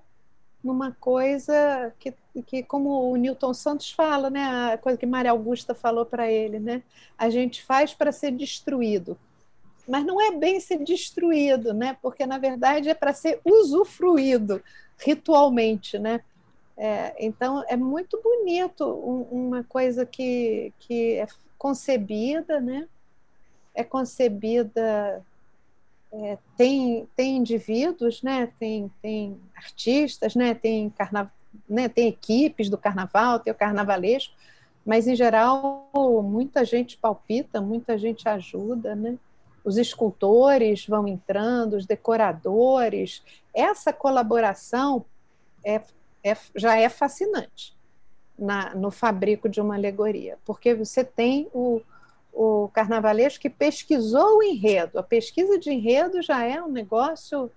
numa 0.64 0.92
coisa 0.94 1.94
que, 2.00 2.14
que, 2.48 2.64
como 2.64 3.12
o 3.12 3.16
Newton 3.16 3.54
Santos 3.54 3.92
fala, 3.92 4.30
né, 4.30 4.74
a 4.74 4.78
coisa 4.78 4.98
que 4.98 5.06
Maria 5.06 5.32
Augusta 5.32 5.76
falou 5.76 6.06
para 6.06 6.32
ele, 6.32 6.60
né, 6.60 6.82
a 7.18 7.30
gente 7.30 7.64
faz 7.64 7.94
para 7.94 8.12
ser 8.12 8.32
destruído, 8.32 9.18
mas 9.88 10.04
não 10.04 10.20
é 10.20 10.32
bem 10.32 10.60
ser 10.60 10.84
destruído, 10.84 11.72
né, 11.74 11.96
porque 12.02 12.26
na 12.26 12.40
verdade 12.40 12.90
é 12.90 12.96
para 12.96 13.14
ser 13.14 13.40
usufruído 13.46 14.64
ritualmente, 14.98 16.00
né, 16.00 16.22
é, 16.78 17.16
então, 17.26 17.64
é 17.68 17.78
muito 17.78 18.22
bonito 18.22 18.86
um, 18.86 19.48
uma 19.48 19.64
coisa 19.64 20.06
que, 20.06 20.74
que 20.80 21.16
é 21.16 21.28
concebida, 21.58 22.60
né? 22.60 22.88
é 23.76 23.84
concebida 23.84 25.24
é, 26.12 26.38
tem, 26.58 27.08
tem 27.16 27.38
indivíduos, 27.38 28.24
né? 28.24 28.50
tem, 28.58 28.90
tem 29.02 29.38
artistas, 29.56 30.34
né? 30.34 30.56
tem, 30.56 30.90
carna... 30.90 31.32
né? 31.68 31.90
tem 31.90 32.08
equipes 32.08 32.70
do 32.70 32.78
carnaval, 32.78 33.40
tem 33.40 33.52
o 33.52 33.56
carnavalesco, 33.56 34.34
mas 34.86 35.08
em 35.08 35.16
geral 35.16 35.90
muita 36.24 36.64
gente 36.64 36.98
palpita, 36.98 37.60
muita 37.60 37.98
gente 37.98 38.30
ajuda, 38.30 38.96
né? 38.96 39.18
Os 39.64 39.78
escultores 39.78 40.86
vão 40.86 41.08
entrando, 41.08 41.76
os 41.76 41.88
decoradores. 41.88 43.24
Essa 43.52 43.92
colaboração 43.92 45.04
é, 45.66 45.82
é, 46.26 46.36
já 46.56 46.76
é 46.76 46.90
fascinante 46.90 47.78
na, 48.38 48.74
no 48.74 48.90
fabrico 48.90 49.48
de 49.48 49.62
uma 49.62 49.76
alegoria, 49.76 50.40
porque 50.44 50.74
você 50.74 51.04
tem 51.04 51.48
o, 51.54 51.82
o 52.34 52.68
carnavalesco 52.74 53.40
que 53.40 53.50
pesquisou 53.50 54.40
o 54.40 54.44
enredo. 54.44 54.98
A 54.98 55.04
pesquisa 55.04 55.60
de 55.60 55.72
enredo 55.72 56.24
já 56.24 56.44
é 56.44 56.60
um 56.60 56.68
negócio 56.68 57.52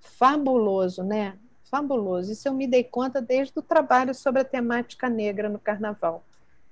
fabuloso, 0.00 1.04
né? 1.04 1.38
Fabuloso. 1.70 2.32
Isso 2.32 2.48
eu 2.48 2.52
me 2.52 2.66
dei 2.66 2.82
conta 2.82 3.22
desde 3.22 3.56
o 3.56 3.62
trabalho 3.62 4.12
sobre 4.12 4.42
a 4.42 4.44
temática 4.44 5.08
negra 5.08 5.48
no 5.48 5.60
carnaval, 5.60 6.24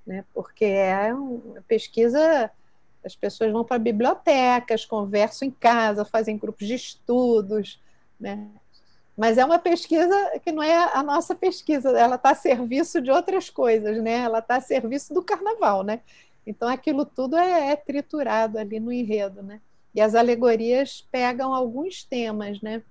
né? 0.05 0.25
Porque 0.33 0.65
é 0.65 1.13
uma 1.13 1.61
pesquisa, 1.61 2.51
as 3.03 3.15
pessoas 3.15 3.51
vão 3.51 3.63
para 3.63 3.79
bibliotecas, 3.79 4.83
conversam 4.83 5.47
em 5.47 5.51
casa, 5.51 6.03
fazem 6.03 6.37
grupos 6.37 6.67
de 6.67 6.75
estudos, 6.75 7.81
né? 8.19 8.49
Mas 9.15 9.37
é 9.37 9.45
uma 9.45 9.59
pesquisa 9.59 10.39
que 10.43 10.51
não 10.51 10.63
é 10.63 10.75
a 10.75 11.03
nossa 11.03 11.35
pesquisa, 11.35 11.89
ela 11.91 12.15
está 12.15 12.31
a 12.31 12.35
serviço 12.35 12.99
de 12.99 13.11
outras 13.11 13.49
coisas, 13.49 14.01
né? 14.01 14.19
Ela 14.19 14.39
está 14.39 14.55
a 14.55 14.61
serviço 14.61 15.13
do 15.13 15.21
carnaval, 15.21 15.83
né? 15.83 16.01
Então 16.45 16.67
aquilo 16.67 17.05
tudo 17.05 17.37
é, 17.37 17.71
é, 17.71 17.75
triturado 17.75 18.57
ali 18.57 18.79
no 18.79 18.91
enredo, 18.91 19.43
né? 19.43 19.61
E 19.93 20.01
as 20.01 20.15
alegorias 20.15 21.07
pegam 21.11 21.53
alguns 21.53 22.03
temas, 22.03 22.59
né? 22.61 22.81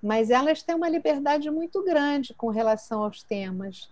Mas 0.00 0.30
elas 0.30 0.62
têm 0.62 0.76
uma 0.76 0.88
liberdade 0.88 1.50
muito 1.50 1.82
grande 1.82 2.32
com 2.34 2.48
relação 2.48 3.02
aos 3.02 3.22
temas, 3.22 3.90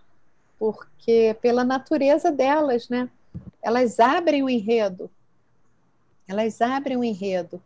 porque 0.57 1.35
pela 1.41 1.65
natureza 1.65 2.31
delas, 2.31 2.87
né? 2.87 3.09
Elas 3.61 3.99
abrem 3.99 4.43
o 4.43 4.49
enredo, 4.49 5.11
elas 6.25 6.61
abrem 6.61 6.95
o 6.95 7.03
enredo. 7.03 7.61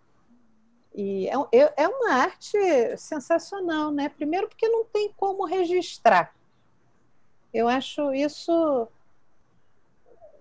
E 0.93 1.27
é, 1.27 1.73
é 1.77 1.87
uma 1.87 2.13
arte 2.13 2.57
sensacional, 2.97 3.91
né? 3.91 4.09
Primeiro 4.09 4.47
porque 4.47 4.67
não 4.67 4.83
tem 4.85 5.11
como 5.15 5.45
registrar. 5.45 6.33
Eu 7.53 7.67
acho 7.67 8.13
isso 8.13 8.87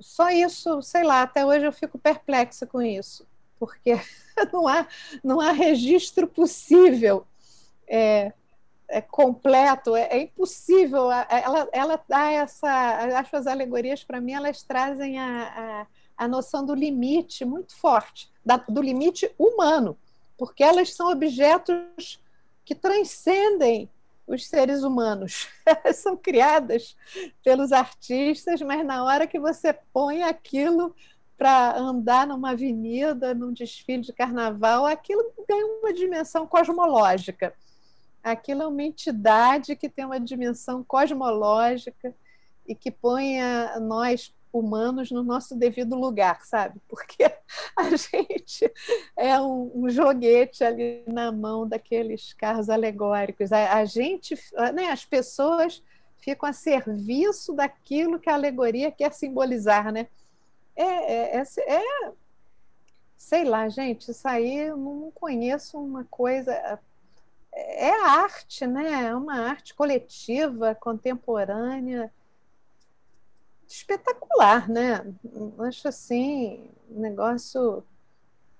só 0.01 0.30
isso, 0.30 0.80
sei 0.82 1.05
lá, 1.05 1.22
até 1.22 1.44
hoje 1.44 1.66
eu 1.66 1.72
fico 1.72 1.98
perplexa 1.98 2.66
com 2.66 2.80
isso, 2.80 3.26
porque 3.59 4.01
não 4.53 4.66
há, 4.66 4.86
não 5.22 5.40
há 5.40 5.53
registro 5.53 6.26
possível 6.26 7.26
é, 7.86 8.32
é 8.88 9.01
completo, 9.01 9.94
é, 9.96 10.03
é, 10.11 10.22
impossível. 10.22 11.11
Ela, 11.11 11.68
ela 11.72 12.05
dá 12.09 12.30
essa. 12.30 12.68
Acho 13.18 13.36
as 13.36 13.46
alegorias, 13.46 14.05
para 14.05 14.20
mim, 14.20 14.32
elas 14.32 14.62
trazem 14.62 15.18
a, 15.18 15.86
a, 16.16 16.24
a 16.24 16.28
noção 16.28 16.64
do 16.64 16.74
limite 16.74 17.44
muito 17.44 17.76
forte, 17.76 18.30
da, 18.44 18.57
do 18.57 18.80
limite 18.80 19.32
humano, 19.38 19.98
porque 20.41 20.64
elas 20.64 20.95
são 20.95 21.11
objetos 21.12 22.18
que 22.64 22.74
transcendem 22.74 23.91
os 24.26 24.49
seres 24.49 24.82
humanos. 24.82 25.51
são 25.93 26.16
criadas 26.16 26.97
pelos 27.45 27.72
artistas, 27.72 28.62
mas 28.62 28.82
na 28.82 29.05
hora 29.05 29.26
que 29.26 29.38
você 29.38 29.74
põe 29.93 30.22
aquilo 30.22 30.95
para 31.36 31.76
andar 31.76 32.26
numa 32.26 32.53
avenida, 32.53 33.34
num 33.34 33.53
desfile 33.53 34.03
de 34.03 34.14
carnaval, 34.14 34.86
aquilo 34.86 35.30
ganha 35.47 35.66
uma 35.66 35.93
dimensão 35.93 36.47
cosmológica. 36.47 37.53
Aquilo 38.24 38.62
é 38.62 38.66
uma 38.66 38.82
entidade 38.82 39.76
que 39.76 39.91
tem 39.91 40.07
uma 40.07 40.18
dimensão 40.18 40.82
cosmológica 40.82 42.14
e 42.66 42.74
que 42.74 42.91
põe 42.91 43.43
a 43.43 43.78
nós 43.78 44.32
humanos 44.53 45.11
no 45.11 45.22
nosso 45.22 45.55
devido 45.55 45.96
lugar, 45.96 46.44
sabe? 46.44 46.80
Porque 46.88 47.24
a 47.76 47.96
gente 47.96 48.70
é 49.16 49.40
um, 49.40 49.70
um 49.74 49.88
joguete 49.88 50.64
ali 50.64 51.03
na 51.07 51.30
mão 51.30 51.66
daqueles 51.66 52.32
carros 52.34 52.68
alegóricos. 52.68 53.53
A, 53.53 53.74
a 53.74 53.84
gente, 53.84 54.36
né, 54.74 54.90
as 54.90 55.05
pessoas 55.05 55.82
ficam 56.18 56.48
a 56.48 56.53
serviço 56.53 57.55
daquilo 57.55 58.18
que 58.18 58.28
a 58.28 58.34
alegoria 58.34 58.90
quer 58.90 59.12
simbolizar, 59.12 59.92
né? 59.92 60.09
É, 60.76 60.84
é, 60.84 61.36
é, 61.36 61.74
é 61.74 62.12
sei 63.16 63.44
lá, 63.44 63.68
gente, 63.68 64.11
isso 64.11 64.26
aí 64.26 64.57
eu 64.57 64.76
não 64.76 65.11
conheço 65.12 65.78
uma 65.78 66.05
coisa. 66.05 66.53
É, 67.53 67.88
é 67.88 68.03
arte, 68.03 68.66
né? 68.66 69.07
É 69.07 69.14
uma 69.14 69.48
arte 69.48 69.74
coletiva, 69.74 70.74
contemporânea 70.74 72.12
espetacular, 73.75 74.68
né? 74.68 75.05
Acho 75.61 75.89
assim, 75.89 76.68
um 76.91 77.01
negócio. 77.01 77.85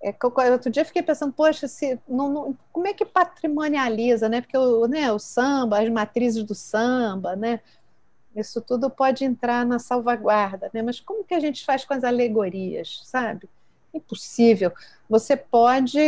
É, 0.03 0.15
outro 0.51 0.71
dia 0.71 0.85
fiquei 0.85 1.03
pensando, 1.03 1.33
poxa, 1.33 1.69
se, 1.69 1.99
não, 2.09 2.33
não, 2.33 2.59
como 2.73 2.87
é 2.87 2.95
que 2.95 3.05
patrimonializa, 3.05 4.29
né? 4.29 4.41
Porque 4.41 4.57
o, 4.57 4.87
né, 4.87 5.13
o 5.13 5.19
samba, 5.19 5.81
as 5.81 5.89
matrizes 5.91 6.43
do 6.43 6.55
samba, 6.55 7.37
né? 7.37 7.61
Isso 8.35 8.61
tudo 8.61 8.89
pode 8.89 9.25
entrar 9.25 9.67
na 9.67 9.79
salvaguarda, 9.79 10.71
né? 10.73 10.81
Mas 10.81 11.01
como 11.01 11.25
que 11.25 11.35
a 11.35 11.41
gente 11.41 11.65
faz 11.65 11.85
com 11.85 11.93
as 11.93 12.05
alegorias, 12.05 13.03
sabe? 13.05 13.49
Impossível. 13.93 14.73
Você 15.09 15.37
pode, 15.37 15.99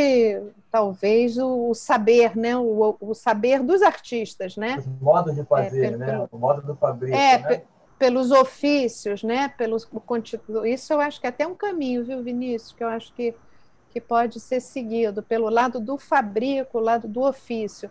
talvez, 0.70 1.36
o, 1.36 1.74
saber, 1.74 2.36
né? 2.36 2.56
O, 2.56 2.96
o 3.00 3.12
saber 3.12 3.62
dos 3.62 3.82
artistas, 3.82 4.56
né? 4.56 4.78
Os 4.78 4.86
modos 5.02 5.34
de 5.34 5.44
fazer, 5.44 5.84
é, 5.84 5.90
pelo, 5.90 5.98
né? 5.98 6.28
O 6.30 6.38
modo 6.38 6.62
do 6.62 6.76
fabrico, 6.76 7.16
é, 7.16 7.38
né? 7.38 7.62
Pelos 8.02 8.32
ofícios, 8.32 9.22
né? 9.22 9.46
Pelos, 9.50 9.88
isso 10.64 10.92
eu 10.92 11.00
acho 11.00 11.20
que 11.20 11.26
é 11.28 11.30
até 11.30 11.46
um 11.46 11.54
caminho, 11.54 12.04
viu, 12.04 12.20
Vinícius? 12.20 12.72
Que 12.72 12.82
eu 12.82 12.88
acho 12.88 13.12
que, 13.12 13.32
que 13.92 14.00
pode 14.00 14.40
ser 14.40 14.58
seguido 14.58 15.22
pelo 15.22 15.48
lado 15.48 15.78
do 15.78 15.96
fabrico, 15.96 16.78
o 16.78 16.80
lado 16.80 17.06
do 17.06 17.20
ofício, 17.22 17.88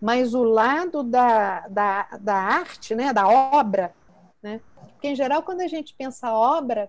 mas 0.00 0.32
o 0.32 0.42
lado 0.42 1.02
da, 1.02 1.68
da, 1.68 2.04
da 2.18 2.36
arte, 2.36 2.94
né? 2.94 3.12
Da 3.12 3.28
obra, 3.28 3.94
né? 4.42 4.62
Porque 4.92 5.08
em 5.08 5.14
geral 5.14 5.42
quando 5.42 5.60
a 5.60 5.68
gente 5.68 5.94
pensa 5.94 6.32
obra, 6.32 6.88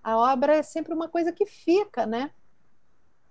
a 0.00 0.16
obra 0.16 0.54
é 0.54 0.62
sempre 0.62 0.94
uma 0.94 1.08
coisa 1.08 1.32
que 1.32 1.44
fica, 1.44 2.06
né? 2.06 2.30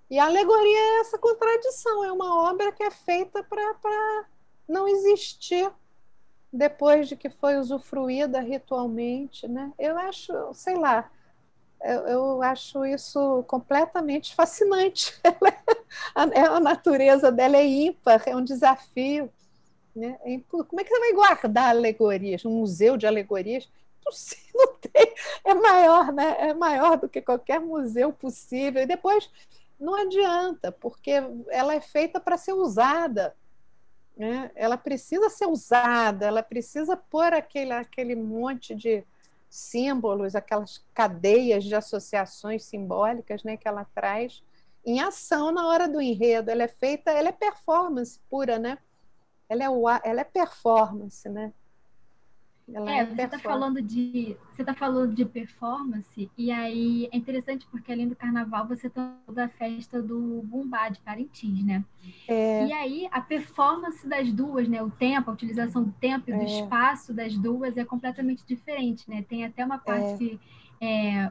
E 0.10 0.20
a 0.20 0.26
alegoria 0.26 0.78
é 0.78 1.00
essa 1.00 1.18
contradição, 1.18 2.04
é 2.04 2.12
uma 2.12 2.52
obra 2.52 2.70
que 2.74 2.84
é 2.84 2.92
feita 2.92 3.42
para 3.46 4.26
não 4.68 4.90
existir 4.90 5.72
depois 6.54 7.10
de 7.10 7.16
que 7.16 7.32
foi 7.32 7.58
usufruída 7.58 8.39
ritualmente, 8.39 9.47
né? 9.47 9.74
Eu 9.80 9.97
acho, 9.97 10.32
sei 10.54 10.76
lá, 10.76 11.10
eu, 11.82 12.08
eu 12.08 12.43
acho 12.43 12.86
isso 12.86 13.43
completamente 13.47 14.36
fascinante. 14.36 15.20
É, 16.34 16.41
a, 16.41 16.56
a, 16.56 16.60
natureza 16.60 17.32
dela 17.32 17.56
é 17.56 17.66
ímpar, 17.66 18.24
é 18.26 18.36
um 18.36 18.43
desafio. 18.43 19.32
Né? 19.95 20.18
É 20.26 20.39
como 20.47 20.82
é 20.82 20.84
que 20.84 20.89
você 20.89 20.99
vai 20.99 21.14
guardar 21.14 21.70
alegorias? 21.70 22.43
Um 22.45 22.49
museu 22.49 22.97
de 22.97 23.06
alegorias? 23.06 23.70
Não 24.56 24.76
tem, 24.78 25.14
é 25.45 25.54
maior, 25.54 26.12
né? 26.12 26.36
É 26.39 26.54
maior 26.54 26.97
do 26.97 27.08
que 27.08 27.22
qualquer 27.22 27.60
museu 27.60 28.12
possível. 28.12 28.82
E 28.82 28.88
depois 28.88 29.30
não 29.80 29.95
adianta, 29.95 30.72
porque 30.72 31.12
ela 31.49 31.76
é 31.76 31.82
feita 31.82 32.20
para 32.20 32.38
ser 32.38 32.54
usada 32.54 33.36
né? 34.16 34.51
ela 34.55 34.78
precisa 34.78 35.30
ser 35.30 35.47
usada, 35.47 36.26
ela 36.26 36.43
precisa 36.43 36.95
pôr 36.95 37.34
aquele, 37.34 37.74
aquele 37.74 38.16
monte 38.16 38.76
de 38.76 39.03
símbolos, 39.49 40.36
aquelas 40.36 40.84
cadeias 40.93 41.64
de 41.64 41.76
associações 41.76 42.64
simbólicas 42.64 43.43
né, 43.43 43.57
que 43.57 43.68
ela 43.68 43.86
traz 43.93 44.43
em 44.86 44.99
ação 44.99 45.51
na 45.51 45.68
hora 45.68 45.88
do 45.88 46.01
enredo. 46.01 46.49
Ela 46.49 46.64
é 46.64 46.68
feita, 46.68 47.11
ela 47.11 47.30
é 47.30 47.32
performance 47.32 48.20
pura, 48.30 48.57
né? 48.59 48.78
Ela 49.47 49.64
é, 49.64 49.68
ela 50.03 50.22
é 50.22 50.24
performance, 50.24 51.30
né? 51.30 51.53
Ela 52.72 52.91
é, 52.91 53.05
você 53.05 53.24
está 53.24 53.39
falando 53.39 53.82
de 53.82 54.38
você 54.51 54.64
tá 54.64 54.74
falando 54.74 55.14
de 55.14 55.26
performance 55.26 56.32
e 56.38 56.51
aí 56.51 57.09
é 57.11 57.18
interessante 57.18 57.68
porque 57.70 57.91
além 57.91 58.07
do 58.07 58.16
carnaval 58.16 58.68
você 58.68 58.89
tem 58.89 59.03
toda 59.26 59.45
a 59.45 59.49
festa 59.49 60.01
do 60.01 60.41
Bumbá 60.43 60.88
de 60.88 60.99
Parintins, 61.01 61.64
né? 61.66 61.84
É. 62.28 62.66
E 62.66 62.72
aí 62.72 63.07
a 63.11 63.20
performance 63.20 64.07
das 64.07 64.32
duas, 64.32 64.68
né? 64.68 64.82
O 64.82 64.89
tempo, 64.89 65.30
a 65.30 65.34
utilização 65.34 65.84
do 65.84 65.91
tempo 65.91 66.30
e 66.30 66.34
do 66.34 66.41
é. 66.41 66.45
espaço 66.45 67.14
das 67.14 67.38
duas 67.38 67.76
é 67.76 67.84
completamente 67.84 68.45
diferente, 68.45 69.09
né? 69.09 69.26
Tem 69.28 69.43
até 69.43 69.66
uma 69.66 69.78
parte 69.78 70.39
é, 70.41 70.62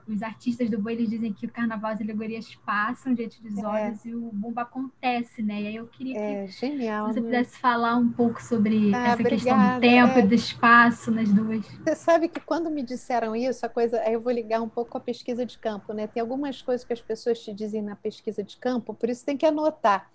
os 0.09 0.23
artistas 0.23 0.71
do 0.71 0.79
boi 0.81 0.93
eles 0.95 1.11
dizem 1.11 1.33
que 1.33 1.47
o 1.47 1.51
carnaval 1.51 1.93
as 1.93 2.01
alegorias 2.01 2.55
passam 2.67 3.15
diante 3.15 3.43
dos 3.43 3.59
É. 3.59 3.67
olhos 3.67 4.05
e 4.05 4.15
o 4.15 4.31
bumba 4.33 4.63
acontece, 4.63 5.43
né? 5.43 5.63
E 5.63 5.67
aí 5.69 5.77
eu 5.77 5.87
queria 5.87 6.15
que 6.15 6.21
É 6.21 6.47
genial. 6.47 7.09
você 7.09 7.21
né? 7.21 7.27
pudesse 7.27 7.59
falar 7.59 7.97
um 7.97 8.11
pouco 8.11 8.43
sobre 8.43 8.95
Ah, 8.95 9.09
essa 9.09 9.23
questão 9.25 9.53
obrigada, 9.55 9.75
do 9.75 9.81
tempo 9.81 10.19
é. 10.19 10.23
e 10.23 10.27
do 10.27 10.35
espaço 10.35 11.11
nas 11.11 11.29
duas. 11.33 11.67
Você 11.67 11.95
sabe 11.97 12.29
que 12.29 12.41
quando 12.41 12.71
me 12.71 12.83
disseram 12.83 13.35
isso, 13.37 13.65
a 13.67 13.69
coisa, 13.69 14.01
aí 14.01 14.15
eu 14.15 14.21
vou 14.21 14.33
ligar 14.33 14.61
um 14.63 14.69
pouco 14.69 14.93
com 14.93 14.99
a 14.99 15.01
pesquisa 15.01 15.45
de 15.45 15.59
campo, 15.59 15.93
né? 15.93 16.07
Tem 16.07 16.21
algumas 16.21 16.63
coisas 16.63 16.85
que 16.85 16.93
as 16.93 17.01
pessoas 17.03 17.39
te 17.43 17.53
dizem 17.53 17.83
na 17.83 17.97
pesquisa 17.97 18.43
de 18.43 18.57
campo, 18.57 18.95
por 18.95 19.09
isso 19.09 19.25
tem 19.25 19.37
que 19.37 19.47
anotar, 19.47 20.11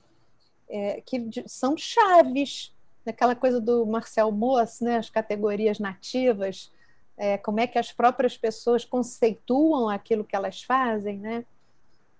é, 0.69 1.01
que 1.05 1.29
são 1.47 1.75
chaves, 1.77 2.73
naquela 3.05 3.35
coisa 3.35 3.61
do 3.61 3.85
Marcel 3.85 4.31
Moss, 4.31 4.81
né? 4.81 4.97
As 4.97 5.09
categorias 5.09 5.79
nativas, 5.79 6.71
é, 7.17 7.37
como 7.37 7.59
é 7.59 7.67
que 7.67 7.79
as 7.79 7.91
próprias 7.91 8.37
pessoas 8.37 8.85
conceituam 8.85 9.89
aquilo 9.89 10.23
que 10.23 10.35
elas 10.35 10.61
fazem, 10.61 11.17
né? 11.17 11.45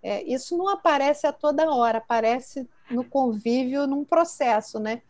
É, 0.02 0.24
isso 0.24 0.58
não 0.58 0.70
aparece 0.70 1.28
a 1.28 1.34
toda 1.34 1.72
hora, 1.72 2.00
aparece 2.00 2.68
no 2.90 3.04
convívio, 3.04 3.86
num 3.86 4.04
processo, 4.04 4.80
né? 4.80 5.02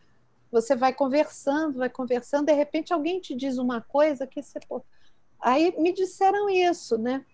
Você 0.50 0.74
vai 0.74 0.92
conversando, 0.92 1.78
vai 1.78 1.88
conversando, 1.88 2.46
de 2.46 2.52
repente 2.52 2.92
alguém 2.92 3.20
te 3.20 3.34
diz 3.34 3.58
uma 3.58 3.80
coisa 3.80 4.26
que 4.26 4.42
você. 4.42 4.58
Aí 5.40 5.74
me 5.78 5.92
disseram 5.92 6.48
isso, 6.48 6.98
né? 6.98 7.24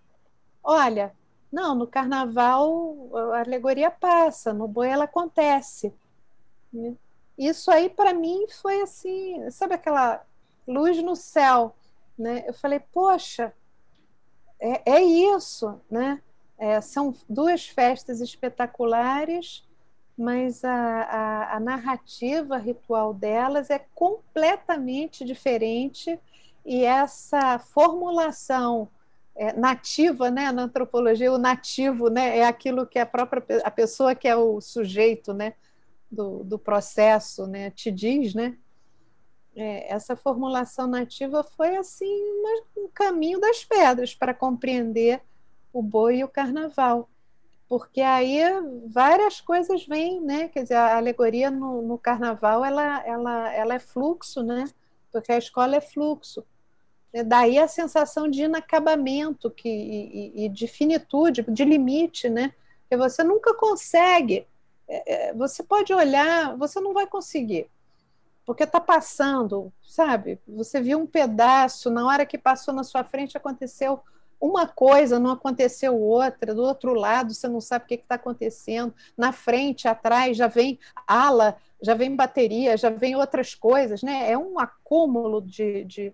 Olha, 0.62 1.12
não, 1.50 1.74
no 1.74 1.86
carnaval 1.86 2.96
a 3.34 3.40
alegoria 3.40 3.90
passa, 3.90 4.52
no 4.52 4.66
boi 4.66 4.88
ela 4.88 5.04
acontece. 5.04 5.92
né? 6.72 6.94
Isso 7.38 7.70
aí 7.70 7.88
para 7.88 8.12
mim 8.12 8.46
foi 8.60 8.82
assim, 8.82 9.48
sabe 9.50 9.74
aquela 9.74 10.24
luz 10.66 11.00
no 11.02 11.14
céu, 11.14 11.74
né? 12.18 12.44
Eu 12.46 12.54
falei, 12.54 12.80
poxa, 12.80 13.52
é, 14.60 14.92
é 14.92 15.02
isso, 15.02 15.80
né? 15.90 16.22
É, 16.58 16.80
são 16.80 17.14
duas 17.28 17.66
festas 17.66 18.20
espetaculares, 18.20 19.64
mas 20.16 20.64
a, 20.64 20.72
a, 20.72 21.56
a 21.56 21.60
narrativa 21.60 22.56
ritual 22.56 23.12
delas 23.12 23.70
é 23.70 23.84
completamente 23.94 25.24
diferente 25.24 26.18
e 26.64 26.84
essa 26.84 27.58
formulação 27.58 28.88
é, 29.36 29.52
nativa, 29.52 30.30
né, 30.30 30.52
na 30.52 30.62
antropologia, 30.62 31.32
o 31.32 31.38
nativo, 31.38 32.08
né, 32.08 32.38
é 32.38 32.44
aquilo 32.46 32.86
que 32.86 32.98
a 32.98 33.06
própria 33.06 33.42
a 33.64 33.70
pessoa 33.70 34.14
que 34.14 34.28
é 34.28 34.36
o 34.36 34.60
sujeito, 34.60 35.34
né, 35.34 35.54
do, 36.10 36.44
do 36.44 36.58
processo, 36.58 37.46
né, 37.46 37.70
te 37.70 37.90
diz, 37.90 38.32
né, 38.34 38.56
é, 39.56 39.92
essa 39.92 40.16
formulação 40.16 40.86
nativa 40.86 41.42
foi 41.44 41.76
assim 41.76 42.06
um 42.76 42.88
caminho 42.92 43.40
das 43.40 43.64
pedras 43.64 44.14
para 44.14 44.34
compreender 44.34 45.20
o 45.72 45.82
boi 45.82 46.18
e 46.18 46.24
o 46.24 46.28
carnaval, 46.28 47.08
porque 47.68 48.00
aí 48.00 48.40
várias 48.88 49.40
coisas 49.40 49.86
vêm, 49.86 50.20
né, 50.20 50.48
quer 50.48 50.62
dizer, 50.64 50.76
a 50.76 50.96
alegoria 50.96 51.50
no, 51.50 51.82
no 51.82 51.98
carnaval 51.98 52.64
ela, 52.64 53.04
ela, 53.06 53.54
ela 53.54 53.74
é 53.74 53.78
fluxo, 53.78 54.42
né, 54.42 54.66
porque 55.12 55.32
a 55.32 55.38
escola 55.38 55.76
é 55.76 55.80
fluxo. 55.80 56.44
É 57.12 57.22
Daí 57.22 57.58
a 57.58 57.68
sensação 57.68 58.28
de 58.28 58.42
inacabamento 58.42 59.50
que, 59.50 59.68
e, 59.68 60.46
e- 60.46 60.48
de 60.48 60.66
finitude, 60.66 61.42
de 61.48 61.64
limite, 61.64 62.28
né? 62.28 62.52
Que 62.90 62.96
você 62.96 63.22
nunca 63.22 63.54
consegue. 63.54 64.46
é, 64.88 65.28
é, 65.30 65.34
Você 65.34 65.62
pode 65.62 65.92
olhar, 65.94 66.56
você 66.56 66.80
não 66.80 66.92
vai 66.92 67.06
conseguir, 67.06 67.68
porque 68.44 68.64
está 68.64 68.80
passando, 68.80 69.72
sabe? 69.82 70.38
Você 70.46 70.80
viu 70.80 70.98
um 70.98 71.06
pedaço, 71.06 71.90
na 71.90 72.06
hora 72.06 72.26
que 72.26 72.36
passou 72.36 72.74
na 72.74 72.84
sua 72.84 73.04
frente 73.04 73.36
aconteceu 73.36 74.00
uma 74.40 74.66
coisa, 74.66 75.18
não 75.18 75.30
aconteceu 75.30 75.98
outra, 75.98 76.54
do 76.54 76.62
outro 76.62 76.92
lado 76.92 77.32
você 77.32 77.48
não 77.48 77.60
sabe 77.60 77.84
o 77.84 77.88
que 77.88 77.94
está 77.94 78.16
acontecendo, 78.16 78.94
na 79.16 79.32
frente, 79.32 79.88
atrás, 79.88 80.36
já 80.36 80.46
vem 80.46 80.78
ala, 81.06 81.56
já 81.80 81.94
vem 81.94 82.14
bateria, 82.14 82.76
já 82.76 82.90
vem 82.90 83.16
outras 83.16 83.54
coisas, 83.54 84.02
né? 84.02 84.30
É 84.30 84.36
um 84.36 84.58
acúmulo 84.58 85.40
de, 85.40 85.84
de 85.84 86.12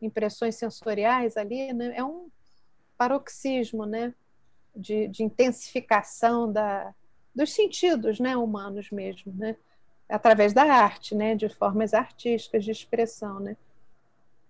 impressões 0.00 0.54
sensoriais 0.54 1.36
ali, 1.36 1.72
né? 1.72 1.92
É 1.96 2.04
um 2.04 2.28
paroxismo, 2.96 3.84
né? 3.84 4.14
De, 4.74 5.08
de 5.08 5.24
intensificação 5.24 6.50
da, 6.50 6.94
dos 7.34 7.52
sentidos, 7.52 8.20
né? 8.20 8.36
Humanos 8.36 8.90
mesmo, 8.90 9.32
né? 9.34 9.56
Através 10.12 10.52
da 10.52 10.62
arte, 10.64 11.14
né? 11.14 11.34
De 11.34 11.48
formas 11.48 11.94
artísticas 11.94 12.64
de 12.64 12.70
expressão, 12.70 13.40
né? 13.40 13.56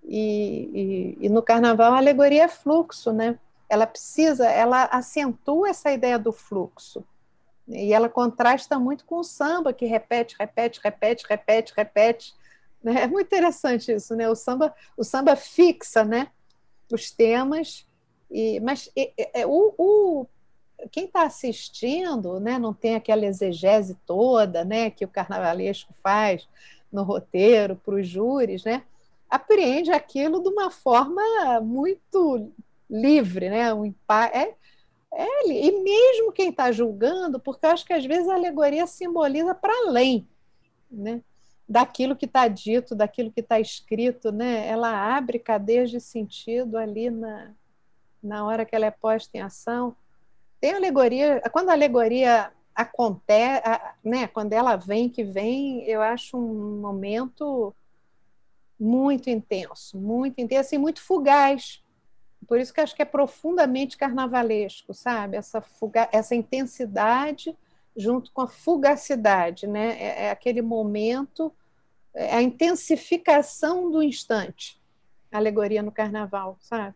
E, 0.05 1.17
e, 1.21 1.27
e 1.27 1.29
no 1.29 1.43
carnaval 1.43 1.93
a 1.95 1.99
alegoria 1.99 2.45
é 2.45 2.49
fluxo, 2.49 3.13
né? 3.13 3.39
Ela 3.69 3.87
precisa, 3.87 4.47
ela 4.49 4.85
acentua 4.85 5.69
essa 5.71 5.91
ideia 5.93 6.19
do 6.19 6.33
fluxo. 6.33 7.05
E 7.69 7.93
ela 7.93 8.09
contrasta 8.09 8.79
muito 8.79 9.05
com 9.05 9.17
o 9.19 9.25
samba, 9.25 9.73
que 9.73 9.87
repete, 9.87 10.35
repete, 10.39 10.81
repete, 10.83 11.25
repete, 11.29 11.73
repete. 11.77 12.35
né? 12.83 13.03
É 13.03 13.07
muito 13.07 13.27
interessante 13.27 13.93
isso, 13.93 14.15
né? 14.17 14.29
O 14.29 14.35
samba, 14.35 14.75
o 14.97 15.05
samba 15.05 15.37
fixa, 15.37 16.05
né? 16.05 16.29
Os 16.93 17.11
temas, 17.11 17.87
e, 18.31 18.61
mas 18.61 18.91
e- 18.97 19.13
e- 19.17 19.45
o, 19.47 19.75
o- 19.79 20.27
quem 20.91 21.05
está 21.05 21.22
assistindo, 21.22 22.41
né? 22.41 22.59
Não 22.59 22.74
tem 22.74 22.95
aquela 22.95 23.26
exegese 23.26 23.97
toda, 24.07 24.64
né? 24.64 24.91
Que 24.91 25.05
o 25.05 25.09
carnavalesco 25.09 25.93
faz 26.03 26.49
no 26.93 27.03
roteiro 27.03 27.76
para 27.76 27.95
os 27.95 28.07
júris, 28.09 28.64
né? 28.64 28.83
Apreende 29.30 29.91
aquilo 29.91 30.43
de 30.43 30.49
uma 30.49 30.70
forma 30.70 31.22
muito 31.61 32.51
livre, 32.91 33.49
né? 33.49 33.72
Um 33.72 33.95
é, 34.33 34.55
é, 35.14 35.49
e 35.49 35.83
mesmo 35.83 36.33
quem 36.33 36.51
está 36.51 36.70
julgando, 36.72 37.41
porque 37.41 37.66
eu 37.66 37.70
acho 37.70 37.85
que 37.85 37.93
às 37.93 38.05
vezes 38.05 38.28
a 38.28 38.35
alegoria 38.35 38.87
simboliza 38.87 39.55
para 39.55 39.72
além, 39.87 40.26
né? 40.91 41.22
daquilo 41.72 42.14
que 42.14 42.26
está 42.26 42.49
dito, 42.49 42.95
daquilo 42.95 43.33
que 43.33 43.41
está 43.41 43.59
escrito, 43.59 44.30
né? 44.30 44.66
Ela 44.66 45.16
abre 45.16 45.39
cadeias 45.39 45.91
de 45.91 46.01
sentido 46.01 46.76
ali 46.76 47.09
na, 47.09 47.51
na 48.22 48.45
hora 48.45 48.66
que 48.66 48.76
ela 48.76 48.85
é 48.85 48.91
posta 48.91 49.39
em 49.39 49.41
ação. 49.41 49.97
Tem 50.63 50.75
alegoria, 50.75 51.43
quando 51.51 51.71
a 51.71 51.73
alegoria 51.73 52.53
acontece, 52.73 53.63
né? 54.05 54.29
Quando 54.29 54.53
ela 54.53 54.77
vem, 54.77 55.09
que 55.09 55.25
vem, 55.25 55.83
eu 55.89 56.01
acho 56.01 56.39
um 56.39 56.81
momento 56.81 57.75
muito 58.79 59.29
intenso, 59.29 59.99
muito 59.99 60.41
intenso 60.41 60.73
e 60.73 60.79
muito 60.79 61.03
fugaz. 61.03 61.83
Por 62.47 62.61
isso 62.61 62.73
que 62.73 62.81
acho 62.81 62.95
que 62.95 63.03
é 63.03 63.05
profundamente 63.05 63.97
carnavalesco, 63.97 64.95
sabe? 64.95 65.37
Essa, 65.37 65.61
fuga, 65.61 66.09
essa 66.13 66.33
intensidade 66.33 67.59
junto 67.97 68.31
com 68.31 68.43
a 68.43 68.47
fugacidade, 68.47 69.67
né? 69.67 70.01
É, 70.01 70.27
é 70.27 70.31
aquele 70.31 70.63
momento, 70.63 71.53
é 72.15 72.37
a 72.37 72.41
intensificação 72.41 73.91
do 73.91 74.01
instante. 74.01 74.81
Alegoria 75.33 75.83
no 75.83 75.91
carnaval, 75.91 76.57
sabe? 76.61 76.95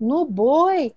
No 0.00 0.24
boi 0.24 0.94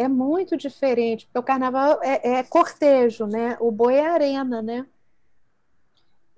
é 0.00 0.08
muito 0.08 0.56
diferente, 0.56 1.26
porque 1.26 1.38
o 1.38 1.42
carnaval 1.42 2.02
é, 2.02 2.38
é 2.38 2.42
cortejo, 2.42 3.26
né? 3.26 3.58
O 3.60 3.70
boi 3.70 3.96
é 3.96 4.06
arena, 4.06 4.62
né? 4.62 4.86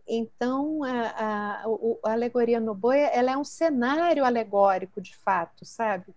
Então, 0.06 0.82
a, 0.82 0.90
a, 0.90 1.64
a, 2.04 2.12
alegoria 2.12 2.58
no 2.58 2.74
boi 2.74 2.98
ela 2.98 3.30
é 3.30 3.36
um 3.36 3.44
cenário 3.44 4.24
alegórico, 4.24 5.00
de 5.00 5.16
fato, 5.16 5.64
sabe? 5.64 6.12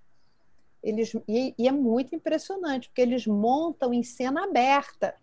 Eles, 0.82 1.14
e, 1.28 1.54
e 1.58 1.68
é 1.68 1.72
muito 1.72 2.16
impressionante, 2.16 2.90
porque 2.90 3.02
eles 3.02 3.28
montam 3.28 3.94
em 3.94 4.02
cena 4.02 4.46
aberta 4.46 5.16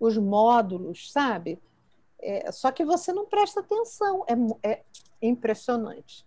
os 0.00 0.16
módulos, 0.16 1.12
sabe? 1.12 1.60
É, 2.18 2.50
só 2.50 2.72
que 2.72 2.84
você 2.84 3.12
não 3.12 3.26
presta 3.26 3.60
atenção, 3.60 4.24
é, 4.62 4.72
é 4.72 4.82
impressionante. 5.20 6.25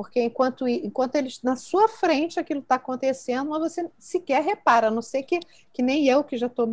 Porque 0.00 0.22
enquanto, 0.22 0.66
enquanto 0.66 1.16
eles 1.16 1.42
na 1.42 1.56
sua 1.56 1.86
frente 1.86 2.40
aquilo 2.40 2.60
está 2.60 2.76
acontecendo, 2.76 3.50
mas 3.50 3.60
você 3.60 3.90
sequer 3.98 4.42
repara, 4.42 4.88
a 4.88 4.90
não 4.90 5.02
ser 5.02 5.24
que, 5.24 5.38
que 5.74 5.82
nem 5.82 6.08
eu, 6.08 6.24
que 6.24 6.38
já 6.38 6.46
estou 6.46 6.66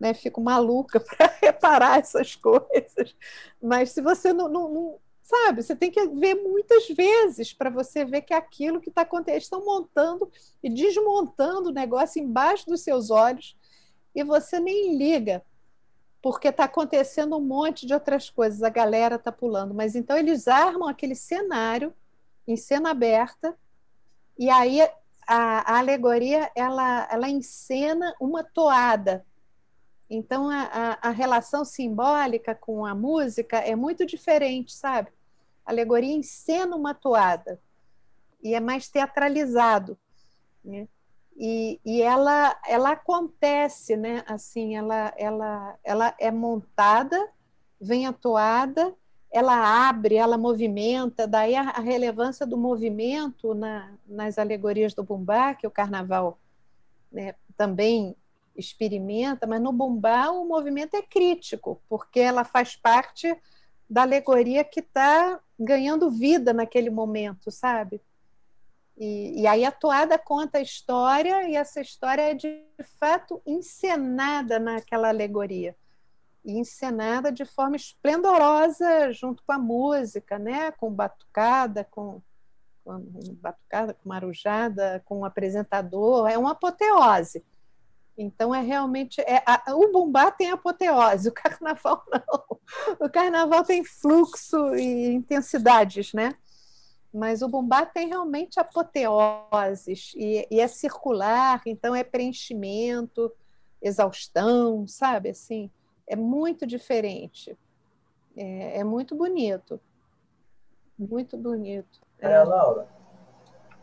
né, 0.00 0.12
fico 0.14 0.40
maluca 0.40 0.98
para 1.16 1.32
reparar 1.40 2.00
essas 2.00 2.34
coisas. 2.34 3.14
Mas 3.62 3.92
se 3.92 4.02
você 4.02 4.32
não, 4.32 4.48
não, 4.48 4.68
não, 4.68 4.98
sabe, 5.22 5.62
você 5.62 5.76
tem 5.76 5.92
que 5.92 6.04
ver 6.08 6.34
muitas 6.34 6.88
vezes 6.88 7.52
para 7.52 7.70
você 7.70 8.04
ver 8.04 8.22
que 8.22 8.34
aquilo 8.34 8.80
que 8.80 8.88
está 8.88 9.02
acontecendo, 9.02 9.42
estão 9.42 9.64
montando 9.64 10.28
e 10.60 10.68
desmontando 10.68 11.68
o 11.68 11.72
negócio 11.72 12.20
embaixo 12.20 12.66
dos 12.66 12.80
seus 12.80 13.10
olhos 13.10 13.56
e 14.12 14.24
você 14.24 14.58
nem 14.58 14.96
liga, 14.98 15.40
porque 16.20 16.48
está 16.48 16.64
acontecendo 16.64 17.36
um 17.36 17.40
monte 17.40 17.86
de 17.86 17.94
outras 17.94 18.28
coisas, 18.28 18.60
a 18.60 18.70
galera 18.70 19.14
está 19.14 19.30
pulando. 19.30 19.72
Mas 19.72 19.94
então 19.94 20.18
eles 20.18 20.48
armam 20.48 20.88
aquele 20.88 21.14
cenário 21.14 21.94
em 22.46 22.56
cena 22.56 22.90
aberta 22.90 23.56
e 24.38 24.48
aí 24.50 24.80
a, 25.26 25.74
a 25.74 25.78
alegoria 25.78 26.50
ela, 26.54 27.08
ela 27.10 27.28
encena 27.28 28.14
uma 28.20 28.42
toada 28.42 29.24
então, 30.12 30.50
a, 30.50 30.62
a, 30.64 31.08
a, 31.08 31.10
relação 31.10 31.64
simbólica 31.64 32.52
com 32.52 32.84
a 32.84 32.96
música 32.96 33.58
é 33.58 33.76
muito 33.76 34.04
diferente, 34.04 34.72
sabe? 34.72 35.08
A 35.64 35.70
alegoria 35.70 36.12
encena 36.12 36.74
uma 36.74 36.92
toada 36.92 37.60
e 38.42 38.52
é 38.52 38.58
mais 38.58 38.88
teatralizado. 38.88 39.96
Né? 40.64 40.88
e, 41.40 41.80
e 41.86 42.02
ela, 42.02 42.60
ela 42.66 42.90
acontece, 42.90 43.96
né? 43.96 44.22
Assim, 44.26 44.76
ela, 44.76 45.14
ela, 45.16 45.78
ela 45.82 46.14
é 46.18 46.30
montada, 46.30 47.30
vem 47.80 48.06
atuada, 48.06 48.94
ela 49.32 49.88
abre, 49.88 50.16
ela 50.16 50.36
movimenta, 50.36 51.26
daí 51.26 51.54
a, 51.54 51.70
a 51.70 51.80
relevância 51.80 52.44
do 52.44 52.56
movimento 52.56 53.54
na, 53.54 53.92
nas 54.06 54.38
alegorias 54.38 54.92
do 54.92 55.04
Bumbá, 55.04 55.54
que 55.54 55.66
o 55.66 55.70
carnaval 55.70 56.38
né, 57.12 57.34
também 57.56 58.16
experimenta, 58.56 59.46
mas 59.46 59.62
no 59.62 59.72
Bumbá 59.72 60.30
o 60.30 60.44
movimento 60.44 60.94
é 60.94 61.02
crítico, 61.02 61.80
porque 61.88 62.18
ela 62.18 62.42
faz 62.42 62.74
parte 62.74 63.36
da 63.88 64.02
alegoria 64.02 64.64
que 64.64 64.80
está 64.80 65.38
ganhando 65.58 66.10
vida 66.10 66.52
naquele 66.52 66.90
momento, 66.90 67.50
sabe? 67.50 68.00
E, 68.96 69.42
e, 69.42 69.46
aí 69.46 69.64
a 69.64 69.72
toada 69.72 70.18
conta 70.18 70.58
a 70.58 70.62
história 70.62 71.48
e 71.48 71.54
essa 71.54 71.80
história 71.80 72.22
é 72.22 72.34
de 72.34 72.62
fato 72.98 73.40
encenada 73.46 74.58
naquela 74.58 75.08
alegoria 75.08 75.74
e 76.44 76.58
encenada 76.58 77.30
de 77.30 77.44
forma 77.44 77.76
esplendorosa 77.76 79.12
junto 79.12 79.42
com 79.44 79.52
a 79.52 79.58
música, 79.58 80.38
né? 80.38 80.70
Com 80.72 80.90
batucada, 80.90 81.84
com, 81.90 82.22
com 82.84 82.98
batucada, 83.34 83.94
com 83.94 84.08
marujada, 84.08 85.02
com 85.04 85.20
o 85.20 85.24
apresentador, 85.24 86.28
é 86.28 86.38
uma 86.38 86.52
apoteose. 86.52 87.44
Então 88.16 88.54
é 88.54 88.60
realmente 88.60 89.20
é, 89.22 89.42
a, 89.46 89.74
o 89.74 89.92
bumbá 89.92 90.30
tem 90.30 90.50
apoteose, 90.50 91.28
o 91.28 91.32
carnaval 91.32 92.04
não. 92.10 92.60
O 92.98 93.10
carnaval 93.10 93.64
tem 93.64 93.84
fluxo 93.84 94.74
e 94.74 95.14
intensidades, 95.14 96.12
né? 96.12 96.34
Mas 97.12 97.42
o 97.42 97.48
bumbá 97.48 97.84
tem 97.84 98.08
realmente 98.08 98.60
apoteoses 98.60 100.12
e, 100.14 100.46
e 100.50 100.60
é 100.60 100.68
circular, 100.68 101.60
então 101.66 101.94
é 101.94 102.04
preenchimento, 102.04 103.32
exaustão, 103.82 104.86
sabe 104.86 105.30
assim 105.30 105.70
é 106.10 106.16
muito 106.16 106.66
diferente. 106.66 107.56
É, 108.36 108.80
é 108.80 108.84
muito 108.84 109.14
bonito. 109.14 109.80
Muito 110.98 111.38
bonito. 111.38 112.00
É, 112.18 112.42
Laura, 112.42 112.88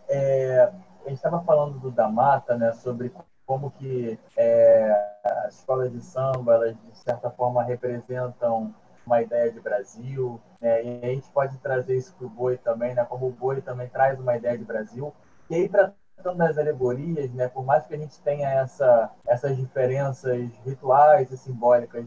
é, 0.09 0.63
a 1.05 1.09
gente 1.09 1.15
estava 1.15 1.41
falando 1.43 1.79
do 1.79 1.89
da 1.89 2.09
mata, 2.09 2.57
né, 2.57 2.73
sobre 2.73 3.13
como 3.45 3.71
que 3.71 4.19
é, 4.35 5.15
as 5.23 5.55
escolas 5.55 5.89
de 5.89 6.01
samba, 6.01 6.55
elas 6.55 6.75
de 6.75 6.97
certa 6.97 7.31
forma 7.31 7.63
representam 7.63 8.75
uma 9.05 9.21
ideia 9.21 9.49
de 9.49 9.61
Brasil, 9.61 10.39
né, 10.59 10.83
e 10.83 11.05
a 11.05 11.07
gente 11.07 11.29
pode 11.31 11.57
trazer 11.59 11.95
isso 11.95 12.13
para 12.13 12.27
o 12.27 12.29
boi 12.29 12.57
também, 12.57 12.93
né, 12.93 13.05
como 13.05 13.27
o 13.27 13.31
boi 13.31 13.61
também 13.61 13.87
traz 13.87 14.19
uma 14.19 14.35
ideia 14.35 14.57
de 14.57 14.65
Brasil. 14.65 15.13
E 15.49 15.55
aí, 15.55 15.69
tratando 15.69 16.37
das 16.37 16.57
alegorias, 16.57 17.31
né, 17.31 17.47
por 17.47 17.63
mais 17.63 17.87
que 17.87 17.95
a 17.95 17.97
gente 17.97 18.19
tenha 18.19 18.49
essa, 18.49 19.09
essas 19.25 19.55
diferenças 19.55 20.51
rituais 20.65 21.31
e 21.31 21.37
simbólicas 21.37 22.05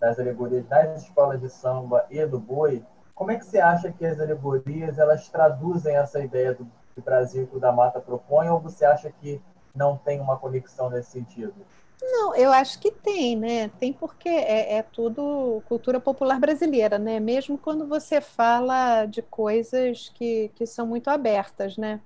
das 0.00 0.18
alegorias 0.18 0.64
das 0.66 1.02
escolas 1.02 1.40
de 1.40 1.48
samba 1.48 2.06
e 2.10 2.24
do 2.26 2.38
boi, 2.38 2.84
como 3.14 3.30
é 3.30 3.36
que 3.36 3.46
você 3.46 3.58
acha 3.58 3.90
que 3.90 4.04
as 4.04 4.20
alegorias 4.20 4.98
elas 4.98 5.28
traduzem 5.28 5.96
essa 5.96 6.20
ideia 6.20 6.52
do, 6.52 6.64
do 6.94 7.02
Brasil 7.02 7.46
que 7.46 7.56
o 7.56 7.60
da 7.60 7.72
Mata 7.72 7.98
propõe, 7.98 8.48
ou 8.48 8.60
você 8.60 8.84
acha 8.84 9.10
que 9.10 9.40
não 9.74 9.96
tem 9.96 10.20
uma 10.20 10.36
conexão 10.36 10.90
nesse 10.90 11.12
sentido? 11.12 11.54
Não, 12.00 12.36
eu 12.36 12.52
acho 12.52 12.78
que 12.78 12.90
tem, 12.90 13.34
né? 13.34 13.68
Tem 13.80 13.90
porque 13.90 14.28
é, 14.28 14.76
é, 14.76 14.82
tudo 14.82 15.62
cultura 15.66 15.98
popular 15.98 16.38
brasileira, 16.38 16.98
né? 16.98 17.18
Mesmo 17.18 17.56
quando 17.56 17.86
você 17.86 18.20
fala 18.20 19.06
de 19.06 19.22
coisas 19.22 20.10
que, 20.10 20.50
que 20.54 20.66
são 20.66 20.86
muito 20.86 21.08
abertas, 21.08 21.78
né? 21.78 22.00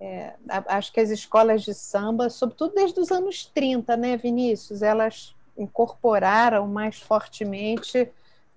É, 0.00 0.34
acho 0.68 0.92
que 0.92 1.00
as 1.00 1.10
escolas 1.10 1.62
de 1.62 1.74
samba, 1.74 2.30
sobretudo 2.30 2.74
desde 2.74 2.98
os 2.98 3.10
anos 3.10 3.44
30, 3.46 3.96
né, 3.96 4.16
Vinícius, 4.16 4.80
elas 4.80 5.34
incorporaram 5.58 6.66
mais 6.66 7.00
fortemente, 7.00 8.10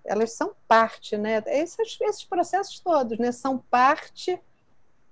elas 0.06 0.34
são 0.34 0.54
parte, 0.68 1.18
né? 1.18 1.44
Esses, 1.48 1.98
esses 2.02 2.24
processos 2.24 2.80
todos, 2.80 3.18
né? 3.18 3.32
São 3.32 3.58
parte. 3.58 4.40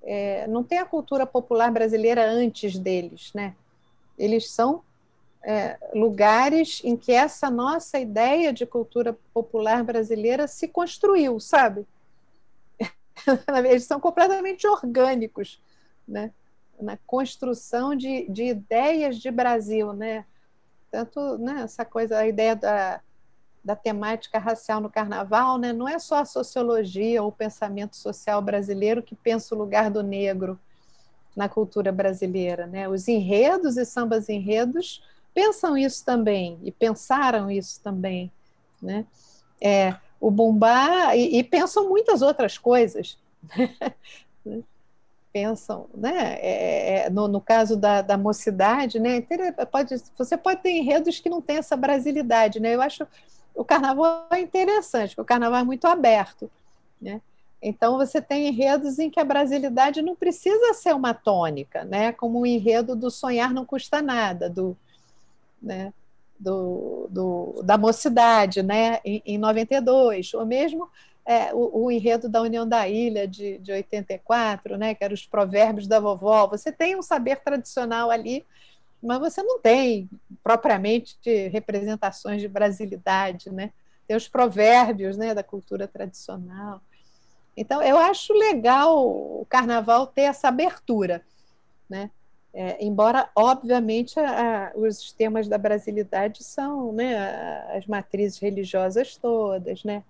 É, 0.02 0.48
não 0.48 0.64
tem 0.64 0.78
a 0.78 0.86
cultura 0.86 1.26
popular 1.26 1.72
brasileira 1.72 2.26
antes 2.30 2.78
deles, 2.78 3.32
né? 3.34 3.56
Eles 4.18 4.50
são 4.52 4.84
é, 5.44 5.78
lugares 5.94 6.82
em 6.84 6.98
que 6.98 7.12
essa 7.12 7.50
nossa 7.50 8.00
ideia 8.00 8.52
de 8.52 8.66
cultura 8.66 9.18
popular 9.34 9.84
brasileira 9.84 10.48
se 10.48 10.68
construiu, 10.68 11.40
sabe? 11.40 11.86
Eles 13.70 13.86
são 13.86 14.00
completamente 14.00 14.68
orgânicos, 14.68 15.62
né? 16.08 16.32
Na 16.80 16.98
construção 17.06 17.94
de, 17.94 18.28
de 18.30 18.46
ideias 18.46 19.18
de 19.18 19.30
Brasil, 19.30 19.94
né? 19.94 20.26
Tanto 20.92 21.38
né, 21.38 21.62
essa 21.64 21.86
coisa, 21.86 22.18
a 22.18 22.28
ideia 22.28 22.56
da, 22.56 23.02
da 23.64 23.76
temática 23.76 24.40
racial 24.40 24.82
no 24.82 24.90
carnaval, 24.90 25.58
né, 25.58 25.72
não 25.72 25.88
é 25.88 26.00
só 26.00 26.16
a 26.16 26.26
sociologia 26.26 27.22
ou 27.22 27.30
o 27.30 27.34
pensamento 27.34 27.96
social 27.96 28.42
brasileiro 28.42 29.04
que 29.04 29.16
pensa 29.16 29.54
o 29.54 29.58
lugar 29.58 29.92
do 29.92 30.02
negro 30.02 30.60
na 31.36 31.48
cultura 31.48 31.92
brasileira. 31.92 32.66
Né? 32.66 32.88
Os 32.88 33.08
enredos 33.08 33.78
e 33.78 33.86
sambas 33.86 34.30
enredos 34.30 35.04
pensam 35.34 35.78
isso 35.78 36.04
também, 36.04 36.60
e 36.64 36.72
pensaram 36.72 37.50
isso 37.50 37.80
também. 37.82 38.32
Né? 38.82 39.06
É, 39.62 39.96
o 40.20 40.32
bumbá, 40.32 41.16
e, 41.16 41.38
e 41.38 41.44
pensam 41.44 41.88
muitas 41.88 42.22
outras 42.22 42.58
coisas. 42.58 43.18
Pensam, 45.32 45.88
né? 45.94 46.40
É, 46.40 47.06
é, 47.06 47.10
no, 47.10 47.28
no, 47.28 47.40
caso 47.40 47.78
da, 47.78 48.02
da 48.02 48.18
mocidade, 48.18 49.00
né? 49.00 49.22
Pode, 49.72 49.96
você 50.18 50.36
pode 50.36 50.62
ter 50.62 50.72
enredos 50.72 51.20
que 51.20 51.30
não 51.30 51.40
têm 51.40 51.58
essa 51.58 51.78
brasilidade, 51.78 52.60
né? 52.60 52.74
Eu 52.74 52.82
acho 52.82 53.06
o 53.54 53.66
carnaval 53.66 54.28
é 54.32 54.40
interessante, 54.40 55.10
porque 55.10 55.22
o 55.22 55.26
carnaval 55.26 55.60
é 55.60 55.64
muito 55.64 55.86
aberto, 55.86 56.50
né? 57.02 57.22
Então 57.62 57.98
você 57.98 58.22
tem 58.22 58.48
enredos 58.48 59.00
em 59.00 59.10
que 59.10 59.20
a 59.20 59.26
brasilidade 59.26 60.02
não 60.02 60.16
precisa 60.16 60.74
ser 60.74 60.96
uma 60.96 61.14
tônica, 61.14 61.84
né? 61.84 62.14
Como 62.14 62.40
o 62.40 62.46
enredo 62.46 62.96
do 62.96 63.12
sonhar 63.12 63.54
não 63.54 63.66
custa 63.66 64.02
nada, 64.02 64.50
do, 64.50 64.78
né? 65.62 65.94
Do, 66.40 67.08
do, 67.10 67.62
da 67.64 67.78
mocidade, 67.78 68.64
né? 68.64 69.00
Em, 69.04 69.22
em 69.26 69.38
92, 69.38 70.34
ou 70.34 70.46
mesmo 70.46 70.90
é, 71.30 71.54
o, 71.54 71.84
o, 71.84 71.92
enredo 71.92 72.28
da 72.28 72.42
União 72.42 72.68
da 72.68 72.88
Ilha 72.90 73.28
de, 73.28 73.60
de 73.60 73.72
84, 73.72 74.76
né, 74.80 74.96
que 74.96 75.04
eram 75.04 75.14
os 75.14 75.28
provérbios 75.28 75.86
da 75.86 76.00
vovó. 76.00 76.48
Você 76.48 76.72
tem 76.72 76.96
um 76.96 77.04
saber 77.04 77.40
tradicional 77.42 78.10
ali, 78.10 78.44
mas 79.00 79.20
você 79.20 79.44
não 79.44 79.60
tem 79.60 80.10
propriamente 80.44 81.48
representações 81.50 82.42
de 82.42 82.48
brasilidade, 82.48 83.52
né? 83.52 83.72
Tem 84.08 84.18
os 84.18 84.28
provérbios 84.28 85.18
né, 85.18 85.36
da 85.36 85.44
cultura 85.44 85.88
tradicional. 85.88 86.82
Então, 87.56 87.80
eu 87.80 88.00
acho 88.00 88.34
legal 88.34 88.98
o 89.08 89.46
carnaval 89.48 90.08
ter 90.08 90.24
essa 90.24 90.48
abertura, 90.48 91.22
né? 91.88 92.10
É, 92.52 92.84
embora, 92.84 93.30
obviamente, 93.36 94.20
a, 94.20 94.70
a, 94.70 94.72
os 94.76 95.14
temas 95.14 95.48
da 95.48 95.60
brasilidade 95.60 96.44
são 96.44 96.92
né, 96.92 97.78
as 97.78 97.86
matrizes 97.86 98.40
religiosas 98.40 99.16
todas, 99.16 99.84
né? 99.84 100.04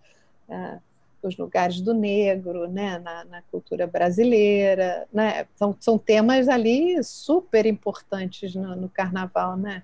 Os 1.22 1.38
lugares 1.38 1.82
do 1.82 1.93
negro 1.93 2.67
né, 2.67 2.97
na, 2.99 3.26
na 3.26 3.41
cultura 3.43 3.86
brasileira. 3.86 5.07
Né? 5.11 5.45
São, 5.55 5.76
são 5.80 5.97
temas 5.97 6.47
ali 6.47 7.03
super 7.03 7.65
importantes 7.65 8.55
no, 8.55 8.76
no 8.76 8.89
carnaval, 8.89 9.57
né? 9.57 9.84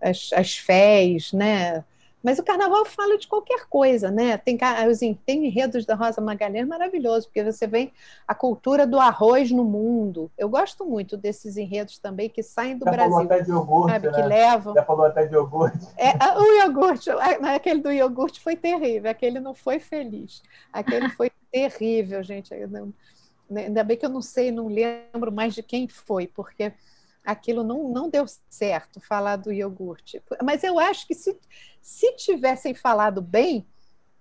As, 0.00 0.30
as 0.32 0.56
fés, 0.56 1.32
né? 1.32 1.84
Mas 2.22 2.38
o 2.38 2.44
carnaval 2.44 2.84
fala 2.84 3.16
de 3.16 3.26
qualquer 3.26 3.66
coisa, 3.66 4.10
né? 4.10 4.36
Tem, 4.36 4.58
tem 5.24 5.46
enredos 5.46 5.86
da 5.86 5.94
Rosa 5.94 6.20
Magalhães 6.20 6.66
maravilhoso, 6.66 7.26
porque 7.26 7.42
você 7.42 7.66
vê 7.66 7.90
a 8.28 8.34
cultura 8.34 8.86
do 8.86 8.98
arroz 8.98 9.50
no 9.50 9.64
mundo. 9.64 10.30
Eu 10.36 10.48
gosto 10.48 10.84
muito 10.84 11.16
desses 11.16 11.56
enredos 11.56 11.98
também 11.98 12.28
que 12.28 12.42
saem 12.42 12.76
do 12.76 12.84
Já 12.84 12.90
Brasil. 12.90 13.10
Falou 13.10 13.24
até 13.24 13.42
de 13.42 13.50
iogurte, 13.50 13.92
sabe, 13.92 14.06
né? 14.06 14.12
que 14.12 14.22
levam. 14.22 14.74
Já 14.74 14.84
falou 14.84 15.06
até 15.06 15.26
de 15.26 15.34
iogurte. 15.34 15.86
É, 15.96 16.12
o 16.38 16.62
iogurte, 16.62 17.10
aquele 17.54 17.80
do 17.80 17.90
iogurte 17.90 18.40
foi 18.40 18.54
terrível, 18.54 19.10
aquele 19.10 19.40
não 19.40 19.54
foi 19.54 19.78
feliz. 19.78 20.42
Aquele 20.72 21.08
foi 21.08 21.30
terrível, 21.50 22.22
gente. 22.22 22.52
Ainda 22.54 23.82
bem 23.82 23.96
que 23.96 24.04
eu 24.04 24.10
não 24.10 24.22
sei, 24.22 24.52
não 24.52 24.68
lembro 24.68 25.32
mais 25.32 25.54
de 25.54 25.62
quem 25.62 25.88
foi, 25.88 26.26
porque 26.26 26.72
aquilo 27.24 27.62
não, 27.62 27.88
não 27.88 28.08
deu 28.08 28.24
certo 28.48 29.00
falar 29.00 29.36
do 29.36 29.52
iogurte. 29.52 30.22
Mas 30.42 30.64
eu 30.64 30.78
acho 30.78 31.06
que 31.06 31.14
se, 31.14 31.36
se 31.80 32.12
tivessem 32.16 32.74
falado 32.74 33.20
bem, 33.20 33.66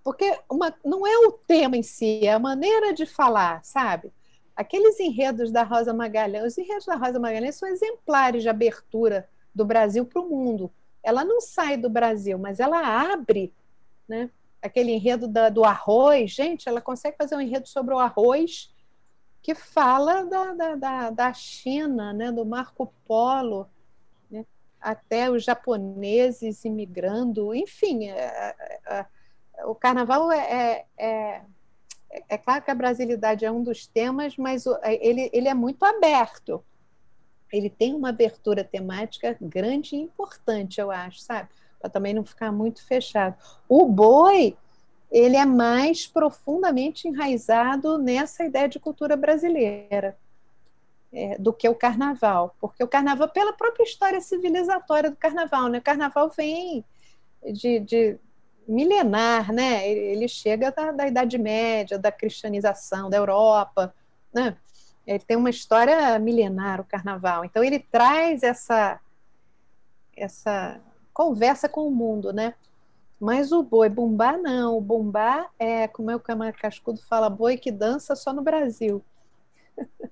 porque 0.03 0.37
uma, 0.49 0.73
não 0.83 1.05
é 1.05 1.17
o 1.27 1.31
tema 1.31 1.77
em 1.77 1.83
si, 1.83 2.25
é 2.25 2.33
a 2.33 2.39
maneira 2.39 2.93
de 2.93 3.05
falar, 3.05 3.63
sabe? 3.63 4.11
Aqueles 4.55 4.99
enredos 4.99 5.51
da 5.51 5.63
Rosa 5.63 5.93
Magalhães, 5.93 6.53
os 6.53 6.57
enredos 6.57 6.85
da 6.85 6.95
Rosa 6.95 7.19
Magalhães 7.19 7.55
são 7.55 7.67
exemplares 7.67 8.43
de 8.43 8.49
abertura 8.49 9.29
do 9.53 9.65
Brasil 9.65 10.05
para 10.05 10.21
o 10.21 10.29
mundo. 10.29 10.71
Ela 11.01 11.23
não 11.23 11.39
sai 11.39 11.77
do 11.77 11.89
Brasil, 11.89 12.37
mas 12.37 12.59
ela 12.59 13.11
abre, 13.13 13.53
né? 14.07 14.29
Aquele 14.61 14.91
enredo 14.91 15.27
da, 15.27 15.47
do 15.47 15.63
arroz, 15.63 16.31
gente, 16.31 16.67
ela 16.67 16.81
consegue 16.81 17.15
fazer 17.15 17.35
um 17.35 17.41
enredo 17.41 17.67
sobre 17.69 17.93
o 17.93 17.99
arroz 17.99 18.69
que 19.41 19.55
fala 19.55 20.23
da, 20.23 20.75
da, 20.75 21.09
da, 21.09 21.33
China, 21.33 22.13
né, 22.13 22.31
do 22.31 22.45
Marco 22.45 22.93
Polo, 23.05 23.67
né, 24.29 24.45
até 24.79 25.29
os 25.29 25.43
japoneses 25.43 26.65
imigrando, 26.65 27.53
enfim, 27.53 28.09
é, 28.09 28.55
é, 28.85 28.85
é 28.87 29.05
o 29.65 29.75
carnaval 29.75 30.31
é, 30.31 30.37
é, 30.37 30.85
é, 30.97 31.41
é, 32.29 32.37
claro 32.37 32.63
que 32.63 32.71
a 32.71 32.75
brasilidade 32.75 33.45
é 33.45 33.51
um 33.51 33.63
dos 33.63 33.87
temas, 33.87 34.37
mas 34.37 34.65
ele, 34.83 35.29
ele 35.33 35.47
é 35.47 35.53
muito 35.53 35.83
aberto. 35.83 36.63
Ele 37.51 37.69
tem 37.69 37.93
uma 37.93 38.09
abertura 38.09 38.63
temática 38.63 39.35
grande 39.41 39.95
e 39.95 39.99
importante, 39.99 40.79
eu 40.79 40.91
acho, 40.91 41.19
sabe? 41.19 41.49
Para 41.79 41.89
também 41.89 42.13
não 42.13 42.23
ficar 42.23 42.51
muito 42.51 42.85
fechado. 42.85 43.35
O 43.67 43.85
boi, 43.85 44.55
ele 45.11 45.35
é 45.35 45.45
mais 45.45 46.05
profundamente 46.05 47.07
enraizado 47.07 47.97
nessa 47.97 48.43
ideia 48.43 48.69
de 48.69 48.79
cultura 48.79 49.15
brasileira. 49.15 50.17
É, 51.11 51.39
do 51.39 51.51
que 51.51 51.67
o 51.67 51.73
carnaval, 51.73 52.55
porque 52.61 52.83
o 52.83 52.87
carnaval, 52.87 53.27
pela 53.29 53.51
própria 53.51 53.83
história 53.83 54.21
civilizatória 54.21 55.09
do 55.09 55.15
carnaval, 55.15 55.67
né? 55.67 55.79
O 55.79 55.81
carnaval 55.81 56.29
vem 56.29 56.85
de, 57.51 57.79
de 57.79 58.19
milenar, 58.67 59.51
né? 59.51 59.89
Ele 59.89 60.27
chega 60.27 60.71
da, 60.71 60.91
da, 60.91 61.07
Idade 61.07 61.39
Média, 61.39 61.97
da 61.97 62.11
cristianização 62.11 63.09
da 63.09 63.17
Europa, 63.17 63.93
né? 64.31 64.55
Ele 65.05 65.19
tem 65.19 65.35
uma 65.35 65.49
história 65.49 66.19
milenar 66.19 66.79
o 66.79 66.85
Carnaval. 66.85 67.43
Então 67.43 67.63
ele 67.63 67.79
traz 67.79 68.43
essa 68.43 68.99
essa 70.15 70.79
conversa 71.13 71.67
com 71.67 71.87
o 71.87 71.91
mundo, 71.91 72.31
né? 72.31 72.53
Mas 73.19 73.51
o 73.51 73.61
boi 73.61 73.89
bumbá 73.89 74.37
não, 74.37 74.77
o 74.77 74.81
bumbá 74.81 75.49
é, 75.59 75.87
como 75.87 76.09
é 76.09 76.15
o 76.15 76.19
Câmara 76.19 76.53
Cascudo 76.53 77.01
fala, 77.01 77.29
boi 77.29 77.57
que 77.57 77.71
dança 77.71 78.15
só 78.15 78.31
no 78.31 78.41
Brasil. 78.41 79.03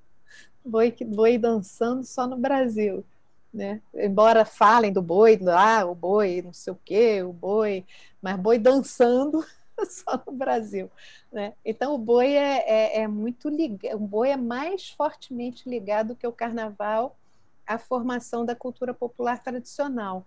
boi 0.66 0.92
que 0.92 1.06
boi 1.06 1.38
dançando 1.38 2.04
só 2.04 2.28
no 2.28 2.38
Brasil 2.38 3.06
né? 3.54 3.82
Embora 3.94 4.46
falem 4.46 4.92
do 4.92 5.02
boi, 5.02 5.40
ah, 5.52 5.86
o 5.86 5.96
boi, 5.96 6.42
não 6.44 6.54
sei 6.54 6.74
o 6.74 6.80
quê, 6.84 7.24
o 7.24 7.34
boi, 7.34 7.86
mas 8.22 8.38
boi 8.40 8.60
dançando 8.60 9.44
só 9.90 10.22
no 10.26 10.34
Brasil, 10.34 10.92
né? 11.32 11.54
Então 11.66 11.96
o 11.96 11.98
boi 11.98 12.34
é, 12.34 12.64
é, 12.68 13.02
é 13.02 13.08
muito 13.08 13.50
ligado, 13.50 13.96
o 13.96 14.00
boi 14.00 14.30
é 14.30 14.38
mais 14.38 14.90
fortemente 14.90 15.68
ligado 15.70 16.16
que 16.16 16.28
o 16.28 16.32
carnaval 16.32 17.18
à 17.66 17.78
formação 17.78 18.46
da 18.46 18.56
cultura 18.56 18.94
popular 18.94 19.42
tradicional. 19.42 20.26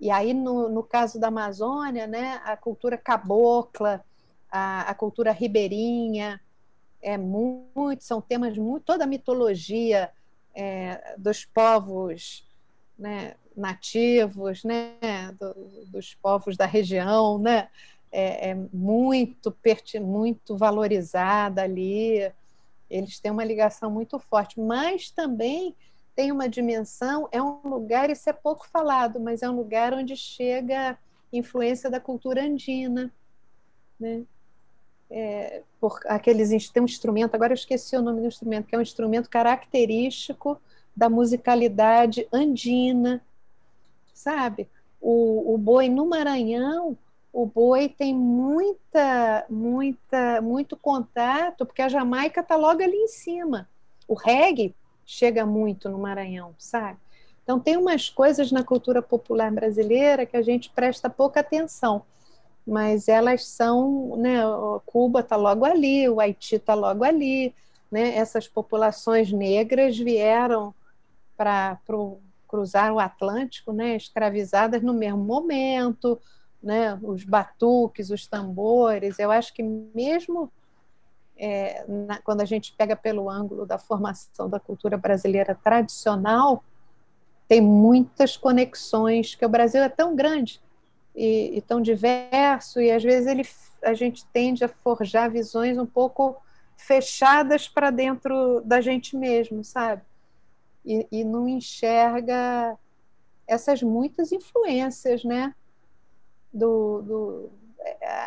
E 0.00 0.10
aí, 0.10 0.34
no, 0.34 0.68
no 0.68 0.82
caso 0.82 1.18
da 1.18 1.28
Amazônia, 1.28 2.06
né, 2.06 2.40
a 2.44 2.56
cultura 2.56 2.98
cabocla, 2.98 4.04
a, 4.50 4.90
a 4.90 4.94
cultura 4.94 5.32
ribeirinha, 5.32 6.40
é 7.00 7.18
muito, 7.18 8.02
são 8.02 8.20
temas 8.20 8.56
muito, 8.56 8.84
toda 8.84 9.04
a 9.04 9.06
mitologia 9.06 10.10
é, 10.54 11.14
dos 11.18 11.44
povos 11.44 12.46
né, 12.98 13.34
nativos, 13.56 14.64
né, 14.64 14.96
do, 15.38 15.54
dos 15.86 16.14
povos 16.14 16.56
da 16.56 16.66
região, 16.66 17.38
né, 17.38 17.68
é, 18.10 18.50
é 18.50 18.54
muito 18.72 19.54
muito 20.00 20.56
valorizada 20.56 21.62
ali. 21.62 22.32
Eles 22.88 23.18
têm 23.18 23.32
uma 23.32 23.44
ligação 23.44 23.90
muito 23.90 24.18
forte, 24.20 24.60
mas 24.60 25.10
também 25.10 25.74
tem 26.14 26.32
uma 26.32 26.48
dimensão. 26.48 27.28
É 27.32 27.42
um 27.42 27.60
lugar 27.64 28.10
isso 28.10 28.28
é 28.28 28.32
pouco 28.32 28.66
falado, 28.68 29.20
mas 29.20 29.42
é 29.42 29.48
um 29.48 29.56
lugar 29.56 29.92
onde 29.92 30.16
chega 30.16 30.98
influência 31.32 31.90
da 31.90 32.00
cultura 32.00 32.42
andina, 32.44 33.12
né? 33.98 34.22
É, 35.10 35.62
por 35.80 36.00
aqueles 36.06 36.70
tem 36.70 36.82
um 36.82 36.86
instrumento 36.86 37.34
agora 37.34 37.52
eu 37.52 37.56
esqueci 37.56 37.94
o 37.94 38.02
nome 38.02 38.22
do 38.22 38.26
instrumento 38.26 38.66
que 38.66 38.74
é 38.74 38.78
um 38.78 38.82
instrumento 38.82 39.28
característico 39.28 40.58
da 40.96 41.10
musicalidade 41.10 42.26
andina, 42.32 43.22
sabe? 44.14 44.68
O, 45.00 45.54
o 45.54 45.58
boi 45.58 45.88
no 45.88 46.06
Maranhão, 46.06 46.96
o 47.32 47.44
boi 47.44 47.88
tem 47.88 48.14
muita, 48.14 49.44
muita, 49.50 50.40
muito 50.40 50.76
contato, 50.76 51.66
porque 51.66 51.82
a 51.82 51.88
Jamaica 51.88 52.40
está 52.40 52.56
logo 52.56 52.82
ali 52.82 52.96
em 52.96 53.08
cima. 53.08 53.68
O 54.06 54.14
reggae 54.14 54.74
chega 55.06 55.44
muito 55.44 55.88
no 55.88 55.98
Maranhão, 55.98 56.54
sabe? 56.58 56.98
Então 57.42 57.60
tem 57.60 57.76
umas 57.76 58.08
coisas 58.08 58.50
na 58.50 58.64
cultura 58.64 59.02
popular 59.02 59.50
brasileira 59.50 60.24
que 60.24 60.36
a 60.36 60.42
gente 60.42 60.70
presta 60.70 61.10
pouca 61.10 61.40
atenção, 61.40 62.02
mas 62.66 63.08
elas 63.08 63.46
são, 63.46 64.16
né? 64.16 64.40
Cuba 64.86 65.20
está 65.20 65.36
logo 65.36 65.64
ali, 65.64 66.08
o 66.08 66.20
Haiti 66.20 66.56
está 66.56 66.74
logo 66.74 67.04
ali, 67.04 67.54
né? 67.90 68.16
Essas 68.16 68.48
populações 68.48 69.30
negras 69.30 69.98
vieram 69.98 70.74
para 71.36 71.78
cruzar 72.48 72.92
o 72.92 73.00
Atlântico, 73.00 73.72
né, 73.72 73.96
escravizadas 73.96 74.80
no 74.80 74.94
mesmo 74.94 75.18
momento, 75.18 76.16
né, 76.62 76.96
os 77.02 77.24
batuques, 77.24 78.10
os 78.10 78.28
tambores. 78.28 79.18
Eu 79.18 79.32
acho 79.32 79.52
que 79.52 79.62
mesmo 79.62 80.52
é, 81.36 81.84
na, 81.88 82.18
quando 82.22 82.40
a 82.40 82.44
gente 82.44 82.72
pega 82.76 82.94
pelo 82.94 83.28
ângulo 83.28 83.66
da 83.66 83.78
formação 83.78 84.48
da 84.48 84.60
cultura 84.60 84.96
brasileira 84.96 85.54
tradicional, 85.54 86.62
tem 87.48 87.60
muitas 87.60 88.36
conexões, 88.36 89.34
que 89.34 89.44
o 89.44 89.48
Brasil 89.48 89.82
é 89.82 89.88
tão 89.88 90.16
grande 90.16 90.60
e, 91.14 91.58
e 91.58 91.62
tão 91.62 91.80
diverso, 91.80 92.80
e 92.80 92.90
às 92.90 93.02
vezes 93.02 93.26
ele, 93.26 93.46
a 93.82 93.94
gente 93.94 94.24
tende 94.26 94.64
a 94.64 94.68
forjar 94.68 95.30
visões 95.30 95.76
um 95.76 95.86
pouco 95.86 96.36
fechadas 96.76 97.68
para 97.68 97.90
dentro 97.90 98.60
da 98.64 98.80
gente 98.80 99.16
mesmo, 99.16 99.62
sabe? 99.62 100.02
e, 100.84 101.06
e 101.10 101.24
não 101.24 101.48
enxerga 101.48 102.78
essas 103.46 103.82
muitas 103.82 104.32
influências, 104.32 105.24
né? 105.24 105.54
Do, 106.52 107.02
do, 107.02 107.50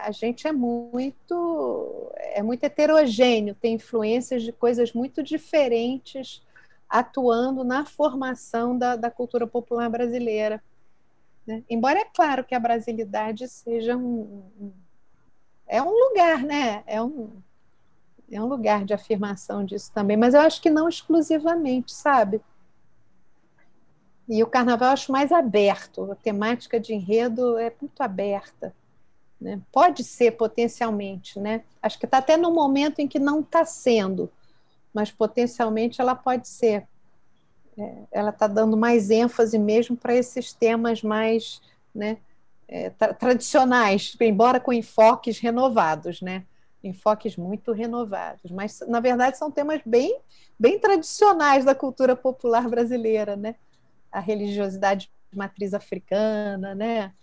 a 0.05 0.11
gente 0.11 0.47
é 0.47 0.51
muito 0.51 2.11
é 2.17 2.41
muito 2.41 2.63
heterogêneo, 2.63 3.55
tem 3.55 3.75
influências 3.75 4.43
de 4.43 4.51
coisas 4.51 4.93
muito 4.93 5.23
diferentes 5.23 6.43
atuando 6.89 7.63
na 7.63 7.85
formação 7.85 8.77
da, 8.77 8.95
da 8.95 9.11
cultura 9.11 9.45
popular 9.45 9.89
brasileira. 9.89 10.63
Né? 11.45 11.63
Embora 11.69 11.99
é 11.99 12.05
claro 12.05 12.43
que 12.43 12.55
a 12.55 12.59
brasilidade 12.59 13.47
seja 13.47 13.97
um, 13.97 14.49
um 14.59 14.71
é 15.67 15.81
um 15.81 15.91
lugar, 15.91 16.43
né? 16.43 16.81
É 16.87 17.01
um, 17.01 17.29
é 18.31 18.41
um 18.41 18.45
lugar 18.45 18.85
de 18.85 18.93
afirmação 18.93 19.65
disso 19.65 19.91
também, 19.93 20.15
mas 20.15 20.33
eu 20.33 20.41
acho 20.41 20.61
que 20.61 20.69
não 20.69 20.87
exclusivamente, 20.87 21.93
sabe? 21.93 22.41
E 24.29 24.41
o 24.43 24.47
carnaval 24.47 24.89
eu 24.89 24.93
acho 24.93 25.11
mais 25.11 25.31
aberto, 25.31 26.11
a 26.11 26.15
temática 26.15 26.79
de 26.79 26.93
enredo 26.93 27.57
é 27.57 27.73
muito 27.81 28.01
aberta. 28.01 28.73
Né? 29.39 29.61
Pode 29.71 30.03
ser 30.03 30.31
potencialmente, 30.31 31.39
né? 31.39 31.63
Acho 31.81 31.99
que 31.99 32.05
está 32.05 32.17
até 32.17 32.37
no 32.37 32.51
momento 32.51 32.99
em 32.99 33.07
que 33.07 33.19
não 33.19 33.41
está 33.41 33.63
sendo, 33.65 34.31
mas 34.93 35.11
potencialmente 35.11 36.01
ela 36.01 36.15
pode 36.15 36.47
ser. 36.47 36.87
É, 37.77 37.93
ela 38.11 38.31
está 38.31 38.47
dando 38.47 38.75
mais 38.75 39.11
ênfase 39.11 39.59
mesmo 39.59 39.95
para 39.95 40.15
esses 40.15 40.51
temas 40.51 41.03
mais 41.03 41.61
né, 41.93 42.17
é, 42.67 42.89
tra 42.89 43.13
tradicionais, 43.13 44.17
embora 44.19 44.59
com 44.59 44.73
enfoques 44.73 45.37
renovados, 45.37 46.21
né? 46.21 46.43
enfoques 46.83 47.35
muito 47.35 47.71
renovados, 47.71 48.51
mas 48.51 48.79
na 48.87 48.99
verdade 48.99 49.37
são 49.37 49.51
temas 49.51 49.81
bem, 49.85 50.19
bem 50.59 50.79
tradicionais 50.79 51.65
da 51.65 51.75
cultura 51.75 52.15
popular 52.15 52.67
brasileira, 52.69 53.35
né? 53.35 53.55
A 54.11 54.19
religiosidade 54.19 55.11
de 55.31 55.37
matriz 55.37 55.73
africana, 55.73 56.73
né? 56.75 57.13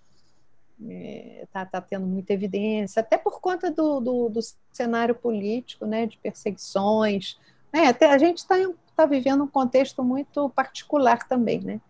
Está 0.80 1.60
é, 1.60 1.64
tá 1.64 1.80
tendo 1.80 2.06
muita 2.06 2.32
evidência, 2.32 3.00
até 3.00 3.16
por 3.16 3.40
conta 3.40 3.70
do, 3.70 4.00
do, 4.00 4.28
do 4.28 4.40
cenário 4.72 5.14
político, 5.14 5.86
né? 5.86 6.06
De 6.06 6.18
perseguições. 6.18 7.38
Né? 7.72 7.86
Até 7.86 8.10
a 8.10 8.18
gente 8.18 8.38
está 8.38 8.56
tá 8.96 9.06
vivendo 9.06 9.44
um 9.44 9.48
contexto 9.48 10.02
muito 10.02 10.48
particular 10.50 11.26
também, 11.28 11.60
né? 11.60 11.80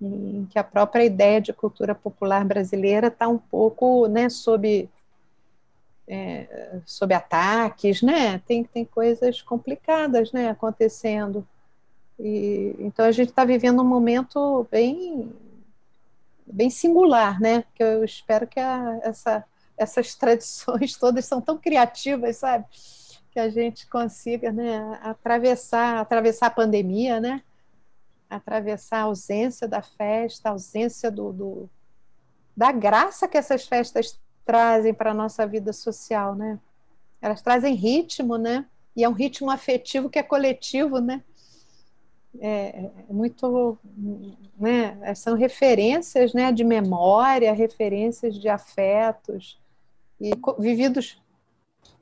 Em 0.00 0.46
que 0.50 0.58
a 0.58 0.64
própria 0.64 1.04
ideia 1.04 1.40
de 1.40 1.52
cultura 1.52 1.94
popular 1.94 2.44
brasileira 2.44 3.08
está 3.08 3.28
um 3.28 3.38
pouco, 3.38 4.06
né? 4.06 4.28
Sob 4.28 4.88
é, 6.10 6.80
sob 6.84 7.14
ataques, 7.14 8.02
né? 8.02 8.38
Tem, 8.40 8.64
tem 8.64 8.84
coisas 8.84 9.40
complicadas, 9.40 10.32
né, 10.32 10.50
acontecendo. 10.50 11.46
E, 12.18 12.74
então 12.80 13.04
a 13.04 13.12
gente 13.12 13.28
está 13.28 13.44
vivendo 13.44 13.80
um 13.80 13.86
momento 13.86 14.66
bem, 14.70 15.32
bem 16.52 16.70
singular, 16.70 17.40
né? 17.40 17.64
Que 17.74 17.82
eu 17.82 18.04
espero 18.04 18.46
que 18.46 18.60
a, 18.60 19.00
essa, 19.02 19.44
essas 19.76 20.14
tradições 20.14 20.96
todas 20.98 21.24
são 21.24 21.40
tão 21.40 21.58
criativas, 21.58 22.38
sabe? 22.38 22.64
Que 23.30 23.40
a 23.40 23.48
gente 23.48 23.86
consiga, 23.88 24.50
né, 24.50 24.98
atravessar, 25.02 25.98
atravessar 25.98 26.46
a 26.46 26.50
pandemia, 26.50 27.20
né? 27.20 27.42
Atravessar 28.28 28.98
a 28.98 29.02
ausência 29.02 29.66
da 29.68 29.82
festa, 29.82 30.48
a 30.48 30.52
ausência 30.52 31.10
do, 31.10 31.32
do 31.32 31.70
da 32.56 32.72
graça 32.72 33.26
que 33.26 33.38
essas 33.38 33.66
festas 33.66 34.20
trazem 34.44 34.92
para 34.92 35.12
a 35.12 35.14
nossa 35.14 35.46
vida 35.46 35.72
social, 35.72 36.34
né? 36.34 36.58
Elas 37.22 37.42
trazem 37.42 37.74
ritmo, 37.74 38.36
né? 38.36 38.66
e 38.96 39.04
é 39.04 39.08
um 39.08 39.12
ritmo 39.12 39.50
afetivo 39.50 40.10
que 40.10 40.18
é 40.18 40.22
coletivo, 40.22 40.98
né? 40.98 41.22
É, 42.38 42.90
é 43.08 43.12
muito, 43.12 43.78
né? 44.58 45.14
São 45.14 45.34
referências, 45.34 46.32
né? 46.32 46.52
De 46.52 46.62
memória, 46.62 47.52
referências 47.52 48.34
de 48.36 48.48
afetos 48.48 49.58
e 50.20 50.30
vividos 50.58 51.20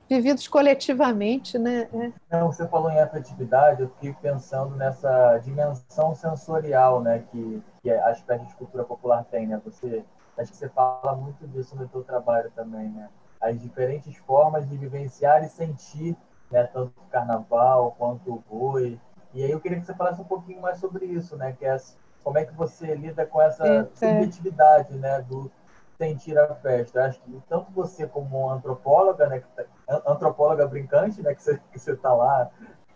vividos 0.09 0.47
coletivamente, 0.47 1.59
né? 1.59 1.87
É. 1.93 2.37
Não, 2.37 2.51
você 2.51 2.67
falou 2.67 2.89
em 2.89 2.99
afetividade, 2.99 3.83
eu 3.83 3.89
fiquei 3.89 4.11
pensando 4.13 4.75
nessa 4.75 5.37
dimensão 5.37 6.15
sensorial, 6.15 6.99
né, 6.99 7.23
que, 7.31 7.63
que 7.83 7.91
as 7.91 8.19
peças 8.21 8.47
de 8.47 8.55
cultura 8.55 8.83
popular 8.83 9.23
têm, 9.25 9.45
né? 9.45 9.61
Você, 9.63 10.03
acho 10.35 10.51
que 10.51 10.57
você 10.57 10.67
fala 10.69 11.15
muito 11.15 11.47
disso 11.47 11.75
no 11.75 11.87
seu 11.87 12.03
trabalho 12.03 12.51
também, 12.55 12.89
né? 12.89 13.07
As 13.39 13.61
diferentes 13.61 14.17
formas 14.17 14.67
de 14.67 14.75
vivenciar 14.75 15.43
e 15.43 15.49
sentir, 15.49 16.17
né, 16.49 16.63
tanto 16.63 16.91
o 16.99 17.09
carnaval 17.11 17.95
quanto 17.97 18.33
o 18.33 18.43
boi. 18.49 18.99
E 19.33 19.43
aí 19.43 19.51
eu 19.51 19.59
queria 19.59 19.79
que 19.79 19.85
você 19.85 19.93
falasse 19.93 20.21
um 20.21 20.25
pouquinho 20.25 20.61
mais 20.61 20.79
sobre 20.79 21.05
isso, 21.05 21.37
né, 21.37 21.55
que 21.57 21.65
é 21.65 21.77
como 22.23 22.37
é 22.37 22.45
que 22.45 22.53
você 22.53 22.95
lida 22.95 23.25
com 23.25 23.41
essa 23.41 23.65
Eita. 23.67 23.89
subjetividade, 23.93 24.97
né, 24.97 25.21
do 25.21 25.51
sentir 25.97 26.37
a 26.37 26.55
festa. 26.55 27.05
Acho 27.05 27.21
que 27.21 27.41
tanto 27.47 27.71
você 27.71 28.07
como 28.07 28.49
antropóloga, 28.49 29.27
né, 29.27 29.43
tá, 29.55 29.65
antropóloga 30.07 30.65
brincante, 30.67 31.21
né, 31.21 31.33
que 31.33 31.43
você 31.43 31.59
que 31.71 31.79
você 31.79 31.91
está 31.93 32.13
lá 32.13 32.49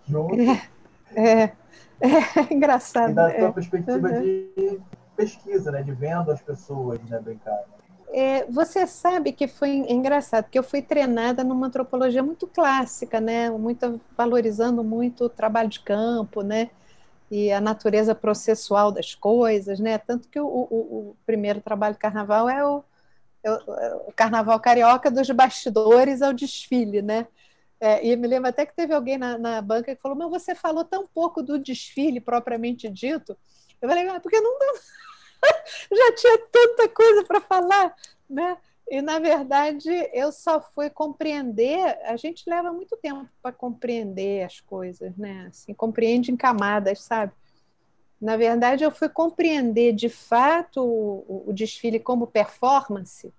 junto. 0.05 0.36
É, 1.15 1.43
é, 1.43 1.43
é 1.43 1.53
engraçado. 2.53 3.11
E 3.11 3.13
da 3.13 3.29
sua 3.29 3.47
é. 3.47 3.51
perspectiva 3.51 4.07
uhum. 4.07 4.21
de 4.21 4.81
pesquisa, 5.15 5.71
né, 5.71 5.84
de 5.84 5.91
vendo 5.91 6.31
as 6.31 6.41
pessoas, 6.41 7.01
né, 7.03 7.19
brincar. 7.19 7.63
É, 8.16 8.45
você 8.45 8.86
sabe 8.86 9.34
que 9.34 9.47
foi 9.47 9.70
engraçado, 9.72 10.43
porque 10.43 10.59
eu 10.59 10.64
fui 10.64 10.84
treinada 10.84 11.43
numa 11.43 11.66
antropologia 11.66 12.22
muito 12.22 12.45
clássica, 12.45 13.20
né, 13.20 13.49
muito 13.49 13.99
valorizando 14.16 14.84
muito 14.84 15.26
o 15.26 15.30
trabalho 15.30 15.68
de 15.68 15.80
campo, 15.80 16.43
né, 16.43 16.70
e 17.32 17.51
a 17.51 17.59
natureza 17.59 18.14
processual 18.14 18.91
das 18.91 19.16
coisas, 19.16 19.80
né, 19.80 19.97
tanto 19.97 20.30
que 20.30 20.39
o, 20.39 20.45
o, 20.45 21.09
o 21.11 21.18
primeiro 21.26 21.59
trabalho 21.59 21.95
de 21.95 21.99
carnaval 21.99 22.47
é 22.49 22.64
o 22.66 22.84
o 24.07 24.11
carnaval 24.14 24.59
carioca 24.59 25.11
dos 25.11 25.30
bastidores 25.30 26.22
ao 26.22 26.34
desfile, 26.34 27.01
né? 27.01 27.28
É, 27.80 28.05
e 28.05 28.16
me 28.16 28.28
lembro 28.28 28.49
até 28.49 28.66
que 28.66 28.74
teve 28.74 28.93
alguém 28.93 29.18
na, 29.18 29.38
na, 29.38 29.61
banca 29.61 29.93
que 29.93 30.01
falou: 30.01 30.18
Mas 30.18 30.30
você 30.30 30.55
falou 30.55 30.86
tão 30.86 31.05
pouco 31.05 31.43
do 31.43 31.59
desfile 31.59 32.22
propriamente 32.22 32.89
dito. 32.89 33.38
Eu 33.82 33.89
falei: 33.89 34.07
ah, 34.07 34.20
porque 34.22 34.39
não 34.39 34.57
já 35.91 36.15
tinha 36.15 36.37
tanta 36.51 36.89
coisa 36.89 37.23
para 37.23 37.41
falar, 37.41 37.95
né? 38.29 38.57
E 38.89 39.01
na 39.01 39.19
verdade 39.19 39.89
eu 40.13 40.31
só 40.31 40.61
fui 40.61 40.89
compreender. 40.89 41.97
A 42.05 42.15
gente 42.17 42.49
leva 42.49 42.71
muito 42.71 42.97
tempo 42.97 43.27
para 43.41 43.51
compreender 43.51 44.43
as 44.43 44.59
coisas, 44.59 45.15
né? 45.17 45.47
Assim, 45.49 45.73
compreende 45.73 46.31
em 46.31 46.35
camadas, 46.35 47.01
sabe? 47.01 47.33
Na 48.23 48.37
verdade, 48.37 48.85
eu 48.85 48.89
fui 48.89 49.09
compreender 49.09 49.91
de 49.91 50.07
fato 50.07 50.81
o, 50.81 51.49
o 51.49 51.53
desfile 51.53 51.99
como 51.99 52.25
performance, 52.25 53.33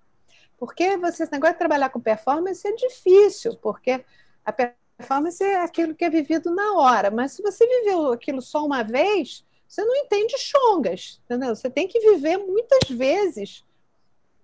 porque 0.59 0.95
você, 0.95 1.23
esse 1.23 1.31
negócio 1.31 1.55
de 1.55 1.59
trabalhar 1.59 1.89
com 1.89 1.99
performance 1.99 2.67
é 2.67 2.71
difícil, 2.71 3.57
porque 3.63 4.05
a 4.45 4.53
performance 4.53 5.43
é 5.43 5.63
aquilo 5.63 5.95
que 5.95 6.05
é 6.05 6.09
vivido 6.09 6.53
na 6.53 6.73
hora, 6.73 7.09
mas 7.09 7.31
se 7.31 7.41
você 7.41 7.65
viveu 7.65 8.11
aquilo 8.11 8.43
só 8.43 8.63
uma 8.63 8.83
vez, 8.83 9.43
você 9.67 9.83
não 9.83 9.95
entende 9.95 10.37
chongas, 10.37 11.21
entendeu? 11.25 11.55
Você 11.55 11.69
tem 11.69 11.87
que 11.87 11.99
viver 11.99 12.37
muitas 12.37 12.89
vezes 12.89 13.63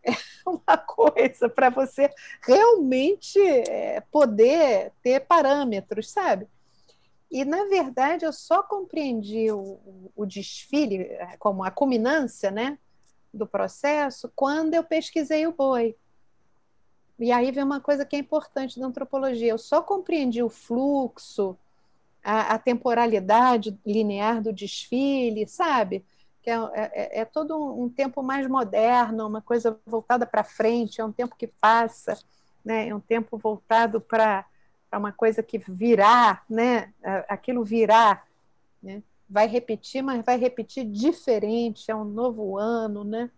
uma 0.46 0.78
coisa 0.78 1.48
para 1.48 1.70
você 1.70 2.10
realmente 2.42 3.40
é, 3.40 4.02
poder 4.12 4.92
ter 5.02 5.22
parâmetros, 5.22 6.10
sabe? 6.10 6.48
E, 7.32 7.46
na 7.46 7.64
verdade, 7.66 8.26
eu 8.26 8.34
só 8.34 8.62
compreendi 8.62 9.50
o, 9.52 9.80
o 10.16 10.26
desfile 10.26 11.04
é, 11.04 11.38
como 11.38 11.64
a 11.64 11.72
culminância 11.72 12.52
né, 12.52 12.78
do 13.34 13.48
processo 13.48 14.30
quando 14.36 14.74
eu 14.74 14.84
pesquisei 14.84 15.48
o 15.48 15.54
boi. 15.54 15.96
E 17.18 17.32
aí 17.32 17.52
vem 17.52 17.64
uma 17.64 17.80
coisa 17.80 18.06
que 18.06 18.18
é 18.18 18.20
importante 18.20 18.80
da 18.80 18.86
antropologia. 18.86 19.52
Eu 19.52 19.58
só 19.58 19.82
compreendi 19.82 20.44
o 20.44 20.50
fluxo, 20.50 21.58
a, 22.24 22.54
a 22.54 22.58
temporalidade 22.58 23.78
linear 23.86 24.42
do 24.42 24.54
desfile, 24.54 25.48
sabe? 25.48 26.06
Que 26.42 26.50
é, 26.50 26.56
é, 26.74 27.20
é 27.22 27.26
todo 27.26 27.58
um, 27.58 27.84
um, 27.84 27.90
tempo 27.90 28.24
mais 28.24 28.48
moderno, 28.48 29.28
uma 29.28 29.42
coisa 29.42 29.80
voltada 29.86 30.26
para 30.26 30.44
frente, 30.44 31.02
é 31.02 31.06
um 31.06 31.12
tempo 31.12 31.36
que 31.36 31.48
passa, 31.48 32.18
né? 32.64 32.90
é 32.90 32.96
um 32.96 33.00
tempo 33.00 33.38
voltado 33.38 34.00
para 34.02 34.46
para 34.92 35.00
uma 35.00 35.14
coisa 35.14 35.42
que 35.42 35.58
virá, 35.58 36.44
né? 36.50 36.94
Aquilo 37.30 37.64
virá, 37.64 38.26
né? 38.84 39.02
Vai 39.30 39.48
repetir, 39.48 40.04
mas 40.04 40.26
vai 40.26 40.38
repetir 40.38 40.84
diferente. 40.86 41.90
É 41.90 41.96
um 41.96 42.04
novo 42.04 42.58
ano, 42.58 43.06
né? 43.06 43.32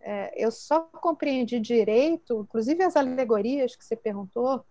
É, 0.00 0.32
eu 0.34 0.50
só 0.50 0.80
compreendi 0.80 1.60
direito, 1.60 2.40
inclusive 2.48 2.82
as 2.82 2.96
alegorias 2.96 3.76
que 3.76 3.84
você 3.84 3.94
perguntou 3.94 4.64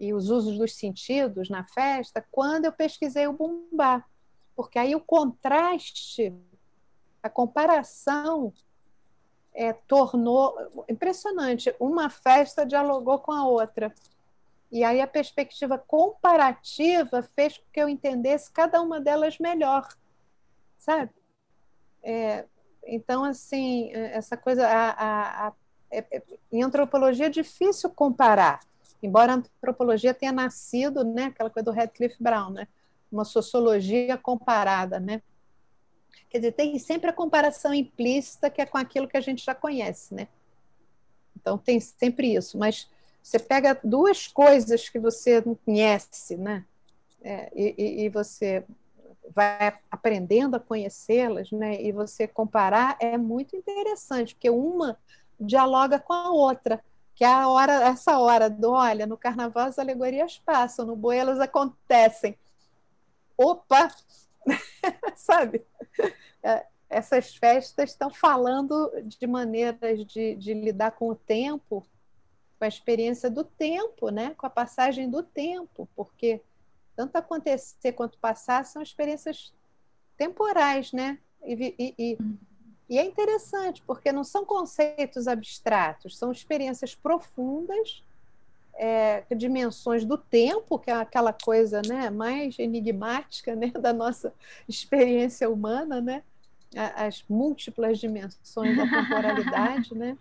e 0.00 0.14
os 0.14 0.30
usos 0.30 0.58
dos 0.58 0.74
sentidos 0.74 1.50
na 1.50 1.64
festa, 1.64 2.24
quando 2.32 2.64
eu 2.64 2.72
pesquisei 2.72 3.26
o 3.26 3.32
bumbá, 3.34 4.02
porque 4.56 4.78
aí 4.78 4.94
o 4.96 5.00
contraste, 5.00 6.34
a 7.22 7.28
comparação 7.28 8.52
é, 9.52 9.72
tornou 9.72 10.56
impressionante. 10.88 11.74
Uma 11.78 12.08
festa 12.08 12.64
dialogou 12.64 13.18
com 13.18 13.32
a 13.32 13.46
outra. 13.46 13.94
E 14.72 14.84
aí 14.84 15.00
a 15.00 15.06
perspectiva 15.06 15.76
comparativa 15.76 17.22
fez 17.22 17.58
com 17.58 17.64
que 17.72 17.80
eu 17.80 17.88
entendesse 17.88 18.50
cada 18.50 18.80
uma 18.80 19.00
delas 19.00 19.38
melhor, 19.38 19.86
sabe? 20.78 21.10
É, 22.02 22.46
então, 22.86 23.24
assim, 23.24 23.90
essa 23.92 24.36
coisa. 24.36 24.66
A, 24.66 24.90
a, 24.90 25.48
a, 25.48 25.52
é, 25.90 25.98
é, 26.18 26.22
em 26.52 26.62
antropologia 26.62 27.26
é 27.26 27.30
difícil 27.30 27.90
comparar, 27.90 28.60
embora 29.02 29.32
a 29.32 29.36
antropologia 29.36 30.14
tenha 30.14 30.32
nascido, 30.32 31.04
né, 31.04 31.24
aquela 31.24 31.50
coisa 31.50 31.64
do 31.64 31.70
Radcliffe 31.70 32.22
Brown, 32.22 32.50
né, 32.50 32.68
uma 33.10 33.24
sociologia 33.24 34.16
comparada, 34.16 35.00
né? 35.00 35.22
Quer 36.28 36.38
dizer, 36.38 36.52
tem 36.52 36.78
sempre 36.78 37.10
a 37.10 37.12
comparação 37.12 37.74
implícita 37.74 38.48
que 38.48 38.60
é 38.60 38.66
com 38.66 38.78
aquilo 38.78 39.08
que 39.08 39.16
a 39.16 39.20
gente 39.20 39.44
já 39.44 39.54
conhece, 39.54 40.14
né? 40.14 40.28
Então 41.36 41.58
tem 41.58 41.80
sempre 41.80 42.34
isso, 42.34 42.56
mas 42.56 42.88
você 43.22 43.38
pega 43.38 43.78
duas 43.82 44.26
coisas 44.26 44.88
que 44.88 44.98
você 44.98 45.42
não 45.44 45.54
conhece, 45.54 46.36
né? 46.36 46.64
É, 47.22 47.50
e, 47.54 48.04
e, 48.04 48.08
você 48.08 48.64
vai 49.34 49.76
aprendendo 49.90 50.56
a 50.56 50.60
conhecê-las, 50.60 51.50
né? 51.50 51.80
E 51.80 51.92
você 51.92 52.26
comparar 52.26 52.96
é 52.98 53.18
muito 53.18 53.56
interessante, 53.56 54.34
porque 54.34 54.48
uma 54.48 54.98
dialoga 55.38 55.98
com 55.98 56.12
a 56.12 56.30
outra, 56.30 56.82
que 57.20 57.24
a 57.26 57.46
hora, 57.50 57.74
essa 57.82 58.18
hora 58.18 58.48
do, 58.48 58.70
olha, 58.70 59.06
no 59.06 59.14
carnaval 59.14 59.66
as 59.66 59.78
alegorias 59.78 60.38
passam, 60.38 60.86
no 60.86 60.96
boi 60.96 61.18
elas 61.18 61.38
acontecem. 61.38 62.34
Opa! 63.36 63.94
Sabe? 65.16 65.62
É, 66.42 66.64
essas 66.88 67.36
festas 67.36 67.90
estão 67.90 68.08
falando 68.08 68.90
de 69.04 69.26
maneiras 69.26 70.02
de, 70.06 70.34
de 70.34 70.54
lidar 70.54 70.92
com 70.92 71.10
o 71.10 71.14
tempo 71.14 71.86
com 72.58 72.64
a 72.64 72.68
experiência 72.68 73.28
do 73.28 73.44
tempo, 73.44 74.08
né? 74.08 74.34
com 74.38 74.46
a 74.46 74.50
passagem 74.50 75.10
do 75.10 75.22
tempo, 75.22 75.86
porque 75.94 76.40
tanto 76.96 77.16
acontecer 77.16 77.92
quanto 77.92 78.16
passar 78.16 78.64
são 78.64 78.80
experiências 78.80 79.52
temporais, 80.16 80.90
né? 80.90 81.18
E, 81.44 81.74
e, 81.78 81.94
e, 81.98 82.18
e, 82.90 82.98
é 82.98 83.04
interessante, 83.04 83.82
porque 83.86 84.10
não 84.10 84.24
são 84.24 84.44
conceitos 84.44 85.28
abstratos, 85.28 86.18
são 86.18 86.32
experiências 86.32 86.94
profundas, 86.94 88.02
é, 88.74 89.24
dimensões 89.36 90.04
do 90.04 90.18
tempo, 90.18 90.78
que 90.78 90.90
é 90.90 90.94
aquela 90.94 91.32
coisa 91.32 91.80
né, 91.86 92.10
mais 92.10 92.58
enigmática 92.58 93.54
né, 93.54 93.68
da 93.78 93.92
nossa 93.92 94.34
experiência 94.68 95.48
humana, 95.48 96.00
né? 96.00 96.22
as 96.76 97.24
múltiplas 97.28 97.98
dimensões 97.98 98.76
da 98.76 98.86
temporalidade, 98.88 99.94
né? 99.94 100.16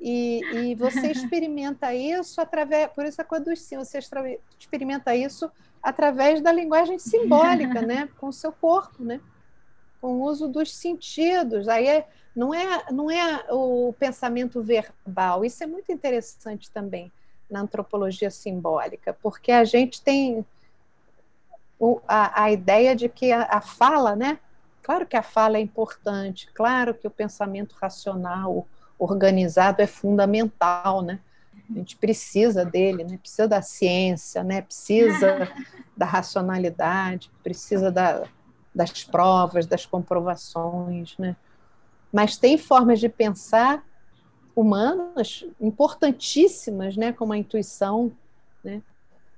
E, 0.00 0.40
e 0.56 0.74
você 0.74 1.12
experimenta 1.12 1.94
isso 1.94 2.40
através, 2.40 2.90
por 2.90 3.06
isso 3.06 3.22
a 3.22 3.38
dos 3.38 3.60
sim, 3.60 3.76
você 3.76 4.00
experimenta 4.58 5.14
isso 5.14 5.48
através 5.80 6.40
da 6.40 6.50
linguagem 6.50 6.98
simbólica, 6.98 7.80
né? 7.82 8.08
Com 8.18 8.28
o 8.28 8.32
seu 8.32 8.50
corpo, 8.50 9.04
né? 9.04 9.20
Com 10.02 10.16
o 10.16 10.24
uso 10.24 10.46
dos 10.46 10.74
sentidos. 10.74 11.66
Aí 11.66 11.88
é, 11.88 12.06
não 12.36 12.52
é 12.52 12.84
não 12.90 13.10
é 13.10 13.46
o 13.48 13.94
pensamento 13.98 14.62
verbal. 14.62 15.46
Isso 15.46 15.64
é 15.64 15.66
muito 15.66 15.90
interessante 15.90 16.70
também 16.70 17.10
na 17.48 17.60
antropologia 17.60 18.30
simbólica, 18.30 19.16
porque 19.22 19.50
a 19.50 19.64
gente 19.64 20.02
tem 20.02 20.44
a, 22.06 22.44
a 22.44 22.52
ideia 22.52 22.94
de 22.94 23.08
que 23.08 23.32
a, 23.32 23.44
a 23.44 23.60
fala, 23.62 24.14
né? 24.14 24.38
Claro 24.82 25.06
que 25.06 25.16
a 25.16 25.22
fala 25.22 25.56
é 25.56 25.60
importante, 25.60 26.48
claro 26.52 26.92
que 26.92 27.06
o 27.06 27.10
pensamento 27.10 27.74
racional, 27.80 28.66
organizado 28.98 29.80
é 29.80 29.86
fundamental, 29.86 31.02
né? 31.02 31.20
A 31.70 31.78
gente 31.78 31.96
precisa 31.96 32.64
dele, 32.64 33.04
né? 33.04 33.16
precisa 33.16 33.48
da 33.48 33.62
ciência, 33.62 34.42
né? 34.44 34.62
precisa 34.62 35.48
da 35.96 36.04
racionalidade, 36.04 37.30
precisa 37.42 37.90
da, 37.90 38.24
das 38.74 39.04
provas, 39.04 39.66
das 39.66 39.86
comprovações. 39.86 41.16
Né? 41.18 41.36
Mas 42.12 42.36
tem 42.36 42.56
formas 42.56 43.00
de 43.00 43.08
pensar 43.08 43.84
humanas 44.54 45.44
importantíssimas, 45.60 46.96
né? 46.96 47.12
como 47.12 47.32
a 47.32 47.38
intuição, 47.38 48.12
né? 48.62 48.82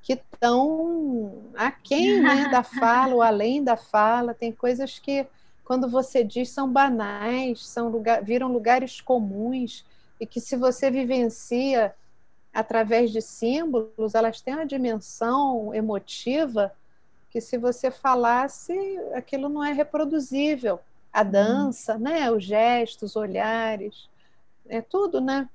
que 0.02 0.14
estão 0.14 1.42
aquém 1.56 2.20
né? 2.20 2.48
da 2.52 2.62
fala 2.62 3.14
ou 3.14 3.22
além 3.22 3.62
da 3.62 3.76
fala. 3.76 4.34
Tem 4.34 4.52
coisas 4.52 4.98
que, 4.98 5.26
quando 5.64 5.88
você 5.88 6.22
diz, 6.22 6.50
são 6.50 6.70
banais, 6.70 7.66
são 7.66 7.88
lugar, 7.88 8.22
viram 8.22 8.52
lugares 8.52 9.00
comuns, 9.00 9.84
e 10.20 10.26
que 10.26 10.40
se 10.40 10.56
você 10.56 10.90
vivencia 10.90 11.94
através 12.52 13.10
de 13.10 13.20
símbolos, 13.20 14.14
elas 14.14 14.40
têm 14.40 14.54
uma 14.54 14.66
dimensão 14.66 15.74
emotiva 15.74 16.72
que 17.34 17.40
se 17.40 17.58
você 17.58 17.90
falasse, 17.90 18.72
aquilo 19.12 19.48
não 19.48 19.64
é 19.64 19.72
reproduzível. 19.72 20.78
A 21.12 21.22
uhum. 21.22 21.30
dança, 21.32 21.98
né, 21.98 22.30
os 22.30 22.44
gestos, 22.44 23.10
os 23.10 23.16
olhares, 23.16 24.08
é 24.68 24.80
tudo, 24.80 25.20
né? 25.20 25.48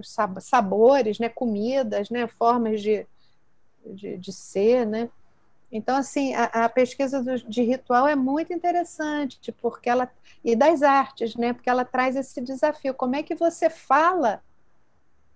Os 0.00 0.16
sabores, 0.40 1.18
né, 1.18 1.28
comidas, 1.28 2.08
né, 2.08 2.26
formas 2.26 2.80
de, 2.80 3.06
de, 3.84 4.16
de 4.16 4.32
ser, 4.32 4.86
né? 4.86 5.10
Então, 5.70 5.96
assim, 5.96 6.34
a, 6.34 6.44
a 6.44 6.68
pesquisa 6.70 7.22
do, 7.22 7.38
de 7.38 7.62
ritual 7.62 8.08
é 8.08 8.16
muito 8.16 8.50
interessante, 8.50 9.52
porque 9.52 9.90
ela 9.90 10.10
e 10.42 10.56
das 10.56 10.82
artes, 10.82 11.36
né? 11.36 11.52
Porque 11.52 11.68
ela 11.68 11.84
traz 11.84 12.16
esse 12.16 12.40
desafio. 12.40 12.94
Como 12.94 13.14
é 13.14 13.22
que 13.22 13.34
você 13.34 13.68
fala 13.68 14.42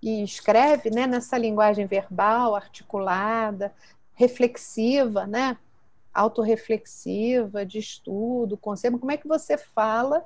e 0.00 0.22
escreve 0.22 0.88
né, 0.88 1.06
nessa 1.06 1.36
linguagem 1.36 1.84
verbal, 1.84 2.56
articulada, 2.56 3.70
reflexiva, 4.14 5.26
né? 5.26 5.58
Autorreflexiva, 6.12 7.64
de 7.64 7.78
estudo, 7.78 8.56
conceito, 8.56 8.98
como 8.98 9.12
é 9.12 9.16
que 9.16 9.28
você 9.28 9.56
fala 9.56 10.24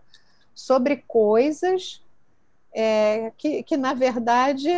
sobre 0.55 0.97
coisas 0.97 2.03
é, 2.73 3.31
que, 3.37 3.63
que, 3.63 3.77
na 3.77 3.95
verdade, 3.95 4.71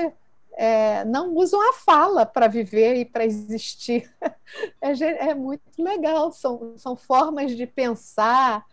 é, 0.52 1.04
não 1.04 1.34
usam 1.34 1.61
a 1.70 1.74
fala 1.74 2.24
para 2.24 2.48
viver 2.48 2.96
e 2.96 3.04
para 3.04 3.24
existir. 3.24 4.11
É, 4.80 4.92
é, 5.30 5.34
muito 5.34 5.62
legal, 5.76 6.30
são, 6.30 6.78
são 6.78 6.94
formas 6.94 7.57
de 7.57 7.66
pensar, 7.66 8.64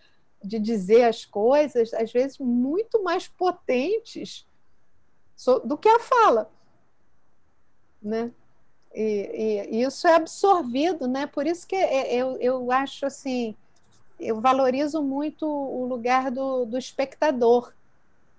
de 0.42 0.60
dizer 0.60 1.04
as 1.06 1.26
coisas, 1.26 1.92
às 1.96 2.12
vezes 2.12 2.38
muito 2.38 3.02
mais 3.04 3.28
potentes 3.28 4.48
do 5.66 5.76
que 5.76 5.90
a 5.90 6.00
fala. 6.00 6.52
Né? 8.00 8.32
E, 8.94 9.68
e, 9.72 9.82
isso 9.84 10.08
é 10.08 10.16
absorvido, 10.16 11.08
né? 11.08 11.26
Por 11.26 11.48
isso 11.48 11.68
que 11.68 11.76
é, 11.76 12.14
eu, 12.14 12.38
eu 12.38 12.72
acho 12.72 13.06
assim, 13.06 13.56
eu 14.20 14.40
valorizo 14.40 15.02
muito 15.02 15.46
o 15.46 15.86
lugar 15.86 16.30
do, 16.30 16.66
do 16.66 16.78
espectador 16.78 17.74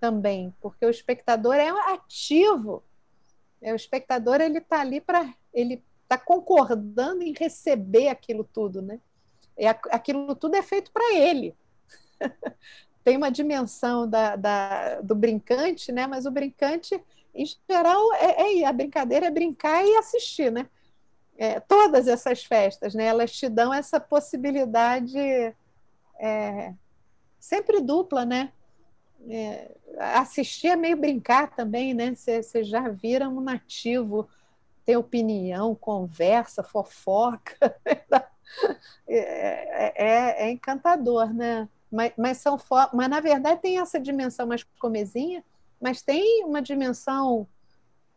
também, 0.00 0.54
porque 0.60 0.84
o 0.86 0.90
espectador 0.90 1.54
é 1.54 1.68
ativo. 1.92 2.82
É, 3.60 3.72
o 3.72 3.76
espectador 3.76 4.40
ele 4.40 4.58
está 4.58 4.80
ali 4.80 5.00
para 5.00 5.34
ele 5.52 5.82
está 6.02 6.18
concordando 6.18 7.22
em 7.22 7.32
receber 7.32 8.08
aquilo 8.08 8.44
tudo, 8.44 8.82
né? 8.82 9.00
E 9.56 9.66
aquilo 9.66 10.34
tudo 10.34 10.56
é 10.56 10.62
feito 10.62 10.90
para 10.92 11.14
ele. 11.14 11.54
tem 13.04 13.16
uma 13.16 13.30
dimensão 13.30 14.08
da, 14.08 14.34
da, 14.34 15.00
do 15.00 15.14
brincante, 15.14 15.92
né? 15.92 16.06
Mas 16.06 16.26
o 16.26 16.30
brincante, 16.30 17.02
em 17.34 17.44
geral, 17.68 18.12
é, 18.14 18.60
é 18.60 18.64
a 18.64 18.72
brincadeira 18.72 19.26
é 19.26 19.30
brincar 19.30 19.84
e 19.84 19.96
assistir, 19.96 20.52
né? 20.52 20.68
É, 21.36 21.58
todas 21.58 22.06
essas 22.06 22.44
festas, 22.44 22.94
né? 22.94 23.04
Elas 23.06 23.32
te 23.32 23.48
dão 23.48 23.74
essa 23.74 23.98
possibilidade 23.98 25.18
é, 26.18 26.72
sempre 27.40 27.80
dupla, 27.80 28.24
né? 28.24 28.52
É, 29.28 29.70
assistir 29.98 30.68
é 30.68 30.76
meio 30.76 30.96
brincar 30.96 31.54
também, 31.54 31.92
né? 31.92 32.14
Você 32.14 32.62
já 32.62 32.88
vira 32.88 33.28
um 33.28 33.40
nativo, 33.40 34.28
tem 34.84 34.96
opinião, 34.96 35.74
conversa, 35.74 36.62
fofoca. 36.62 37.74
É, 39.08 39.16
é, 39.16 39.92
é, 39.96 40.46
é 40.46 40.50
encantador, 40.50 41.32
né? 41.32 41.68
Mas, 41.90 42.12
mas, 42.16 42.38
são 42.38 42.58
mas 42.92 43.08
na 43.08 43.18
verdade 43.18 43.60
tem 43.60 43.80
essa 43.80 43.98
dimensão 43.98 44.46
mais 44.46 44.62
comezinha, 44.78 45.42
mas 45.84 46.00
tem 46.00 46.42
uma 46.46 46.62
dimensão 46.62 47.46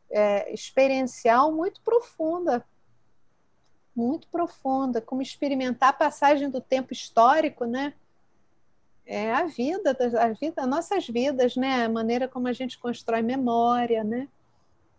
é, 0.10 0.54
experiencial 0.54 1.52
muito 1.52 1.82
profunda, 1.82 2.66
muito 3.94 4.26
profunda, 4.30 5.02
como 5.02 5.22
experimentar 5.22 5.90
a 5.90 5.94
passagem 5.94 6.50
do 6.50 6.62
tempo 6.62 6.94
histórico, 6.94 7.66
né? 7.66 7.94
É 9.06 9.34
a 9.34 9.44
vida, 9.48 9.98
a 10.18 10.30
vida, 10.30 10.66
nossas 10.66 11.08
vidas, 11.10 11.58
né? 11.58 11.84
A 11.84 11.90
maneira 11.90 12.26
como 12.26 12.48
a 12.48 12.54
gente 12.54 12.80
constrói 12.80 13.22
memória, 13.22 14.02
né? 14.02 14.30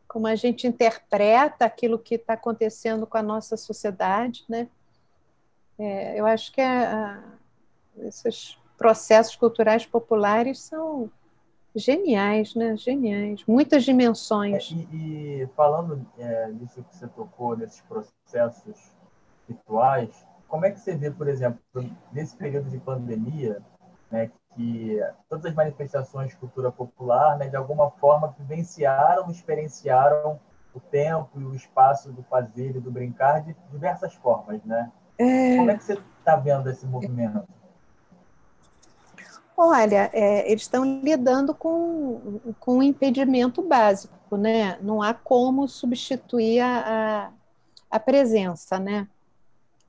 Como 0.07 0.27
a 0.27 0.35
gente 0.35 0.67
interpreta 0.67 1.65
aquilo 1.65 1.99
que 1.99 2.17
está 2.17 2.35
acontecendo 2.35 3.07
com 3.07 3.17
a 3.17 3.23
nossa 3.23 3.57
sociedade, 3.57 4.45
né? 4.47 4.69
É, 5.79 6.21
eu 6.21 6.27
acho 6.27 6.53
que 6.53 6.61
é, 6.61 7.19
esses 8.01 8.59
processos 8.77 9.37
culturais 9.37 9.87
populares 9.87 10.59
são 10.61 11.11
geniais, 11.75 12.55
né? 12.55 12.77
Geniais, 12.77 13.45
muitas 13.47 13.85
dimensões. 13.85 14.73
É, 14.73 14.75
e, 14.95 15.43
e, 15.43 15.47
falando 15.57 16.07
é, 16.19 16.49
nisso 16.53 16.83
que 16.83 16.97
você 16.97 17.07
tocou, 17.09 17.57
nesses 17.57 17.81
processos 17.83 18.93
rituais, 19.49 20.27
como 20.49 20.65
é 20.65 20.71
que 20.71 20.81
você 20.81 20.97
vê, 20.97 21.11
por 21.11 21.29
exemplo, 21.29 21.61
nesse 22.13 22.37
período 22.37 22.71
de 22.71 22.79
pandemia, 22.79 23.61
né, 24.11 24.31
que 24.55 24.99
todas 25.29 25.45
as 25.45 25.55
manifestações 25.55 26.31
de 26.31 26.37
cultura 26.37 26.73
popular, 26.73 27.37
né, 27.39 27.49
de 27.49 27.57
alguma 27.57 27.91
forma, 27.91 28.35
vivenciaram, 28.39 29.31
experienciaram 29.31 30.41
o 30.75 30.81
tempo 30.81 31.39
e 31.39 31.45
o 31.45 31.55
espaço 31.55 32.11
do 32.13 32.23
fazer 32.25 32.77
e 32.77 32.81
do 32.81 32.91
brincar 32.91 33.43
de 33.43 33.55
diversas 33.71 34.15
formas, 34.15 34.63
né? 34.65 34.91
É... 35.19 35.57
Como 35.57 35.71
é 35.71 35.77
que 35.77 35.85
você 35.85 35.99
está 36.19 36.37
vendo 36.37 36.71
esse 36.71 36.87
movimento? 36.87 37.47
Olha, 39.61 40.09
é, 40.13 40.49
eles 40.49 40.63
estão 40.63 40.85
lidando 41.03 41.53
com, 41.53 42.39
com 42.61 42.79
um 42.79 42.83
impedimento 42.83 43.61
básico, 43.61 44.37
né? 44.37 44.79
Não 44.81 45.03
há 45.03 45.13
como 45.13 45.67
substituir 45.67 46.61
a, 46.61 47.33
a, 47.91 47.99
presença, 47.99 48.79
né? 48.79 49.09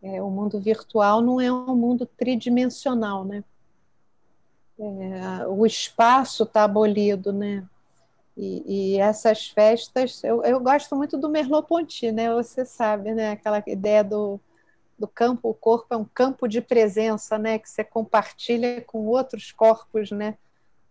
É, 0.02 0.24
o 0.24 0.30
mundo 0.32 0.60
virtual 0.60 1.22
não 1.22 1.40
é 1.40 1.52
um 1.52 1.76
mundo 1.76 2.08
tridimensional, 2.18 3.24
né? 3.24 3.44
É, 4.80 5.46
o 5.48 5.64
espaço 5.68 6.44
está 6.46 6.64
abolido, 6.64 7.32
né? 7.32 7.64
E, 8.36 8.96
e, 8.96 9.00
essas 9.00 9.50
festas, 9.50 10.24
eu, 10.24 10.44
eu 10.44 10.60
gosto 10.60 10.96
muito 10.96 11.16
do 11.16 11.30
Merleau-Ponty, 11.30 12.12
né? 12.12 12.34
Você 12.34 12.66
sabe, 12.66 13.14
né? 13.14 13.34
Aquela 13.34 13.62
ideia 13.68 14.04
do 14.04 14.40
do 15.00 15.08
campo, 15.08 15.50
o 15.50 15.54
corpo 15.54 15.94
é 15.94 15.98
um 15.98 16.06
campo 16.06 16.48
de 16.48 16.62
presença, 16.62 17.38
né, 17.38 17.58
que 17.58 17.70
você 17.70 17.84
compartilha 17.84 18.82
com 18.82 19.06
outros 19.06 19.52
corpos, 19.52 20.12
né? 20.12 20.38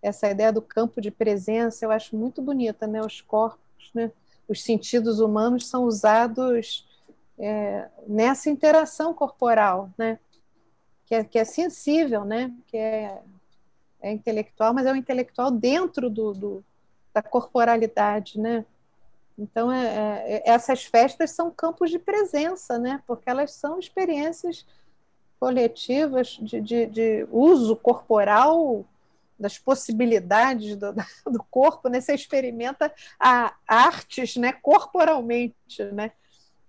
Essa 0.00 0.30
ideia 0.30 0.52
do 0.52 0.62
campo 0.62 1.00
de 1.00 1.10
presença 1.10 1.84
eu 1.84 1.90
acho 1.90 2.16
muito 2.16 2.40
bonita, 2.40 2.86
né? 2.86 3.00
Os 3.02 3.20
corpos, 3.20 3.90
né? 3.92 4.12
Os 4.48 4.62
sentidos 4.62 5.18
humanos 5.20 5.66
são 5.68 5.84
usados 5.84 6.86
é, 7.38 7.88
nessa 8.06 8.48
interação 8.48 9.12
corporal, 9.12 9.90
né? 9.98 10.18
Que 11.06 11.14
é, 11.16 11.24
que 11.24 11.38
é 11.38 11.44
sensível, 11.44 12.24
né? 12.24 12.54
Que 12.68 12.76
é, 12.76 13.22
é 14.00 14.12
intelectual, 14.12 14.72
mas 14.72 14.86
é 14.86 14.92
um 14.92 14.96
intelectual 14.96 15.50
dentro 15.50 16.08
do, 16.08 16.32
do 16.32 16.64
da 17.12 17.22
corporalidade, 17.22 18.38
né? 18.38 18.64
Então, 19.38 19.70
é, 19.70 20.24
é, 20.26 20.50
essas 20.50 20.84
festas 20.84 21.30
são 21.30 21.50
campos 21.50 21.90
de 21.90 21.98
presença, 21.98 22.76
né? 22.76 23.00
porque 23.06 23.30
elas 23.30 23.52
são 23.52 23.78
experiências 23.78 24.66
coletivas 25.38 26.36
de, 26.42 26.60
de, 26.60 26.86
de 26.86 27.28
uso 27.30 27.76
corporal 27.76 28.84
das 29.38 29.56
possibilidades 29.56 30.76
do, 30.76 30.92
do, 31.30 31.44
corpo, 31.48 31.88
né? 31.88 32.00
Você 32.00 32.12
experimenta 32.12 32.92
a 33.20 33.54
artes, 33.66 34.34
né? 34.34 34.52
Corporalmente, 34.52 35.84
né? 35.92 36.10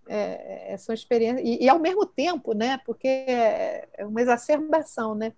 É, 0.07 0.73
é, 0.73 0.77
são 0.77 0.93
experiências 0.93 1.47
e, 1.47 1.63
e, 1.63 1.69
ao 1.69 1.79
mesmo 1.79 2.05
tempo, 2.05 2.53
né? 2.53 2.79
Porque 2.85 3.07
é, 3.07 3.89
é 3.97 4.05
uma 4.05 4.21
exacerbação, 4.21 5.15
né? 5.15 5.33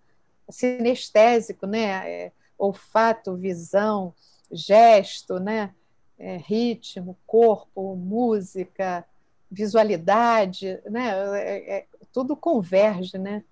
Sinestésico, 0.49 1.65
né? 1.65 2.09
É, 2.09 2.31
olfato, 2.57 3.33
visão, 3.37 4.13
gesto, 4.51 5.39
né? 5.39 5.73
É, 6.21 6.37
ritmo, 6.37 7.17
corpo, 7.25 7.95
música, 7.95 9.05
visualidade, 9.49 10.79
né? 10.89 11.09
É, 11.39 11.77
é, 11.77 11.85
tudo 12.13 12.35
converge, 12.35 13.17
né? 13.17 13.43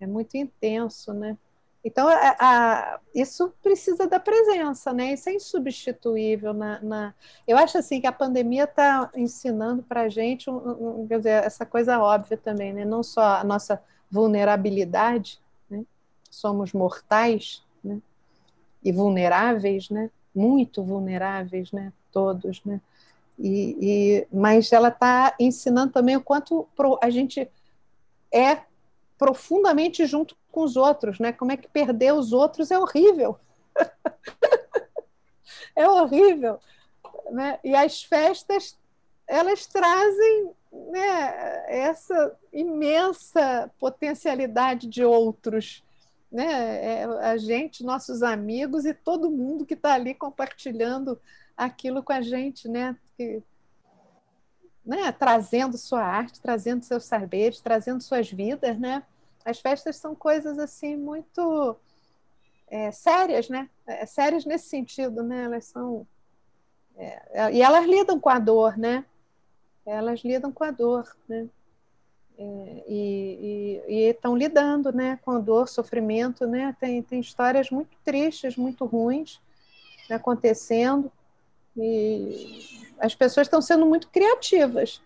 É 0.00 0.06
muito 0.06 0.36
intenso, 0.36 1.14
né? 1.14 1.38
Então, 1.82 2.08
a, 2.08 2.36
a, 2.38 3.00
isso 3.14 3.54
precisa 3.62 4.06
da 4.06 4.20
presença, 4.20 4.92
né? 4.92 5.14
Isso 5.14 5.30
é 5.30 5.34
insubstituível. 5.34 6.52
Na, 6.52 6.80
na... 6.82 7.14
Eu 7.46 7.56
acho 7.56 7.78
assim 7.78 8.00
que 8.00 8.06
a 8.06 8.12
pandemia 8.12 8.64
está 8.64 9.10
ensinando 9.14 9.82
para 9.82 10.02
a 10.02 10.08
gente, 10.08 10.50
um, 10.50 11.02
um, 11.02 11.06
quer 11.06 11.18
dizer, 11.18 11.44
essa 11.44 11.64
coisa 11.64 11.98
óbvia 11.98 12.36
também, 12.36 12.72
né? 12.72 12.84
Não 12.84 13.02
só 13.02 13.36
a 13.36 13.44
nossa 13.44 13.82
vulnerabilidade, 14.10 15.40
né? 15.70 15.84
somos 16.30 16.72
mortais, 16.72 17.64
né? 17.82 18.00
E 18.84 18.92
vulneráveis, 18.92 19.88
né? 19.88 20.10
Muito 20.34 20.82
vulneráveis, 20.84 21.72
né? 21.72 21.92
Todos, 22.12 22.62
né? 22.64 22.80
E, 23.38 23.76
e 23.80 24.28
mas 24.30 24.70
ela 24.72 24.88
está 24.88 25.34
ensinando 25.40 25.92
também 25.92 26.16
o 26.16 26.22
quanto 26.22 26.68
a 27.00 27.08
gente 27.08 27.48
é 28.32 28.62
profundamente 29.18 30.06
junto 30.06 30.36
com 30.50 30.62
os 30.62 30.76
outros, 30.76 31.18
né? 31.18 31.32
Como 31.32 31.52
é 31.52 31.56
que 31.56 31.68
perder 31.68 32.12
os 32.12 32.32
outros 32.32 32.70
é 32.70 32.78
horrível. 32.78 33.38
é 35.76 35.88
horrível. 35.88 36.58
Né? 37.30 37.58
E 37.62 37.74
as 37.74 38.02
festas, 38.02 38.78
elas 39.26 39.66
trazem 39.66 40.50
né, 40.72 41.64
essa 41.68 42.36
imensa 42.52 43.70
potencialidade 43.78 44.86
de 44.86 45.04
outros. 45.04 45.84
Né? 46.30 47.02
É 47.02 47.04
a 47.04 47.36
gente, 47.36 47.84
nossos 47.84 48.22
amigos 48.22 48.84
e 48.84 48.94
todo 48.94 49.30
mundo 49.30 49.66
que 49.66 49.74
está 49.74 49.94
ali 49.94 50.14
compartilhando 50.14 51.20
aquilo 51.60 52.02
com 52.02 52.12
a 52.12 52.22
gente, 52.22 52.66
né? 52.68 52.96
Que, 53.16 53.42
né? 54.84 55.12
trazendo 55.12 55.76
sua 55.76 56.02
arte, 56.02 56.40
trazendo 56.40 56.82
seus 56.82 57.04
saberes, 57.04 57.60
trazendo 57.60 58.02
suas 58.02 58.30
vidas, 58.30 58.78
né? 58.78 59.02
As 59.44 59.60
festas 59.60 59.96
são 59.96 60.14
coisas 60.14 60.58
assim 60.58 60.96
muito 60.96 61.76
é, 62.66 62.90
sérias, 62.90 63.50
né? 63.50 63.68
É, 63.86 64.06
sérias 64.06 64.46
nesse 64.46 64.68
sentido, 64.68 65.22
né? 65.22 65.44
Elas 65.44 65.66
são 65.66 66.06
é, 66.96 67.22
é, 67.32 67.52
e 67.52 67.62
elas 67.62 67.86
lidam 67.86 68.18
com 68.18 68.30
a 68.30 68.38
dor, 68.38 68.78
né? 68.78 69.04
Elas 69.84 70.20
lidam 70.20 70.50
com 70.50 70.64
a 70.64 70.70
dor, 70.70 71.14
né? 71.28 71.46
É, 72.38 72.84
e 72.88 74.08
estão 74.08 74.34
lidando, 74.34 74.90
né? 74.92 75.18
Com 75.22 75.32
a 75.32 75.38
dor, 75.38 75.68
sofrimento, 75.68 76.46
né? 76.46 76.74
Tem, 76.80 77.02
tem 77.02 77.20
histórias 77.20 77.70
muito 77.70 77.94
tristes, 78.02 78.56
muito 78.56 78.86
ruins 78.86 79.42
acontecendo 80.10 81.12
e 81.76 82.86
as 82.98 83.14
pessoas 83.14 83.46
estão 83.46 83.62
sendo 83.62 83.86
muito 83.86 84.08
criativas, 84.08 85.00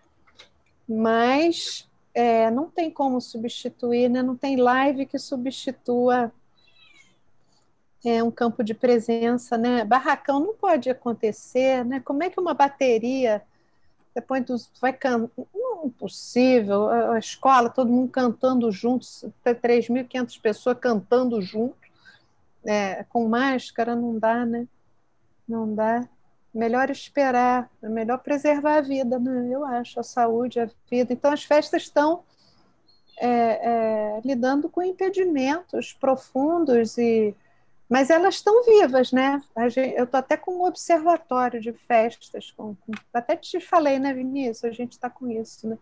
mas 0.87 1.89
é, 2.13 2.49
não 2.51 2.69
tem 2.69 2.91
como 2.91 3.19
substituir, 3.19 4.09
né? 4.09 4.21
não 4.21 4.35
tem 4.35 4.55
live 4.57 5.05
que 5.05 5.17
substitua 5.17 6.31
é, 8.05 8.23
um 8.23 8.29
campo 8.29 8.63
de 8.63 8.73
presença, 8.73 9.57
né? 9.57 9.83
Barracão 9.83 10.39
não 10.39 10.53
pode 10.53 10.91
acontecer, 10.91 11.83
né? 11.83 11.99
Como 11.99 12.21
é 12.21 12.29
que 12.29 12.39
uma 12.39 12.53
bateria 12.53 13.41
depois 14.13 14.45
dos, 14.45 14.71
vai 14.79 14.93
cantar? 14.93 15.29
Impossível. 15.83 16.87
A, 16.89 17.19
escola, 17.19 17.69
todo 17.69 17.91
mundo 17.91 18.09
cantando 18.09 18.71
juntos, 18.71 19.25
até 19.41 19.53
3.500 19.53 20.39
pessoas 20.39 20.77
cantando 20.79 21.41
junto, 21.41 21.75
é, 22.63 23.03
com 23.05 23.27
máscara, 23.27 23.95
não 23.95 24.17
dá, 24.17 24.45
né? 24.45 24.67
Não 25.47 25.73
dá 25.73 26.07
melhor 26.55 26.89
esperar, 26.89 27.69
é 27.83 27.89
melhor 27.89 28.19
preservar 28.19 28.77
a 28.77 28.81
vida, 28.81 29.19
né? 29.19 29.49
eu 29.51 29.65
acho, 29.65 29.99
a 29.99 30.03
saúde, 30.03 30.59
a 30.59 30.69
vida. 30.89 31.11
Então, 31.11 31.31
as 31.31 31.43
festas 31.43 31.83
estão 31.83 32.23
é, 33.17 33.27
é, 33.27 34.21
lidando 34.23 34.69
com 34.69 34.81
impedimentos 34.81 35.93
profundos, 35.93 36.97
e 36.97 37.35
mas 37.87 38.09
elas 38.09 38.35
estão 38.35 38.63
vivas, 38.63 39.11
né? 39.11 39.39
Gente, 39.69 39.95
eu 39.95 40.05
estou 40.05 40.17
até 40.17 40.35
com 40.35 40.55
um 40.55 40.65
observatório 40.65 41.61
de 41.61 41.71
festas, 41.71 42.49
com, 42.51 42.75
com, 42.75 42.93
até 43.13 43.35
te 43.35 43.59
falei, 43.59 43.99
né, 43.99 44.11
Vinícius? 44.11 44.63
A 44.63 44.71
gente 44.71 44.93
está 44.93 45.07
com 45.07 45.29
isso, 45.29 45.67
né? 45.67 45.77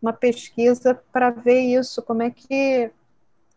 Uma 0.00 0.12
pesquisa 0.12 0.94
para 1.12 1.30
ver 1.30 1.60
isso, 1.60 2.00
como 2.02 2.22
é 2.22 2.30
que 2.30 2.90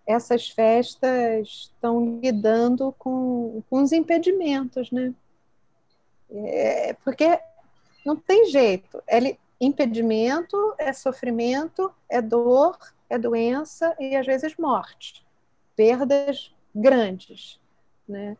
essas 0.06 0.50
festas 0.50 1.48
estão 1.48 2.20
lidando 2.22 2.94
com, 2.98 3.64
com 3.70 3.82
os 3.82 3.94
impedimentos, 3.94 4.92
né? 4.92 5.14
É, 6.30 6.94
porque 7.04 7.40
não 8.06 8.16
tem 8.16 8.45
jeito. 8.45 9.02
É 9.08 9.38
impedimento, 9.60 10.76
é 10.78 10.94
sofrimento, 10.94 11.91
é 12.10 12.22
dor, 12.22 12.78
é 13.10 13.18
doença 13.18 13.95
e 13.99 14.16
às 14.16 14.26
vezes 14.26 14.56
morte. 14.58 15.26
Perdas 15.76 16.54
grandes. 16.74 17.60
Né? 18.08 18.38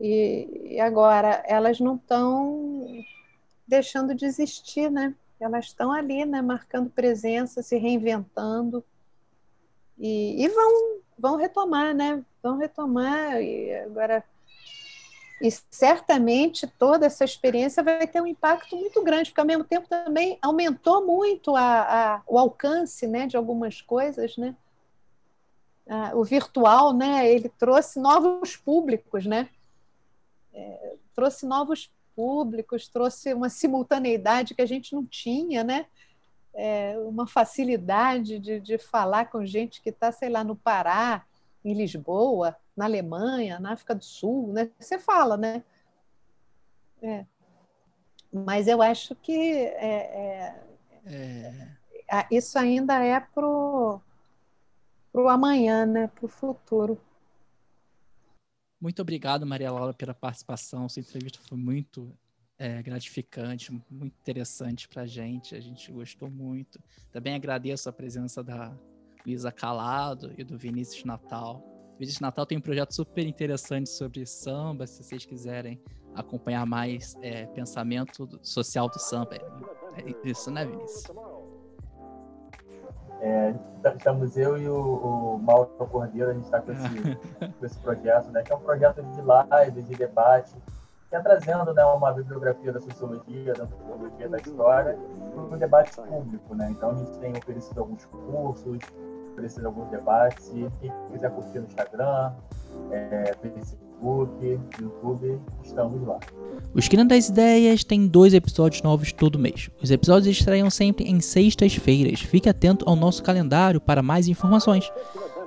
E, 0.00 0.74
e 0.74 0.80
agora, 0.80 1.42
elas 1.46 1.78
não 1.78 1.96
estão 1.96 2.86
deixando 3.66 4.14
de 4.14 4.24
existir, 4.24 4.90
né? 4.90 5.14
Elas 5.38 5.66
estão 5.66 5.92
ali, 5.92 6.24
né? 6.24 6.40
Marcando 6.40 6.90
presença, 6.90 7.62
se 7.62 7.76
reinventando. 7.76 8.84
E, 9.98 10.42
e 10.42 10.48
vão, 10.48 11.00
vão 11.18 11.36
retomar, 11.36 11.94
né? 11.94 12.24
Vão 12.42 12.56
retomar. 12.56 13.40
E 13.42 13.74
agora 13.74 14.24
e 15.40 15.50
certamente 15.70 16.66
toda 16.66 17.06
essa 17.06 17.24
experiência 17.24 17.82
vai 17.82 18.06
ter 18.06 18.20
um 18.20 18.26
impacto 18.26 18.76
muito 18.76 19.02
grande, 19.02 19.30
porque 19.30 19.40
ao 19.40 19.46
mesmo 19.46 19.64
tempo 19.64 19.88
também 19.88 20.38
aumentou 20.42 21.06
muito 21.06 21.56
a, 21.56 22.16
a, 22.16 22.22
o 22.26 22.38
alcance 22.38 23.06
né, 23.06 23.26
de 23.26 23.36
algumas 23.36 23.80
coisas, 23.80 24.36
né? 24.36 24.54
Ah, 25.88 26.12
o 26.14 26.22
virtual, 26.22 26.92
né, 26.92 27.28
ele 27.28 27.48
trouxe 27.48 27.98
novos 27.98 28.54
públicos, 28.54 29.24
né? 29.24 29.48
É, 30.52 30.94
trouxe 31.14 31.46
novos 31.46 31.90
públicos, 32.14 32.86
trouxe 32.86 33.32
uma 33.32 33.48
simultaneidade 33.48 34.54
que 34.54 34.62
a 34.62 34.66
gente 34.66 34.94
não 34.94 35.06
tinha, 35.06 35.64
né? 35.64 35.86
É, 36.52 36.98
uma 36.98 37.26
facilidade 37.26 38.38
de, 38.38 38.60
de 38.60 38.76
falar 38.76 39.30
com 39.30 39.46
gente 39.46 39.80
que 39.80 39.88
está, 39.88 40.12
sei 40.12 40.28
lá, 40.28 40.44
no 40.44 40.54
Pará, 40.54 41.24
em 41.64 41.72
Lisboa, 41.72 42.56
na 42.80 42.86
Alemanha, 42.86 43.60
na 43.60 43.72
África 43.72 43.94
do 43.94 44.02
Sul, 44.02 44.54
né? 44.54 44.70
Você 44.78 44.98
fala, 44.98 45.36
né? 45.36 45.62
É. 47.02 47.26
Mas 48.32 48.66
eu 48.66 48.80
acho 48.80 49.14
que 49.14 49.32
é, 49.32 50.56
é, 51.04 51.74
é. 52.08 52.26
isso 52.30 52.58
ainda 52.58 52.94
é 53.04 53.20
pro 53.20 54.00
pro 55.12 55.28
amanhã, 55.28 55.84
né? 55.84 56.06
Pro 56.06 56.26
futuro. 56.26 56.98
Muito 58.80 59.02
obrigado, 59.02 59.44
Maria 59.44 59.70
Laura, 59.70 59.92
pela 59.92 60.14
participação. 60.14 60.88
Sua 60.88 61.00
entrevista 61.00 61.38
foi 61.46 61.58
muito 61.58 62.16
é, 62.56 62.82
gratificante, 62.82 63.70
muito 63.90 64.16
interessante 64.22 64.88
para 64.88 65.02
a 65.02 65.06
gente. 65.06 65.54
A 65.54 65.60
gente 65.60 65.92
gostou 65.92 66.30
muito. 66.30 66.80
Também 67.12 67.34
agradeço 67.34 67.90
a 67.90 67.92
presença 67.92 68.42
da 68.42 68.74
Luísa 69.26 69.52
Calado 69.52 70.32
e 70.38 70.42
do 70.42 70.56
Vinícius 70.56 71.04
Natal. 71.04 71.69
Vinícius 72.00 72.20
Natal 72.20 72.46
tem 72.46 72.56
um 72.56 72.62
projeto 72.62 72.94
super 72.94 73.26
interessante 73.26 73.90
sobre 73.90 74.24
samba, 74.24 74.86
se 74.86 75.04
vocês 75.04 75.26
quiserem 75.26 75.78
acompanhar 76.14 76.64
mais 76.64 77.14
é, 77.20 77.44
pensamento 77.48 78.26
social 78.42 78.88
do 78.88 78.98
samba. 78.98 79.36
É 79.36 80.14
isso, 80.24 80.50
né, 80.50 80.64
Vinícius? 80.64 81.04
É, 83.20 83.54
estamos 83.94 84.34
eu 84.38 84.56
e 84.56 84.66
o, 84.66 85.34
o 85.34 85.38
Mauro 85.40 85.66
Cordeiro, 85.90 86.30
a 86.30 86.32
gente 86.32 86.44
está 86.44 86.62
com 86.62 86.72
esse, 86.72 86.88
com 87.60 87.66
esse 87.66 87.78
projeto, 87.80 88.30
né, 88.30 88.42
que 88.44 88.50
é 88.50 88.56
um 88.56 88.60
projeto 88.60 89.02
de 89.02 89.20
live, 89.20 89.82
de 89.82 89.94
debate, 89.94 90.54
que 91.10 91.16
é 91.16 91.20
trazendo 91.20 91.74
né, 91.74 91.84
uma 91.84 92.14
bibliografia 92.14 92.72
da 92.72 92.80
sociologia, 92.80 93.52
da 93.52 93.64
antropologia, 93.64 94.26
da 94.26 94.38
história, 94.38 94.98
para 95.34 95.42
o 95.42 95.58
debate 95.58 95.94
público. 95.96 96.54
Né? 96.54 96.70
Então, 96.70 96.92
a 96.92 96.94
gente 96.94 97.18
tem 97.18 97.36
oferecido 97.36 97.78
alguns 97.78 98.06
cursos, 98.06 98.78
oferecido 99.40 99.66
alguns 99.66 99.90
debates. 99.90 100.52
E 100.54 100.68
quem 100.80 100.92
quiser 101.10 101.30
curtir 101.30 101.58
no 101.58 101.66
Instagram, 101.66 102.32
é, 102.90 103.34
Facebook, 103.40 104.60
YouTube, 104.78 105.40
estamos 105.64 106.06
lá. 106.06 106.18
O 106.74 106.78
Esquina 106.78 107.04
das 107.04 107.28
Ideias 107.28 107.82
tem 107.82 108.06
dois 108.06 108.34
episódios 108.34 108.82
novos 108.82 109.12
todo 109.12 109.38
mês. 109.38 109.70
Os 109.82 109.90
episódios 109.90 110.38
estreiam 110.38 110.70
sempre 110.70 111.04
em 111.04 111.20
sextas-feiras. 111.20 112.20
Fique 112.20 112.48
atento 112.48 112.84
ao 112.88 112.94
nosso 112.94 113.22
calendário 113.22 113.80
para 113.80 114.02
mais 114.02 114.28
informações. 114.28 114.90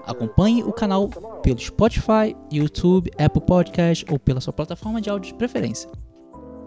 Acompanhe 0.05 0.63
o 0.63 0.73
canal 0.73 1.07
pelo 1.41 1.59
Spotify, 1.59 2.35
YouTube, 2.51 3.09
Apple 3.17 3.41
Podcast 3.41 4.05
ou 4.11 4.19
pela 4.19 4.41
sua 4.41 4.51
plataforma 4.51 4.99
de 4.99 5.09
áudio 5.09 5.31
de 5.31 5.37
preferência. 5.37 5.89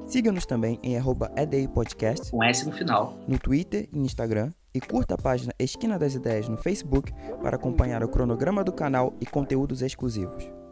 Siga-nos 0.07 0.47
também 0.47 0.79
em 0.83 0.95
@edipodcast 1.37 2.31
com 2.31 2.43
S 2.43 2.65
no 2.65 2.73
final, 2.73 3.19
no 3.27 3.39
Twitter 3.39 3.89
e 3.93 3.99
Instagram 3.99 4.53
e 4.77 4.81
curta 4.81 5.15
a 5.15 5.19
página 5.19 5.55
Esquina 5.59 5.99
das 5.99 6.15
Ideias 6.15 6.51
no 6.51 6.57
Facebook 6.59 7.11
para 7.43 7.57
acompanhar 7.57 8.05
o 8.05 8.09
cronograma 8.09 8.63
do 8.63 8.73
canal 8.73 9.15
e 9.19 9.25
conteúdos 9.25 9.81
exclusivos. 9.81 10.66